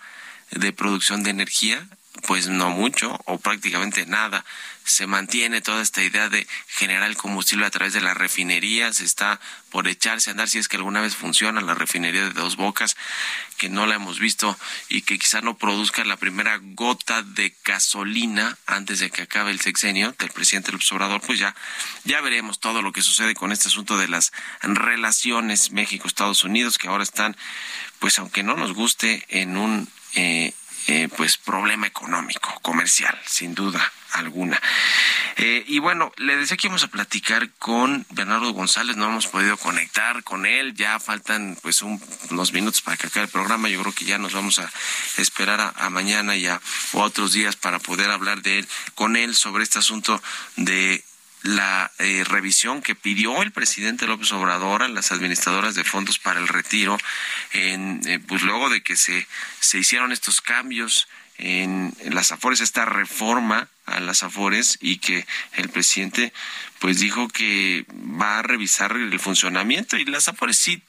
de 0.51 0.73
producción 0.73 1.23
de 1.23 1.31
energía? 1.31 1.87
Pues 2.27 2.49
no 2.49 2.71
mucho 2.71 3.21
o 3.25 3.39
prácticamente 3.39 4.05
nada. 4.07 4.45
Se 4.85 5.07
mantiene 5.07 5.61
toda 5.61 5.83
esta 5.83 6.03
idea 6.03 6.29
de 6.29 6.47
generar 6.69 7.09
el 7.09 7.17
combustible 7.17 7.67
a 7.67 7.71
través 7.71 7.93
de 7.93 8.01
la 8.01 8.15
refinería, 8.15 8.93
se 8.93 9.05
está 9.05 9.41
por 9.71 9.89
echarse 9.89 10.31
a 10.31 10.33
andar 10.33 10.49
si 10.49 10.59
es 10.59 10.69
que 10.69 10.77
alguna 10.77 11.01
vez 11.01 11.17
funciona 11.17 11.61
la 11.61 11.75
refinería 11.75 12.25
de 12.25 12.33
Dos 12.33 12.57
Bocas, 12.57 12.97
que 13.59 13.69
no 13.69 13.87
la 13.87 13.97
hemos 13.97 14.19
visto 14.19 14.57
y 14.89 15.03
que 15.03 15.19
quizá 15.19 15.41
no 15.41 15.57
produzca 15.57 16.05
la 16.05 16.17
primera 16.17 16.59
gota 16.63 17.23
de 17.23 17.55
gasolina 17.65 18.57
antes 18.67 19.01
de 19.01 19.11
que 19.11 19.23
acabe 19.23 19.51
el 19.51 19.61
sexenio 19.61 20.15
del 20.19 20.31
presidente 20.31 20.73
López 20.73 20.91
Obrador, 20.93 21.21
pues 21.21 21.39
ya, 21.39 21.55
ya 22.05 22.21
veremos 22.21 22.61
todo 22.61 22.83
lo 22.83 22.93
que 22.93 23.03
sucede 23.03 23.35
con 23.35 23.53
este 23.53 23.69
asunto 23.69 23.99
de 23.99 24.09
las 24.09 24.33
relaciones 24.63 25.73
México-Estados 25.73 26.45
Unidos, 26.45 26.79
que 26.79 26.89
ahora 26.89 27.03
están, 27.03 27.37
pues 27.99 28.19
aunque 28.19 28.43
no 28.43 28.57
nos 28.57 28.73
guste, 28.73 29.25
en 29.29 29.57
un 29.57 29.89
eh, 30.15 30.55
eh, 30.87 31.09
pues 31.17 31.37
problema 31.37 31.87
económico, 31.87 32.59
comercial, 32.63 33.19
sin 33.27 33.55
duda 33.55 33.93
alguna. 34.13 34.61
Eh, 35.37 35.65
y 35.67 35.79
bueno, 35.81 36.13
le 36.17 36.37
decía 36.37 36.57
que 36.57 36.69
íbamos 36.69 36.85
a 36.85 36.89
platicar 36.89 37.51
con 37.59 38.07
Bernardo 38.11 38.53
González, 38.53 38.97
no 38.97 39.07
hemos 39.07 39.27
podido 39.27 39.57
conectar 39.57 40.23
con 40.25 40.47
él, 40.47 40.75
ya 40.75 40.99
faltan 40.99 41.59
pues 41.61 41.83
unos 41.83 42.53
minutos 42.53 42.81
para 42.83 42.97
que 42.97 43.21
el 43.21 43.29
programa, 43.29 43.69
yo 43.69 43.81
creo 43.83 43.95
que 43.95 44.05
ya 44.05 44.19
nos 44.19 44.33
vamos 44.33 44.59
a 44.59 44.71
esperar 45.19 45.75
a, 45.77 45.91
mañana 45.91 46.37
y 46.37 46.47
a 46.47 46.61
otros 46.93 47.33
días 47.33 47.57
para 47.57 47.79
poder 47.79 48.11
hablar 48.11 48.43
de 48.43 48.61
él, 48.61 48.69
con 48.95 49.17
él 49.17 49.35
sobre 49.35 49.65
este 49.65 49.79
asunto 49.79 50.23
de 50.57 51.05
la 51.47 51.93
eh, 51.99 52.25
revisión 52.25 52.83
que 52.83 52.95
pidió 52.95 53.43
el 53.43 53.53
presidente 53.53 54.07
López 54.07 54.33
Obrador 54.33 54.83
a 54.83 54.89
las 54.89 55.13
administradoras 55.13 55.75
de 55.75 55.85
fondos 55.85 56.19
para 56.19 56.41
el 56.41 56.49
retiro, 56.49 56.99
en, 57.53 58.01
eh, 58.07 58.19
pues 58.19 58.43
luego 58.43 58.69
de 58.69 58.83
que 58.83 58.97
se, 58.97 59.27
se 59.61 59.79
hicieron 59.79 60.13
estos 60.13 60.41
cambios 60.41 61.09
en, 61.39 61.95
las 62.11 62.33
Afores, 62.33 62.61
esta 62.61 62.85
reforma 62.85 63.69
a 63.85 64.01
las 64.01 64.23
Afores 64.23 64.79
y 64.81 64.99
que 64.99 65.27
el 65.55 65.69
presidente 65.69 66.33
pues 66.79 66.99
dijo 66.99 67.29
que 67.29 67.85
va 67.93 68.39
a 68.39 68.43
revisar 68.43 68.93
el 68.93 69.19
funcionamiento 69.21 69.97
y 69.97 70.05
las 70.05 70.29
Afores 70.29 70.59
sí 70.59 70.83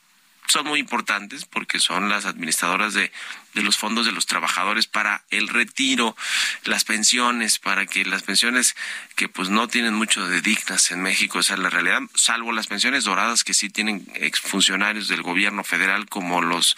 son 0.48 0.68
muy 0.68 0.80
importantes 0.80 1.46
porque 1.46 1.80
son 1.80 2.10
las 2.10 2.26
administradoras 2.26 2.94
de, 2.94 3.12
de 3.54 3.64
los 3.64 3.78
fondos 3.78 4.06
de 4.06 4.12
los 4.12 4.26
trabajadores 4.26 4.88
para 4.88 5.24
el 5.32 5.48
retiro, 5.48 6.16
las 6.64 6.84
pensiones, 6.84 7.60
para 7.60 7.86
que 7.86 8.06
las 8.06 8.24
pensiones 8.24 8.76
que 9.16 9.28
pues 9.28 9.50
no 9.50 9.68
tienen 9.68 9.94
mucho 9.94 10.28
de 10.28 10.42
dignas 10.42 10.92
en 10.92 11.02
México, 11.02 11.40
esa 11.40 11.56
es 11.56 11.60
la 11.60 11.70
realidad, 11.70 12.02
salvo 12.14 12.52
las 12.52 12.68
pensiones 12.68 13.04
doradas 13.04 13.44
que 13.44 13.54
sí 13.54 13.70
tienen 13.70 14.08
exfuncionarios 14.16 15.08
del 15.08 15.24
gobierno 15.24 15.64
federal 15.64 16.08
como 16.08 16.42
los 16.42 16.78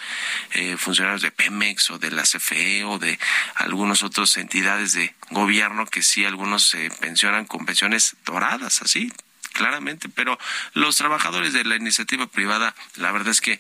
eh, 0.52 0.78
funcionarios 0.78 1.22
de 1.22 1.32
Pemex 1.32 1.92
o 1.92 2.00
de 2.00 2.12
la 2.12 2.24
CFE 2.24 2.84
o 2.86 2.98
de 2.98 3.20
algunas 3.56 4.04
otras 4.04 4.38
entidades 4.38 4.94
de 4.94 5.14
gobierno 5.32 5.86
que 5.86 6.02
sí 6.02 6.26
algunos 6.26 6.64
se 6.64 6.90
pensionan 6.92 7.46
con 7.46 7.66
pensiones 7.66 8.16
doradas, 8.26 8.82
así 8.82 9.12
claramente, 9.54 10.10
pero 10.10 10.38
los 10.74 10.96
trabajadores 10.96 11.54
de 11.54 11.64
la 11.64 11.76
iniciativa 11.76 12.28
privada, 12.28 12.76
la 12.96 13.12
verdad 13.12 13.30
es 13.30 13.42
que 13.42 13.60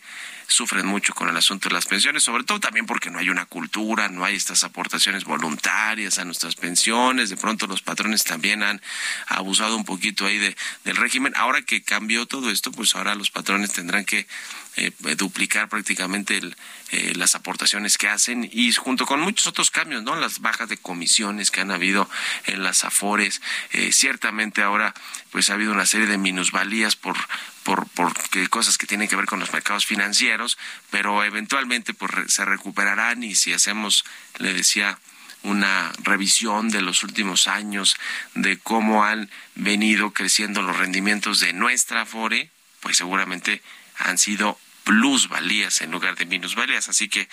sufren 0.49 0.85
mucho 0.85 1.13
con 1.13 1.29
el 1.29 1.37
asunto 1.37 1.69
de 1.69 1.75
las 1.75 1.85
pensiones, 1.85 2.23
sobre 2.23 2.43
todo 2.43 2.59
también 2.59 2.85
porque 2.85 3.09
no 3.09 3.19
hay 3.19 3.29
una 3.29 3.45
cultura, 3.45 4.09
no 4.09 4.25
hay 4.25 4.35
estas 4.35 4.63
aportaciones 4.63 5.23
voluntarias 5.23 6.19
a 6.19 6.25
nuestras 6.25 6.55
pensiones, 6.55 7.29
de 7.29 7.37
pronto 7.37 7.67
los 7.67 7.81
patrones 7.81 8.23
también 8.23 8.63
han 8.63 8.81
abusado 9.27 9.77
un 9.77 9.85
poquito 9.85 10.25
ahí 10.25 10.37
de, 10.37 10.57
del 10.83 10.97
régimen. 10.97 11.33
Ahora 11.35 11.61
que 11.61 11.83
cambió 11.83 12.25
todo 12.25 12.49
esto, 12.49 12.71
pues 12.71 12.95
ahora 12.95 13.15
los 13.15 13.31
patrones 13.31 13.71
tendrán 13.71 14.05
que 14.05 14.27
eh, 14.75 14.91
duplicar 15.15 15.67
prácticamente 15.67 16.37
el, 16.37 16.55
eh, 16.91 17.13
las 17.15 17.35
aportaciones 17.35 17.97
que 17.97 18.07
hacen 18.07 18.49
y 18.51 18.71
junto 18.73 19.05
con 19.05 19.19
muchos 19.19 19.45
otros 19.47 19.71
cambios, 19.71 20.01
¿no? 20.03 20.15
Las 20.15 20.39
bajas 20.39 20.69
de 20.69 20.77
comisiones 20.77 21.51
que 21.51 21.61
han 21.61 21.69
habido 21.69 22.09
en 22.45 22.63
las 22.63 22.83
afores, 22.83 23.41
eh, 23.71 23.91
ciertamente 23.91 24.63
ahora 24.63 24.93
pues 25.31 25.49
ha 25.49 25.53
habido 25.53 25.71
una 25.71 25.85
serie 25.85 26.07
de 26.07 26.17
minusvalías 26.17 26.95
por 26.95 27.15
por, 27.63 27.87
por 27.89 28.13
cosas 28.49 28.77
que 28.77 28.87
tienen 28.87 29.07
que 29.07 29.15
ver 29.15 29.25
con 29.25 29.39
los 29.39 29.53
mercados 29.53 29.85
financieros, 29.85 30.57
pero 30.89 31.23
eventualmente 31.23 31.93
pues 31.93 32.11
se 32.27 32.45
recuperarán 32.45 33.23
y 33.23 33.35
si 33.35 33.53
hacemos, 33.53 34.05
le 34.37 34.53
decía, 34.53 34.99
una 35.43 35.91
revisión 36.03 36.69
de 36.69 36.81
los 36.81 37.03
últimos 37.03 37.47
años 37.47 37.95
de 38.35 38.59
cómo 38.59 39.05
han 39.05 39.29
venido 39.55 40.11
creciendo 40.11 40.61
los 40.61 40.77
rendimientos 40.77 41.39
de 41.39 41.53
nuestra 41.53 42.01
Afore, 42.01 42.51
pues 42.81 42.97
seguramente 42.97 43.61
han 43.97 44.17
sido 44.17 44.59
plusvalías 44.89 45.81
en 45.81 45.91
lugar 45.91 46.15
de 46.15 46.25
minusvalías. 46.25 46.89
Así 46.89 47.09
que 47.09 47.29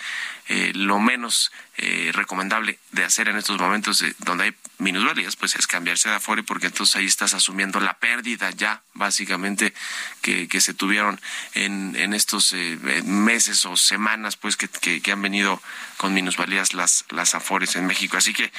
eh, 0.47 0.73
lo 0.75 0.99
menos 0.99 1.51
eh, 1.77 2.11
recomendable 2.13 2.77
de 2.91 3.03
hacer 3.03 3.29
en 3.29 3.35
estos 3.35 3.59
momentos 3.59 4.05
donde 4.19 4.43
hay 4.43 4.55
minusvalías, 4.77 5.35
pues 5.35 5.55
es 5.55 5.65
cambiarse 5.65 6.07
de 6.07 6.13
Afore, 6.13 6.43
porque 6.43 6.67
entonces 6.67 6.95
ahí 6.97 7.07
estás 7.07 7.33
asumiendo 7.33 7.79
la 7.79 7.97
pérdida 7.97 8.51
ya, 8.51 8.83
básicamente, 8.93 9.73
que, 10.21 10.47
que 10.47 10.61
se 10.61 10.75
tuvieron 10.75 11.19
en, 11.55 11.95
en 11.95 12.13
estos 12.13 12.53
eh, 12.53 12.77
meses 13.03 13.65
o 13.65 13.75
semanas, 13.75 14.37
pues 14.37 14.55
que, 14.55 14.67
que, 14.67 15.11
han 15.11 15.23
venido 15.23 15.59
con 15.97 16.13
minusvalías 16.13 16.75
las, 16.75 17.05
las 17.09 17.33
Afores 17.33 17.75
en 17.75 17.87
México. 17.87 18.17
Así 18.17 18.33
que 18.33 18.51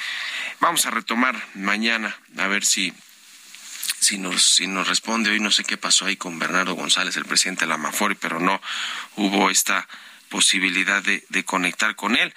vamos 0.59 0.85
a 0.85 0.91
retomar 0.91 1.41
mañana 1.53 2.17
a 2.37 2.47
ver 2.47 2.65
si 2.65 2.93
si 3.99 4.17
nos, 4.17 4.43
si 4.43 4.67
nos 4.67 4.87
responde 4.87 5.29
hoy, 5.29 5.39
no 5.39 5.51
sé 5.51 5.63
qué 5.63 5.77
pasó 5.77 6.05
ahí 6.05 6.17
con 6.17 6.39
Bernardo 6.39 6.73
González, 6.73 7.15
el 7.17 7.25
presidente 7.25 7.65
de 7.65 7.69
la 7.69 7.77
Mafori, 7.77 8.15
pero 8.15 8.39
no 8.39 8.61
hubo 9.15 9.49
esta 9.49 9.87
posibilidad 10.29 11.03
de, 11.03 11.25
de 11.29 11.43
conectar 11.43 11.95
con 11.95 12.15
él. 12.15 12.33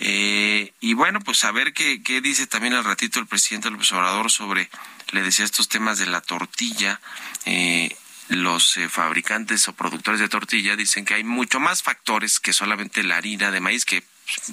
Eh, 0.00 0.72
y 0.80 0.94
bueno, 0.94 1.20
pues 1.20 1.44
a 1.44 1.52
ver 1.52 1.72
qué, 1.72 2.02
qué 2.02 2.20
dice 2.20 2.46
también 2.46 2.74
al 2.74 2.84
ratito 2.84 3.20
el 3.20 3.26
presidente 3.26 3.68
del 3.68 3.78
observador 3.78 4.30
sobre, 4.30 4.68
le 5.12 5.22
decía, 5.22 5.44
estos 5.44 5.68
temas 5.68 5.98
de 5.98 6.06
la 6.06 6.20
tortilla. 6.20 7.00
Eh, 7.44 7.94
los 8.28 8.78
eh, 8.78 8.88
fabricantes 8.88 9.68
o 9.68 9.74
productores 9.74 10.18
de 10.18 10.28
tortilla 10.28 10.76
dicen 10.76 11.04
que 11.04 11.14
hay 11.14 11.24
mucho 11.24 11.60
más 11.60 11.82
factores 11.82 12.40
que 12.40 12.52
solamente 12.54 13.02
la 13.02 13.18
harina 13.18 13.50
de 13.50 13.60
maíz, 13.60 13.84
que 13.84 14.02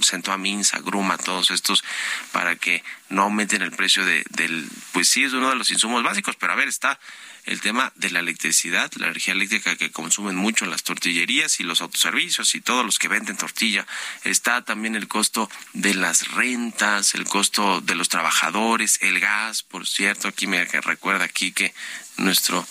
sentó 0.01 0.31
a 0.31 0.37
Minsa, 0.37 0.79
Gruma, 0.79 1.17
todos 1.17 1.51
estos, 1.51 1.83
para 2.31 2.55
que 2.55 2.83
no 3.09 3.23
aumenten 3.23 3.61
el 3.61 3.71
precio 3.71 4.05
de, 4.05 4.23
del, 4.29 4.67
pues 4.91 5.09
sí, 5.09 5.23
es 5.23 5.33
uno 5.33 5.49
de 5.49 5.55
los 5.55 5.71
insumos 5.71 6.03
básicos, 6.03 6.35
pero 6.35 6.53
a 6.53 6.55
ver, 6.55 6.67
está 6.67 6.99
el 7.45 7.61
tema 7.61 7.91
de 7.95 8.11
la 8.11 8.19
electricidad, 8.19 8.91
la 8.95 9.07
energía 9.07 9.33
eléctrica 9.33 9.75
que 9.75 9.91
consumen 9.91 10.35
mucho 10.35 10.65
las 10.65 10.83
tortillerías 10.83 11.59
y 11.59 11.63
los 11.63 11.81
autoservicios 11.81 12.55
y 12.55 12.61
todos 12.61 12.85
los 12.85 12.99
que 12.99 13.07
venden 13.07 13.37
tortilla. 13.37 13.85
Está 14.23 14.63
también 14.63 14.95
el 14.95 15.07
costo 15.07 15.49
de 15.73 15.93
las 15.93 16.27
rentas, 16.29 17.15
el 17.15 17.25
costo 17.25 17.81
de 17.81 17.95
los 17.95 18.09
trabajadores, 18.09 18.99
el 19.01 19.19
gas, 19.19 19.63
por 19.63 19.87
cierto, 19.87 20.27
aquí 20.27 20.47
me 20.47 20.65
recuerda 20.65 21.25
aquí 21.25 21.51
que 21.51 21.73
nuestro, 22.17 22.65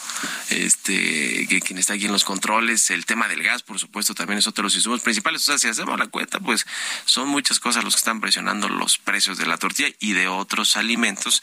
este, 0.51 1.47
que 1.49 1.61
quien 1.61 1.79
está 1.79 1.95
aquí 1.95 2.07
en 2.07 2.13
los 2.13 2.25
controles, 2.25 2.91
el 2.91 3.07
tema 3.07 3.29
del 3.29 3.43
gas, 3.43 3.63
por 3.63 3.79
supuesto, 3.79 4.15
también 4.15 4.39
es 4.39 4.47
otro 4.47 4.63
de 4.63 4.67
los 4.67 4.77
insumos 4.77 5.01
principales. 5.01 5.43
O 5.43 5.45
sea, 5.45 5.59
si 5.59 5.69
hacemos 5.69 5.99
la 5.99 6.07
cuenta, 6.07 6.41
pues 6.41 6.67
son 7.05 7.29
muchas 7.29 7.59
cosas 7.59 7.85
los 7.85 7.95
que 7.95 8.01
están 8.01 8.21
presionando 8.21 8.69
los 8.69 8.99
precios 8.99 9.39
de 9.39 9.47
la 9.47 9.59
tortilla 9.59 9.91
y 9.99 10.13
de 10.13 10.29
otros 10.29 10.77
alimentos, 10.77 11.43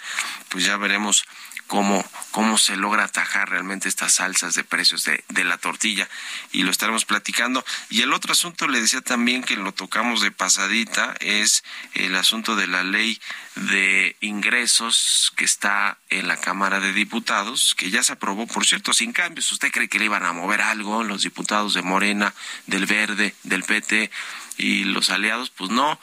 pues 0.49 0.63
ya 0.63 0.77
veremos 0.77 1.25
cómo, 1.67 2.03
cómo 2.31 2.57
se 2.57 2.75
logra 2.77 3.03
atajar 3.03 3.49
realmente 3.49 3.87
estas 3.89 4.13
salsas 4.15 4.55
de 4.55 4.63
precios 4.63 5.03
de, 5.03 5.23
de, 5.29 5.43
la 5.43 5.57
tortilla 5.57 6.09
y 6.51 6.63
lo 6.63 6.71
estaremos 6.71 7.05
platicando. 7.05 7.63
Y 7.89 8.01
el 8.01 8.13
otro 8.13 8.31
asunto, 8.31 8.67
le 8.67 8.81
decía 8.81 9.01
también 9.01 9.43
que 9.43 9.55
lo 9.55 9.73
tocamos 9.73 10.21
de 10.21 10.31
pasadita, 10.31 11.15
es 11.19 11.63
el 11.93 12.15
asunto 12.15 12.55
de 12.55 12.67
la 12.67 12.83
ley 12.83 13.19
de 13.55 14.15
ingresos 14.21 15.31
que 15.35 15.45
está 15.45 15.97
en 16.09 16.27
la 16.27 16.37
Cámara 16.37 16.79
de 16.79 16.93
Diputados, 16.93 17.75
que 17.75 17.91
ya 17.91 18.03
se 18.03 18.13
aprobó, 18.13 18.47
por 18.47 18.65
cierto, 18.65 18.93
sin 18.93 19.13
cambios. 19.13 19.51
¿Usted 19.51 19.71
cree 19.71 19.89
que 19.89 19.99
le 19.99 20.05
iban 20.05 20.23
a 20.23 20.33
mover 20.33 20.61
algo 20.61 21.03
los 21.03 21.23
diputados 21.23 21.73
de 21.73 21.81
Morena, 21.81 22.33
del 22.65 22.85
Verde, 22.85 23.35
del 23.43 23.63
PT 23.63 24.09
y 24.57 24.85
los 24.85 25.09
aliados? 25.09 25.49
Pues 25.49 25.69
no 25.69 25.99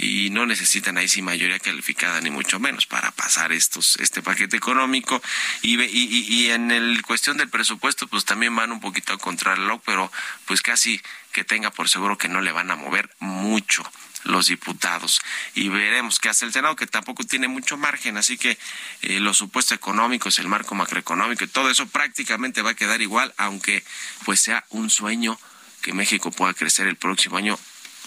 y 0.00 0.30
no 0.30 0.46
necesitan 0.46 0.96
ahí 0.96 1.08
sí 1.08 1.22
mayoría 1.22 1.58
calificada 1.58 2.20
ni 2.20 2.30
mucho 2.30 2.60
menos 2.60 2.86
para 2.86 3.10
pasar 3.10 3.50
estos 3.50 3.96
este 3.98 4.22
paquete 4.22 4.56
económico. 4.56 5.20
Y, 5.60 5.82
y, 5.82 6.26
y 6.28 6.50
en 6.50 6.70
el 6.70 7.02
cuestión 7.02 7.36
del 7.36 7.48
presupuesto 7.50 8.06
pues 8.06 8.24
también 8.24 8.54
van 8.54 8.70
un 8.70 8.80
poquito 8.80 9.12
a 9.12 9.18
contrarreloj 9.18 9.82
pero 9.84 10.10
pues 10.46 10.62
casi 10.62 11.02
que 11.32 11.42
tenga 11.42 11.72
por 11.72 11.88
seguro 11.88 12.16
que 12.16 12.28
no 12.28 12.40
le 12.40 12.52
van 12.52 12.70
a 12.70 12.76
mover 12.76 13.10
mucho 13.18 13.82
los 14.22 14.46
diputados. 14.46 15.20
Y 15.54 15.68
veremos 15.68 16.20
qué 16.20 16.28
hace 16.28 16.44
el 16.44 16.52
Senado 16.52 16.76
que 16.76 16.86
tampoco 16.86 17.24
tiene 17.24 17.48
mucho 17.48 17.76
margen 17.76 18.16
así 18.16 18.38
que 18.38 18.56
eh, 19.02 19.18
los 19.18 19.36
supuestos 19.36 19.76
económicos 19.76 20.38
el 20.38 20.46
marco 20.46 20.76
macroeconómico 20.76 21.42
y 21.42 21.48
todo 21.48 21.70
eso 21.70 21.88
prácticamente 21.88 22.62
va 22.62 22.70
a 22.70 22.74
quedar 22.74 23.02
igual 23.02 23.34
aunque 23.36 23.82
pues 24.24 24.40
sea 24.40 24.64
un 24.70 24.90
sueño 24.90 25.38
que 25.82 25.92
México 25.92 26.30
pueda 26.30 26.54
crecer 26.54 26.86
el 26.86 26.96
próximo 26.96 27.36
año 27.36 27.58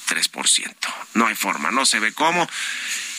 3%. 0.07 0.75
No 1.13 1.27
hay 1.27 1.35
forma, 1.35 1.71
no 1.71 1.85
se 1.85 1.99
ve 1.99 2.13
cómo. 2.13 2.47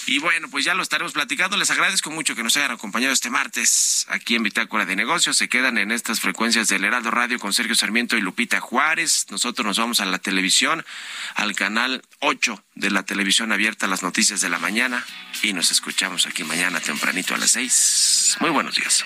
Y 0.07 0.18
bueno, 0.18 0.48
pues 0.50 0.64
ya 0.64 0.74
lo 0.74 0.82
estaremos 0.82 1.12
platicando. 1.12 1.57
Les 1.57 1.70
agradezco 1.70 2.11
mucho 2.11 2.34
que 2.34 2.42
nos 2.42 2.57
hayan 2.57 2.72
acompañado 2.72 3.12
este 3.12 3.30
martes 3.30 4.07
aquí 4.09 4.34
en 4.34 4.42
Bitácora 4.42 4.84
de 4.84 4.96
Negocios. 4.96 5.36
Se 5.36 5.48
quedan 5.48 5.78
en 5.78 5.92
estas 5.92 6.20
frecuencias 6.20 6.68
del 6.68 6.84
Heraldo 6.84 7.11
Radio 7.11 7.38
con 7.38 7.53
Sergio 7.53 7.74
Sarmiento 7.74 8.16
y 8.16 8.20
Lupita 8.20 8.61
Juárez. 8.61 9.26
Nosotros 9.30 9.64
nos 9.64 9.78
vamos 9.78 10.00
a 10.00 10.07
la 10.07 10.18
televisión, 10.18 10.84
al 11.34 11.55
canal 11.55 12.03
8 12.18 12.62
de 12.74 12.90
la 12.90 13.05
televisión 13.05 13.53
abierta, 13.53 13.86
las 13.86 14.03
noticias 14.03 14.40
de 14.40 14.48
la 14.48 14.59
mañana. 14.59 15.05
Y 15.42 15.53
nos 15.53 15.70
escuchamos 15.70 16.26
aquí 16.26 16.42
mañana 16.42 16.80
tempranito 16.80 17.34
a 17.34 17.38
las 17.38 17.53
6. 17.53 18.38
Muy 18.40 18.50
buenos 18.50 18.74
días. 18.74 19.05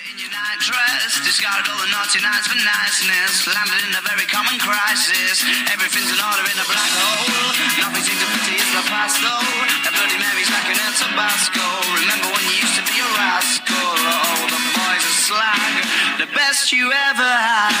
Tabasco. 10.95 11.65
Remember 11.99 12.27
when 12.31 12.43
you 12.47 12.55
used 12.63 12.75
to 12.79 12.85
be 12.87 12.95
a 12.99 13.09
rascal? 13.19 13.75
Oh, 13.75 14.47
the 14.47 14.61
boys 14.71 15.03
are 15.03 15.19
slag. 15.27 15.73
The 16.17 16.29
best 16.33 16.71
you 16.71 16.91
ever 16.91 17.27
had, 17.27 17.75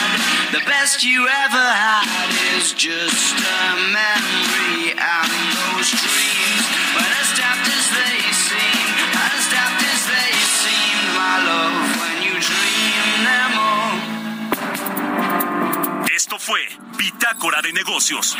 the 0.51 0.59
best 0.67 1.03
you 1.03 1.27
ever 1.27 1.65
had 1.83 2.03
is 2.57 2.73
just 2.73 3.35
a 3.39 3.75
memory. 3.95 4.91
And 4.91 5.31
those 5.55 5.89
dreams, 5.95 6.63
but 6.91 7.07
as 7.21 7.29
daft 7.39 7.67
as 7.71 7.85
they 7.95 8.19
seem, 8.33 8.87
as 9.15 9.43
daft 9.55 9.81
as 9.87 10.01
they 10.11 10.31
seem, 10.61 10.97
my 11.15 11.35
love, 11.47 11.77
when 12.03 12.17
you 12.27 12.35
dream 12.43 13.23
them 13.23 13.51
all. 13.55 13.95
Esto 16.13 16.37
fue 16.39 16.67
Bitácora 16.97 17.61
de 17.61 17.71
Negocios 17.73 18.35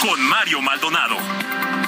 con 0.00 0.20
Mario 0.22 0.60
Maldonado. 0.62 1.87